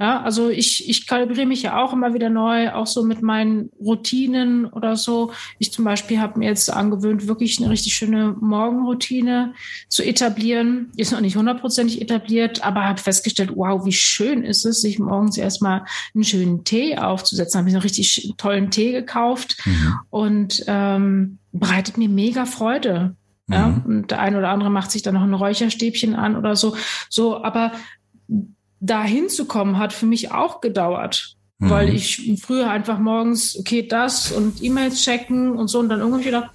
Ja, 0.00 0.22
also 0.22 0.48
ich, 0.48 0.88
ich 0.88 1.06
kalibriere 1.06 1.46
mich 1.46 1.62
ja 1.62 1.82
auch 1.82 1.92
immer 1.92 2.14
wieder 2.14 2.30
neu, 2.30 2.72
auch 2.72 2.86
so 2.86 3.02
mit 3.02 3.22
meinen 3.22 3.70
Routinen 3.78 4.66
oder 4.66 4.96
so. 4.96 5.32
Ich 5.58 5.72
zum 5.72 5.84
Beispiel 5.84 6.20
habe 6.20 6.38
mir 6.38 6.46
jetzt 6.46 6.72
angewöhnt, 6.72 7.26
wirklich 7.26 7.58
eine 7.58 7.70
richtig 7.70 7.94
schöne 7.94 8.36
Morgenroutine 8.40 9.54
zu 9.88 10.02
etablieren. 10.02 10.92
Ist 10.96 11.12
noch 11.12 11.20
nicht 11.20 11.36
hundertprozentig 11.36 12.00
etabliert, 12.00 12.64
aber 12.64 12.84
habe 12.84 13.00
festgestellt, 13.00 13.52
wow, 13.54 13.84
wie 13.84 13.92
schön 13.92 14.42
ist 14.42 14.64
es, 14.64 14.80
sich 14.80 14.98
morgens 14.98 15.36
erstmal 15.36 15.84
einen 16.14 16.24
schönen 16.24 16.64
Tee 16.64 16.96
aufzusetzen. 16.96 17.58
Habe 17.58 17.68
ich 17.68 17.74
einen 17.74 17.82
richtig 17.82 18.34
tollen 18.36 18.70
Tee 18.70 18.92
gekauft 18.92 19.56
mhm. 19.64 19.94
und 20.10 20.64
ähm, 20.66 21.38
bereitet 21.52 21.98
mir 21.98 22.08
mega 22.08 22.46
Freude. 22.46 23.16
Ja, 23.48 23.66
mhm. 23.66 23.82
und 23.84 24.10
der 24.12 24.20
eine 24.20 24.38
oder 24.38 24.50
andere 24.50 24.70
macht 24.70 24.92
sich 24.92 25.02
dann 25.02 25.14
noch 25.14 25.22
ein 25.22 25.34
Räucherstäbchen 25.34 26.14
an 26.14 26.36
oder 26.36 26.54
so. 26.54 26.76
So, 27.08 27.42
aber 27.42 27.72
dahin 28.80 29.28
zu 29.28 29.44
kommen, 29.44 29.78
hat 29.78 29.92
für 29.92 30.06
mich 30.06 30.32
auch 30.32 30.60
gedauert. 30.60 31.36
Mhm. 31.60 31.70
Weil 31.70 31.94
ich 31.94 32.40
früher 32.42 32.68
einfach 32.70 32.98
morgens, 32.98 33.58
okay, 33.58 33.86
das 33.86 34.32
und 34.32 34.62
E-Mails 34.62 35.04
checken 35.04 35.52
und 35.52 35.68
so 35.68 35.78
und 35.78 35.90
dann 35.90 36.00
irgendwie 36.00 36.24
gedacht, 36.24 36.48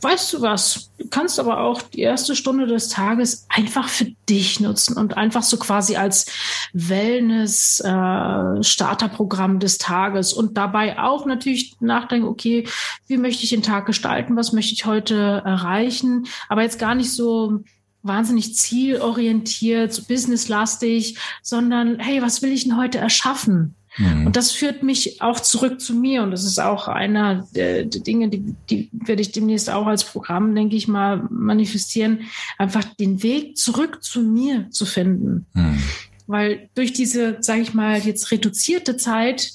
weißt 0.00 0.32
du 0.32 0.40
was, 0.40 0.90
du 0.96 1.06
kannst 1.08 1.38
aber 1.38 1.60
auch 1.60 1.82
die 1.82 2.00
erste 2.00 2.34
Stunde 2.34 2.66
des 2.66 2.88
Tages 2.88 3.46
einfach 3.50 3.90
für 3.90 4.06
dich 4.26 4.58
nutzen 4.58 4.96
und 4.96 5.18
einfach 5.18 5.42
so 5.42 5.58
quasi 5.58 5.96
als 5.96 6.32
Wellness-Starterprogramm 6.72 9.56
äh, 9.56 9.58
des 9.58 9.76
Tages 9.76 10.32
und 10.32 10.56
dabei 10.56 10.98
auch 10.98 11.26
natürlich 11.26 11.76
nachdenken, 11.80 12.26
okay, 12.26 12.66
wie 13.06 13.18
möchte 13.18 13.44
ich 13.44 13.50
den 13.50 13.62
Tag 13.62 13.84
gestalten, 13.84 14.34
was 14.36 14.54
möchte 14.54 14.72
ich 14.72 14.86
heute 14.86 15.42
erreichen, 15.44 16.26
aber 16.48 16.62
jetzt 16.62 16.78
gar 16.78 16.94
nicht 16.94 17.12
so 17.12 17.60
wahnsinnig 18.02 18.54
zielorientiert, 18.56 19.92
so 19.92 20.02
businesslastig, 20.02 21.18
sondern 21.42 21.98
hey, 21.98 22.22
was 22.22 22.42
will 22.42 22.52
ich 22.52 22.64
denn 22.64 22.76
heute 22.76 22.98
erschaffen? 22.98 23.74
Mhm. 23.96 24.26
Und 24.26 24.36
das 24.36 24.52
führt 24.52 24.82
mich 24.82 25.20
auch 25.20 25.40
zurück 25.40 25.80
zu 25.80 25.94
mir. 25.94 26.22
Und 26.22 26.30
das 26.30 26.44
ist 26.44 26.60
auch 26.60 26.88
einer 26.88 27.46
der, 27.54 27.84
der, 27.84 28.00
Dinge, 28.00 28.28
die, 28.28 28.54
die 28.70 28.90
werde 28.92 29.22
ich 29.22 29.32
demnächst 29.32 29.70
auch 29.70 29.86
als 29.86 30.04
Programm, 30.04 30.54
denke 30.54 30.76
ich 30.76 30.88
mal, 30.88 31.26
manifestieren, 31.30 32.20
einfach 32.56 32.84
den 32.84 33.22
Weg 33.22 33.56
zurück 33.56 34.02
zu 34.02 34.22
mir 34.22 34.70
zu 34.70 34.86
finden. 34.86 35.46
Mhm. 35.54 35.82
Weil 36.26 36.68
durch 36.74 36.92
diese, 36.92 37.38
sage 37.40 37.62
ich 37.62 37.74
mal, 37.74 37.98
jetzt 37.98 38.30
reduzierte 38.30 38.96
Zeit 38.96 39.52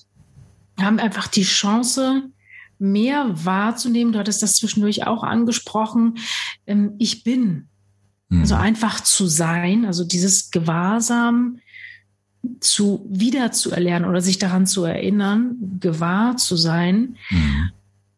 haben 0.80 0.98
wir 0.98 1.04
einfach 1.04 1.28
die 1.28 1.44
Chance, 1.44 2.24
mehr 2.80 3.32
wahrzunehmen. 3.46 4.12
Du 4.12 4.20
hattest 4.20 4.44
das 4.44 4.58
zwischendurch 4.58 5.08
auch 5.08 5.24
angesprochen. 5.24 6.18
Ähm, 6.68 6.96
ich 7.00 7.24
bin. 7.24 7.70
Also 8.42 8.56
mhm. 8.56 8.62
einfach 8.62 9.02
zu 9.02 9.28
sein, 9.28 9.86
also 9.86 10.04
dieses 10.04 10.52
Gewahrsam 10.52 11.60
zu 12.60 13.06
wieder 13.10 13.52
zu 13.52 13.72
erlernen 13.72 14.10
oder 14.10 14.22
sich 14.22 14.38
daran 14.38 14.68
zu 14.68 14.84
erinnern, 14.84 15.56
gewahr 15.80 16.38
zu 16.38 16.56
sein 16.58 17.16
mhm. 17.30 17.72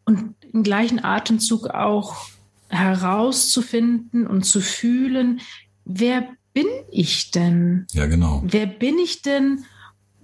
und 0.05 0.35
im 0.51 0.63
gleichen 0.63 1.03
Atemzug 1.03 1.67
auch 1.67 2.27
herauszufinden 2.69 4.25
und 4.25 4.43
zu 4.43 4.61
fühlen, 4.61 5.41
wer 5.85 6.27
bin 6.53 6.65
ich 6.89 7.31
denn? 7.31 7.85
Ja, 7.91 8.07
genau. 8.07 8.41
Wer 8.45 8.65
bin 8.65 8.97
ich 8.97 9.21
denn 9.21 9.65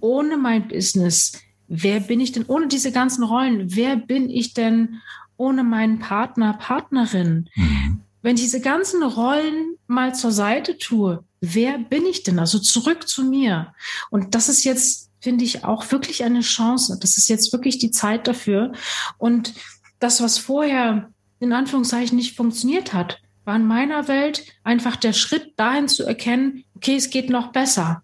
ohne 0.00 0.36
mein 0.36 0.66
Business? 0.66 1.32
Wer 1.68 2.00
bin 2.00 2.20
ich 2.20 2.32
denn 2.32 2.44
ohne 2.46 2.68
diese 2.68 2.90
ganzen 2.90 3.22
Rollen? 3.22 3.74
Wer 3.74 3.96
bin 3.96 4.30
ich 4.30 4.54
denn 4.54 5.00
ohne 5.36 5.62
meinen 5.62 6.00
Partner, 6.00 6.54
Partnerin? 6.54 7.48
Mhm 7.54 8.02
wenn 8.22 8.36
diese 8.36 8.60
ganzen 8.60 9.02
Rollen 9.02 9.76
mal 9.86 10.14
zur 10.14 10.32
Seite 10.32 10.78
tue, 10.78 11.24
wer 11.40 11.78
bin 11.78 12.06
ich 12.06 12.22
denn? 12.22 12.38
Also 12.38 12.58
zurück 12.58 13.08
zu 13.08 13.24
mir. 13.24 13.74
Und 14.10 14.34
das 14.34 14.48
ist 14.48 14.64
jetzt, 14.64 15.10
finde 15.20 15.44
ich, 15.44 15.64
auch 15.64 15.90
wirklich 15.92 16.24
eine 16.24 16.40
Chance. 16.40 16.98
Das 17.00 17.18
ist 17.18 17.28
jetzt 17.28 17.52
wirklich 17.52 17.78
die 17.78 17.90
Zeit 17.90 18.26
dafür. 18.26 18.72
Und 19.18 19.54
das, 19.98 20.22
was 20.22 20.38
vorher 20.38 21.10
in 21.40 21.52
Anführungszeichen 21.52 22.16
nicht 22.16 22.36
funktioniert 22.36 22.92
hat, 22.92 23.20
war 23.44 23.56
in 23.56 23.66
meiner 23.66 24.08
Welt 24.08 24.44
einfach 24.62 24.96
der 24.96 25.12
Schritt 25.12 25.54
dahin 25.56 25.88
zu 25.88 26.04
erkennen, 26.04 26.64
okay, 26.76 26.96
es 26.96 27.10
geht 27.10 27.28
noch 27.28 27.50
besser. 27.52 28.02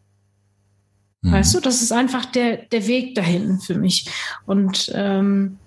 Mhm. 1.23 1.33
Weißt 1.33 1.55
du, 1.55 1.61
das 1.61 1.83
ist 1.83 1.93
einfach 1.93 2.25
der, 2.25 2.57
der 2.57 2.87
Weg 2.87 3.14
dahin 3.14 3.61
für 3.61 3.77
mich. 3.77 4.11
Und 4.47 4.91
ähm, 4.95 5.59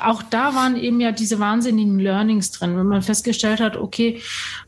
auch 0.00 0.22
da 0.22 0.54
waren 0.54 0.76
eben 0.76 1.00
ja 1.00 1.12
diese 1.12 1.38
wahnsinnigen 1.38 1.98
Learnings 1.98 2.50
drin. 2.50 2.76
Wenn 2.76 2.86
man 2.86 3.02
festgestellt 3.02 3.60
hat, 3.60 3.76
okay, 3.76 4.20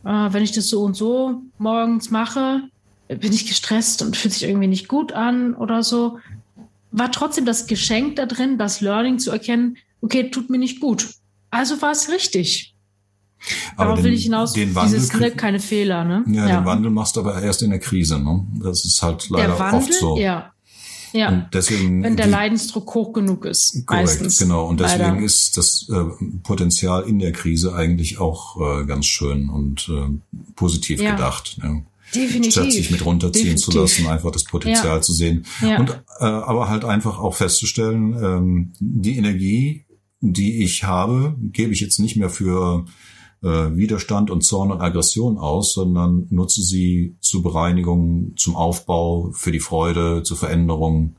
äh, 0.05 0.09
wenn 0.09 0.43
ich 0.43 0.53
das 0.53 0.69
so 0.69 0.83
und 0.83 0.95
so 0.95 1.43
morgens 1.59 2.11
mache, 2.11 2.63
bin 3.09 3.33
ich 3.33 3.47
gestresst 3.47 4.03
und 4.03 4.17
fühlt 4.17 4.35
sich 4.35 4.45
irgendwie 4.45 4.69
nicht 4.69 4.89
gut 4.89 5.13
an 5.13 5.55
oder 5.55 5.83
so, 5.83 6.19
war 6.93 7.11
trotzdem 7.11 7.45
das 7.45 7.67
Geschenk 7.67 8.17
da 8.17 8.27
drin, 8.27 8.59
das 8.59 8.81
Learning 8.81 9.19
zu 9.19 9.31
erkennen, 9.31 9.77
okay, 10.01 10.31
tut 10.31 10.51
mir 10.51 10.59
nicht 10.59 10.81
gut. 10.81 11.09
Also 11.51 11.81
war 11.83 11.93
es 11.93 12.09
richtig. 12.09 12.75
Darauf 13.77 13.97
den, 13.97 14.05
will 14.05 14.13
ich 14.13 14.25
hinaus, 14.25 14.53
den 14.53 14.75
Wandel, 14.75 14.99
dieses, 14.99 15.19
ne, 15.19 15.31
keine 15.31 15.61
Fehler, 15.61 16.05
ne? 16.05 16.25
Ja, 16.29 16.47
ja, 16.47 16.61
den 16.61 16.67
Wandel 16.67 16.91
machst 16.91 17.17
du 17.17 17.21
aber 17.21 17.41
erst 17.41 17.63
in 17.63 17.71
der 17.71 17.79
Krise, 17.79 18.19
ne? 18.19 18.47
Das 18.63 18.85
ist 18.85 19.03
halt 19.03 19.31
leider 19.31 19.59
Wandel, 19.59 19.79
oft 19.79 19.95
so. 19.95 20.19
Ja. 20.19 20.53
Ja, 21.13 21.29
und 21.29 21.47
deswegen, 21.53 22.03
wenn 22.03 22.17
der 22.17 22.27
die, 22.27 22.33
Leidensdruck 22.33 22.95
hoch 22.95 23.13
genug 23.13 23.45
ist. 23.45 23.85
Korrekt, 23.87 24.07
meistens. 24.07 24.39
genau. 24.39 24.67
Und 24.67 24.81
deswegen 24.81 25.03
leider. 25.03 25.23
ist 25.23 25.57
das 25.57 25.89
äh, 25.91 26.25
Potenzial 26.43 27.09
in 27.09 27.19
der 27.19 27.33
Krise 27.33 27.75
eigentlich 27.75 28.19
auch 28.19 28.57
äh, 28.61 28.85
ganz 28.87 29.07
schön 29.07 29.49
und 29.49 29.89
äh, 29.89 30.09
positiv 30.55 31.01
ja. 31.01 31.13
gedacht. 31.13 31.59
Ne? 31.63 31.85
Definitiv. 32.15 32.53
Statt 32.53 32.73
sich 32.73 32.91
mit 32.91 33.05
runterziehen 33.05 33.57
Definitiv. 33.57 33.73
zu 33.73 33.81
lassen, 33.81 34.07
einfach 34.09 34.33
das 34.33 34.45
Potenzial 34.45 34.97
ja. 34.97 35.01
zu 35.01 35.13
sehen. 35.13 35.45
Ja. 35.63 35.79
Und 35.79 35.91
äh, 36.21 36.25
aber 36.25 36.69
halt 36.69 36.85
einfach 36.85 37.19
auch 37.19 37.35
festzustellen, 37.35 38.15
ähm, 38.23 38.73
die 38.81 39.17
Energie, 39.17 39.85
die 40.21 40.63
ich 40.63 40.85
habe, 40.85 41.35
gebe 41.39 41.73
ich 41.73 41.81
jetzt 41.81 41.99
nicht 41.99 42.17
mehr 42.17 42.31
für 42.31 42.85
äh, 43.43 43.77
Widerstand 43.77 44.31
und 44.31 44.43
Zorn 44.43 44.71
und 44.71 44.81
Aggression 44.81 45.39
aus, 45.39 45.73
sondern 45.73 46.27
nutze 46.31 46.63
sie 46.63 47.17
zur 47.21 47.43
Bereinigung, 47.43 48.35
zum 48.37 48.57
Aufbau, 48.57 49.31
für 49.33 49.53
die 49.53 49.61
Freude, 49.61 50.23
zur 50.23 50.37
Veränderung, 50.37 51.17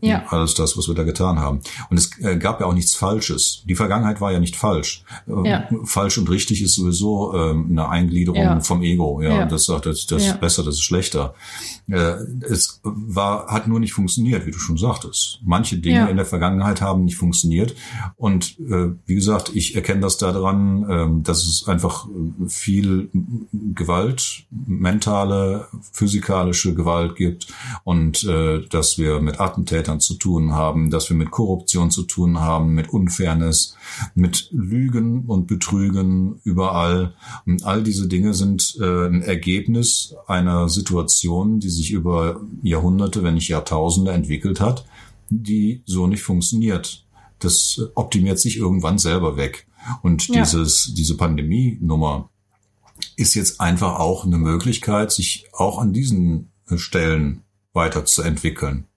ja. 0.00 0.24
Alles 0.28 0.54
das, 0.54 0.76
was 0.76 0.88
wir 0.88 0.94
da 0.94 1.02
getan 1.02 1.38
haben. 1.38 1.60
Und 1.90 1.96
es 1.96 2.10
äh, 2.20 2.36
gab 2.36 2.60
ja 2.60 2.66
auch 2.66 2.74
nichts 2.74 2.94
Falsches. 2.94 3.62
Die 3.68 3.74
Vergangenheit 3.74 4.20
war 4.20 4.32
ja 4.32 4.40
nicht 4.40 4.56
falsch. 4.56 5.04
Äh, 5.26 5.48
ja. 5.48 5.68
Falsch 5.84 6.18
und 6.18 6.30
richtig 6.30 6.62
ist 6.62 6.74
sowieso 6.74 7.34
ähm, 7.34 7.68
eine 7.70 7.88
Eingliederung 7.88 8.40
ja. 8.40 8.60
vom 8.60 8.82
Ego. 8.82 9.20
Ja, 9.22 9.30
ja. 9.30 9.46
das 9.46 9.64
sagt, 9.64 9.86
das, 9.86 10.06
das 10.06 10.26
ist 10.26 10.40
besser, 10.40 10.62
das 10.62 10.76
ist 10.76 10.82
schlechter. 10.82 11.34
Äh, 11.88 12.14
es 12.48 12.80
war, 12.82 13.46
hat 13.46 13.66
nur 13.66 13.80
nicht 13.80 13.92
funktioniert, 13.92 14.46
wie 14.46 14.50
du 14.50 14.58
schon 14.58 14.76
sagtest. 14.76 15.40
Manche 15.42 15.78
Dinge 15.78 16.10
in 16.10 16.16
der 16.16 16.26
Vergangenheit 16.26 16.80
haben 16.80 17.04
nicht 17.04 17.16
funktioniert. 17.16 17.74
Und 18.16 18.56
wie 18.58 19.14
gesagt, 19.14 19.50
ich 19.54 19.74
erkenne 19.74 20.00
das 20.00 20.18
daran, 20.18 20.86
ähm, 20.90 21.22
dass 21.22 21.46
es 21.46 21.66
einfach 21.66 22.06
viel 22.46 23.10
Gewalt, 23.52 24.44
mentale, 24.50 25.68
physikalische 25.92 26.74
Gewalt 26.74 27.16
gibt 27.16 27.48
und 27.84 28.26
dass 28.70 28.98
wir 28.98 29.20
mit 29.20 29.40
Attentätern 29.40 29.77
Straftätern 29.78 30.00
zu 30.00 30.14
tun 30.14 30.52
haben, 30.52 30.90
dass 30.90 31.08
wir 31.08 31.16
mit 31.16 31.30
Korruption 31.30 31.90
zu 31.90 32.02
tun 32.02 32.40
haben, 32.40 32.74
mit 32.74 32.88
Unfairness, 32.88 33.76
mit 34.14 34.48
Lügen 34.50 35.24
und 35.26 35.46
Betrügen 35.46 36.40
überall. 36.44 37.14
Und 37.46 37.64
all 37.64 37.82
diese 37.82 38.08
Dinge 38.08 38.34
sind 38.34 38.76
äh, 38.80 39.06
ein 39.06 39.22
Ergebnis 39.22 40.14
einer 40.26 40.68
Situation, 40.68 41.60
die 41.60 41.70
sich 41.70 41.92
über 41.92 42.40
Jahrhunderte, 42.62 43.22
wenn 43.22 43.34
nicht 43.34 43.48
Jahrtausende 43.48 44.12
entwickelt 44.12 44.60
hat, 44.60 44.84
die 45.30 45.82
so 45.86 46.06
nicht 46.06 46.22
funktioniert. 46.22 47.04
Das 47.38 47.80
optimiert 47.94 48.40
sich 48.40 48.56
irgendwann 48.56 48.98
selber 48.98 49.36
weg. 49.36 49.66
Und 50.02 50.28
ja. 50.28 50.42
dieses, 50.42 50.92
diese 50.94 51.16
Pandemie-Nummer 51.16 52.30
ist 53.16 53.34
jetzt 53.34 53.60
einfach 53.60 53.98
auch 54.00 54.24
eine 54.24 54.38
Möglichkeit, 54.38 55.12
sich 55.12 55.46
auch 55.52 55.78
an 55.78 55.92
diesen 55.92 56.50
Stellen 56.74 57.42
weiterzuentwickeln. 57.72 58.87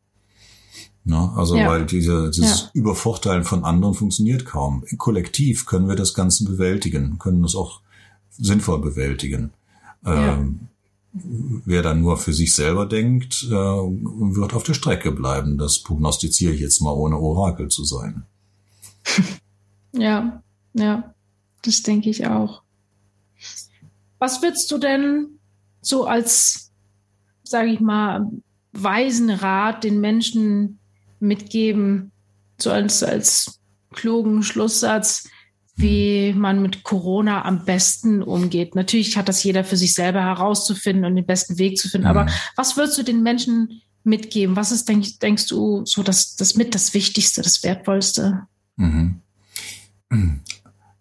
Ne? 1.03 1.31
Also 1.35 1.55
ja. 1.55 1.67
weil 1.67 1.85
diese, 1.85 2.29
dieses 2.29 2.61
ja. 2.61 2.69
Übervorteilen 2.73 3.43
von 3.43 3.63
anderen 3.63 3.95
funktioniert 3.95 4.45
kaum. 4.45 4.83
Kollektiv 4.97 5.65
können 5.65 5.87
wir 5.87 5.95
das 5.95 6.13
Ganze 6.13 6.45
bewältigen, 6.45 7.17
können 7.17 7.43
es 7.43 7.55
auch 7.55 7.81
sinnvoll 8.37 8.79
bewältigen. 8.79 9.51
Ja. 10.05 10.33
Ähm, 10.33 10.67
wer 11.13 11.81
dann 11.81 12.01
nur 12.01 12.17
für 12.17 12.33
sich 12.33 12.53
selber 12.53 12.85
denkt, 12.85 13.47
äh, 13.49 13.51
wird 13.51 14.53
auf 14.53 14.63
der 14.63 14.73
Strecke 14.73 15.11
bleiben. 15.11 15.57
Das 15.57 15.79
prognostiziere 15.79 16.53
ich 16.53 16.61
jetzt 16.61 16.81
mal, 16.81 16.91
ohne 16.91 17.17
Orakel 17.17 17.69
zu 17.69 17.83
sein. 17.83 18.23
Ja, 19.93 20.41
ja, 20.73 21.13
das 21.63 21.83
denke 21.83 22.09
ich 22.09 22.25
auch. 22.25 22.61
Was 24.19 24.41
würdest 24.41 24.71
du 24.71 24.77
denn 24.77 25.39
so 25.81 26.05
als, 26.05 26.71
sage 27.43 27.71
ich 27.71 27.81
mal, 27.81 28.31
weisen 28.71 29.29
Rat 29.29 29.83
den 29.83 29.99
Menschen 29.99 30.79
mitgeben, 31.21 32.11
so 32.59 32.71
als, 32.71 33.03
als 33.03 33.59
klugen 33.93 34.43
Schlusssatz, 34.43 35.27
wie 35.75 36.33
man 36.33 36.61
mit 36.61 36.83
Corona 36.83 37.45
am 37.45 37.65
besten 37.65 38.21
umgeht. 38.21 38.75
Natürlich 38.75 39.17
hat 39.17 39.29
das 39.29 39.43
jeder 39.43 39.63
für 39.63 39.77
sich 39.77 39.93
selber 39.93 40.21
herauszufinden 40.21 41.05
und 41.05 41.15
den 41.15 41.25
besten 41.25 41.57
Weg 41.57 41.77
zu 41.77 41.89
finden. 41.89 42.07
Mhm. 42.07 42.17
Aber 42.17 42.31
was 42.55 42.77
würdest 42.77 42.97
du 42.97 43.03
den 43.03 43.23
Menschen 43.23 43.81
mitgeben? 44.03 44.55
Was 44.55 44.71
ist, 44.71 44.87
denk, 44.89 45.19
denkst 45.19 45.47
du, 45.47 45.85
so 45.85 46.03
das, 46.03 46.35
das 46.35 46.55
mit 46.55 46.75
das 46.75 46.93
Wichtigste, 46.93 47.41
das 47.41 47.63
Wertvollste? 47.63 48.47
Mhm. 48.75 49.21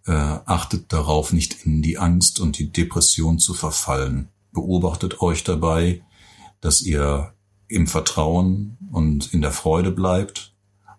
Äh, 0.07 0.13
achtet 0.13 0.93
darauf, 0.93 1.33
nicht 1.33 1.65
in 1.65 1.83
die 1.83 1.99
Angst 1.99 2.41
und 2.41 2.59
die 2.59 2.71
Depression 2.71 3.39
zu 3.39 3.55
verfallen. 3.55 4.29
Beobachtet 4.53 5.21
euch 5.21 5.45
dabei, 5.45 6.03
dass 6.61 6.83
ihr 6.83 7.33
im 7.71 7.87
Vertrauen 7.87 8.77
und 8.91 9.33
in 9.33 9.41
der 9.41 9.53
Freude 9.53 9.93
bleibt, 9.93 10.53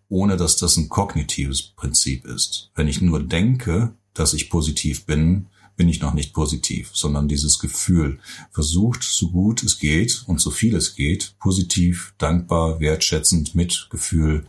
ohne 0.07 0.37
dass 0.37 0.57
das 0.57 0.77
ein 0.77 0.89
kognitives 0.89 1.61
Prinzip 1.61 2.25
ist. 2.25 2.71
Wenn 2.75 2.87
ich 2.87 3.01
nur 3.01 3.21
denke, 3.21 3.93
dass 4.13 4.33
ich 4.33 4.49
positiv 4.49 5.05
bin, 5.05 5.47
bin 5.75 5.89
ich 5.89 6.01
noch 6.01 6.13
nicht 6.13 6.33
positiv, 6.33 6.91
sondern 6.93 7.27
dieses 7.27 7.59
Gefühl 7.59 8.19
versucht, 8.51 9.03
so 9.03 9.31
gut 9.31 9.63
es 9.63 9.79
geht 9.79 10.23
und 10.27 10.39
so 10.39 10.51
viel 10.51 10.75
es 10.75 10.95
geht, 10.95 11.35
positiv, 11.39 12.13
dankbar, 12.17 12.79
wertschätzend, 12.79 13.55
mit 13.55 13.87
Gefühl, 13.89 14.47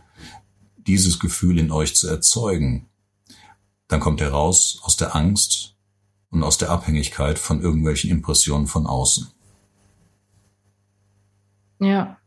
dieses 0.85 1.19
Gefühl 1.19 1.59
in 1.59 1.71
euch 1.71 1.95
zu 1.95 2.07
erzeugen. 2.07 2.87
Dann 3.87 3.99
kommt 3.99 4.21
er 4.21 4.31
raus 4.31 4.79
aus 4.83 4.95
der 4.95 5.15
Angst 5.15 5.75
und 6.29 6.43
aus 6.43 6.57
der 6.57 6.69
Abhängigkeit 6.69 7.39
von 7.39 7.61
irgendwelchen 7.61 8.09
Impressionen 8.09 8.67
von 8.67 8.85
außen. 8.85 9.27
Ja, 11.83 12.17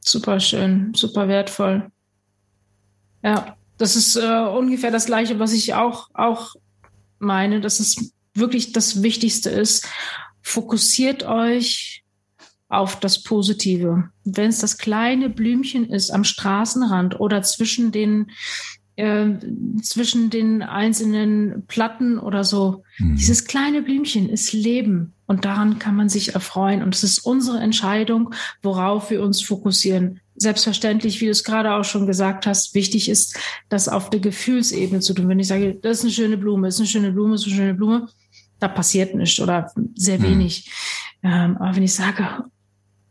super 0.00 0.40
schön, 0.40 0.94
super 0.94 1.28
wertvoll. 1.28 1.90
Ja, 3.22 3.56
das 3.76 3.94
ist 3.94 4.16
äh, 4.16 4.46
ungefähr 4.46 4.90
das 4.90 5.06
Gleiche, 5.06 5.38
was 5.38 5.52
ich 5.52 5.74
auch, 5.74 6.08
auch 6.14 6.54
meine, 7.18 7.60
dass 7.60 7.80
es 7.80 8.12
wirklich 8.34 8.72
das 8.72 9.02
Wichtigste 9.02 9.50
ist. 9.50 9.86
Fokussiert 10.40 11.24
euch 11.24 12.04
auf 12.68 12.98
das 12.98 13.22
Positive. 13.22 14.10
Wenn 14.24 14.48
es 14.48 14.60
das 14.60 14.78
kleine 14.78 15.28
Blümchen 15.28 15.90
ist 15.90 16.10
am 16.10 16.24
Straßenrand 16.24 17.20
oder 17.20 17.42
zwischen 17.42 17.92
den 17.92 18.30
äh, 18.96 19.26
zwischen 19.82 20.30
den 20.30 20.62
einzelnen 20.62 21.64
Platten 21.66 22.18
oder 22.18 22.44
so. 22.44 22.82
Mhm. 22.98 23.16
Dieses 23.16 23.44
kleine 23.44 23.82
Blümchen 23.82 24.28
ist 24.28 24.52
Leben 24.52 25.12
und 25.26 25.44
daran 25.44 25.78
kann 25.78 25.96
man 25.96 26.08
sich 26.08 26.34
erfreuen. 26.34 26.82
Und 26.82 26.94
es 26.94 27.04
ist 27.04 27.18
unsere 27.18 27.58
Entscheidung, 27.58 28.34
worauf 28.62 29.10
wir 29.10 29.22
uns 29.22 29.42
fokussieren. 29.42 30.20
Selbstverständlich, 30.34 31.20
wie 31.20 31.26
du 31.26 31.30
es 31.30 31.44
gerade 31.44 31.74
auch 31.74 31.84
schon 31.84 32.06
gesagt 32.06 32.46
hast, 32.46 32.74
wichtig 32.74 33.08
ist, 33.08 33.38
das 33.68 33.88
auf 33.88 34.10
der 34.10 34.20
Gefühlsebene 34.20 35.00
zu 35.00 35.14
tun. 35.14 35.28
Wenn 35.28 35.40
ich 35.40 35.48
sage, 35.48 35.74
das 35.74 35.98
ist 35.98 36.04
eine 36.04 36.12
schöne 36.12 36.36
Blume, 36.36 36.68
das 36.68 36.76
ist 36.76 36.80
eine 36.80 36.88
schöne 36.88 37.12
Blume, 37.12 37.32
das 37.32 37.42
ist 37.42 37.48
eine 37.48 37.56
schöne 37.56 37.74
Blume, 37.74 38.08
da 38.58 38.68
passiert 38.68 39.14
nichts 39.14 39.40
oder 39.40 39.70
sehr 39.94 40.18
mhm. 40.18 40.22
wenig. 40.22 40.70
Mhm. 41.22 41.30
Ähm, 41.30 41.56
aber 41.58 41.76
wenn 41.76 41.82
ich 41.82 41.94
sage, 41.94 42.44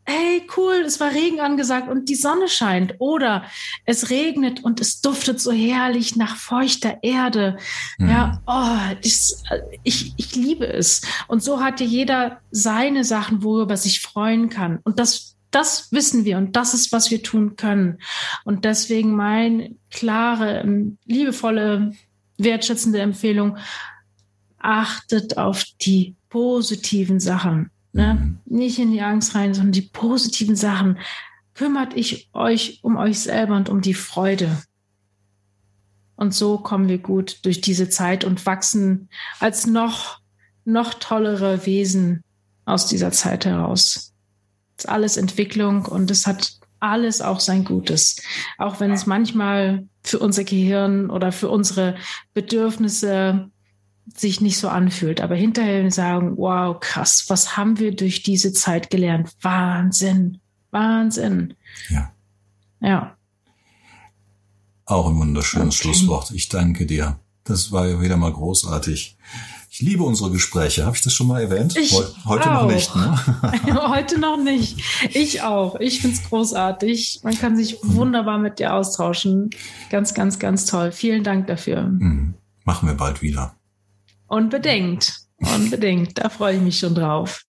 hey, 0.06 0.46
cool, 0.56 0.84
es 0.86 1.00
war 1.00 1.12
Regen 1.12 1.40
angesagt 1.40 1.88
und 1.88 2.08
die 2.08 2.14
Sonne 2.14 2.48
scheint. 2.48 2.94
Oder 2.98 3.44
es 3.84 4.10
regnet 4.10 4.62
und 4.62 4.80
es 4.80 5.00
duftet 5.00 5.40
so 5.40 5.52
herrlich 5.52 6.16
nach 6.16 6.36
feuchter 6.36 6.98
Erde. 7.02 7.58
Mhm. 7.98 8.08
Ja, 8.08 8.42
oh, 8.46 8.96
das, 9.02 9.42
ich, 9.82 10.14
ich 10.16 10.36
liebe 10.36 10.66
es. 10.66 11.02
Und 11.26 11.42
so 11.42 11.60
hatte 11.60 11.84
jeder 11.84 12.40
seine 12.50 13.04
Sachen, 13.04 13.42
worüber 13.42 13.74
er 13.74 13.78
sich 13.78 14.00
freuen 14.00 14.48
kann. 14.48 14.78
Und 14.84 14.98
das, 14.98 15.36
das 15.50 15.90
wissen 15.92 16.24
wir 16.24 16.38
und 16.38 16.54
das 16.54 16.72
ist, 16.72 16.92
was 16.92 17.10
wir 17.10 17.22
tun 17.22 17.56
können. 17.56 17.98
Und 18.44 18.64
deswegen 18.64 19.14
mein 19.16 19.76
klare, 19.90 20.64
liebevolle, 21.04 21.92
wertschätzende 22.38 23.00
Empfehlung, 23.00 23.58
achtet 24.58 25.36
auf 25.36 25.64
die 25.80 26.14
positiven 26.28 27.20
Sachen. 27.20 27.70
Ne? 27.96 28.38
Mhm. 28.44 28.58
Nicht 28.58 28.78
in 28.78 28.92
die 28.92 29.00
Angst 29.00 29.34
rein, 29.34 29.54
sondern 29.54 29.72
die 29.72 29.82
positiven 29.82 30.54
Sachen. 30.54 30.98
Kümmert 31.54 31.96
ich 31.96 32.28
euch 32.34 32.80
um 32.82 32.96
euch 32.96 33.20
selber 33.20 33.56
und 33.56 33.70
um 33.70 33.80
die 33.80 33.94
Freude. 33.94 34.62
Und 36.14 36.34
so 36.34 36.58
kommen 36.58 36.88
wir 36.88 36.98
gut 36.98 37.44
durch 37.44 37.62
diese 37.62 37.88
Zeit 37.88 38.24
und 38.24 38.44
wachsen 38.44 39.08
als 39.40 39.66
noch, 39.66 40.20
noch 40.66 40.94
tollere 40.94 41.64
Wesen 41.64 42.22
aus 42.66 42.86
dieser 42.86 43.12
Zeit 43.12 43.46
heraus. 43.46 44.12
Es 44.76 44.84
ist 44.84 44.90
alles 44.90 45.16
Entwicklung 45.16 45.86
und 45.86 46.10
es 46.10 46.26
hat 46.26 46.52
alles 46.80 47.22
auch 47.22 47.40
sein 47.40 47.64
Gutes. 47.64 48.20
Auch 48.58 48.78
wenn 48.80 48.90
es 48.90 49.06
manchmal 49.06 49.86
für 50.02 50.18
unser 50.18 50.44
Gehirn 50.44 51.08
oder 51.08 51.32
für 51.32 51.48
unsere 51.48 51.96
Bedürfnisse 52.34 53.50
sich 54.14 54.40
nicht 54.40 54.58
so 54.58 54.68
anfühlt. 54.68 55.20
Aber 55.20 55.34
hinterher 55.34 55.90
sagen, 55.90 56.36
wow, 56.36 56.78
krass, 56.78 57.24
was 57.28 57.56
haben 57.56 57.78
wir 57.78 57.94
durch 57.94 58.22
diese 58.22 58.52
Zeit 58.52 58.90
gelernt? 58.90 59.30
Wahnsinn, 59.40 60.38
Wahnsinn. 60.70 61.54
Ja. 61.88 62.12
Ja. 62.80 63.16
Auch 64.84 65.08
ein 65.08 65.16
wunderschönes 65.16 65.80
okay. 65.80 65.94
Schlusswort. 65.94 66.30
Ich 66.30 66.48
danke 66.48 66.86
dir. 66.86 67.18
Das 67.44 67.72
war 67.72 67.88
ja 67.88 68.00
wieder 68.00 68.16
mal 68.16 68.32
großartig. 68.32 69.16
Ich 69.68 69.80
liebe 69.80 70.04
unsere 70.04 70.30
Gespräche. 70.30 70.86
Habe 70.86 70.96
ich 70.96 71.02
das 71.02 71.12
schon 71.12 71.26
mal 71.26 71.42
erwähnt? 71.42 71.76
Ich 71.76 71.92
Heute 72.24 72.50
auch. 72.50 72.62
noch 72.62 72.72
nicht. 72.72 72.94
Ne? 72.94 73.20
Heute 73.88 74.18
noch 74.18 74.42
nicht. 74.42 74.80
Ich 75.12 75.42
auch. 75.42 75.78
Ich 75.80 76.00
finde 76.00 76.16
es 76.16 76.24
großartig. 76.24 77.20
Man 77.24 77.36
kann 77.36 77.56
sich 77.56 77.78
wunderbar 77.82 78.38
mit 78.38 78.58
dir 78.58 78.74
austauschen. 78.74 79.50
Ganz, 79.90 80.14
ganz, 80.14 80.38
ganz 80.38 80.66
toll. 80.66 80.92
Vielen 80.92 81.24
Dank 81.24 81.46
dafür. 81.48 81.82
Mhm. 81.82 82.34
Machen 82.64 82.88
wir 82.88 82.94
bald 82.94 83.22
wieder. 83.22 83.55
Unbedingt. 84.28 85.12
Unbedingt. 85.38 86.18
Da 86.18 86.28
freue 86.28 86.56
ich 86.56 86.62
mich 86.62 86.78
schon 86.78 86.94
drauf. 86.94 87.42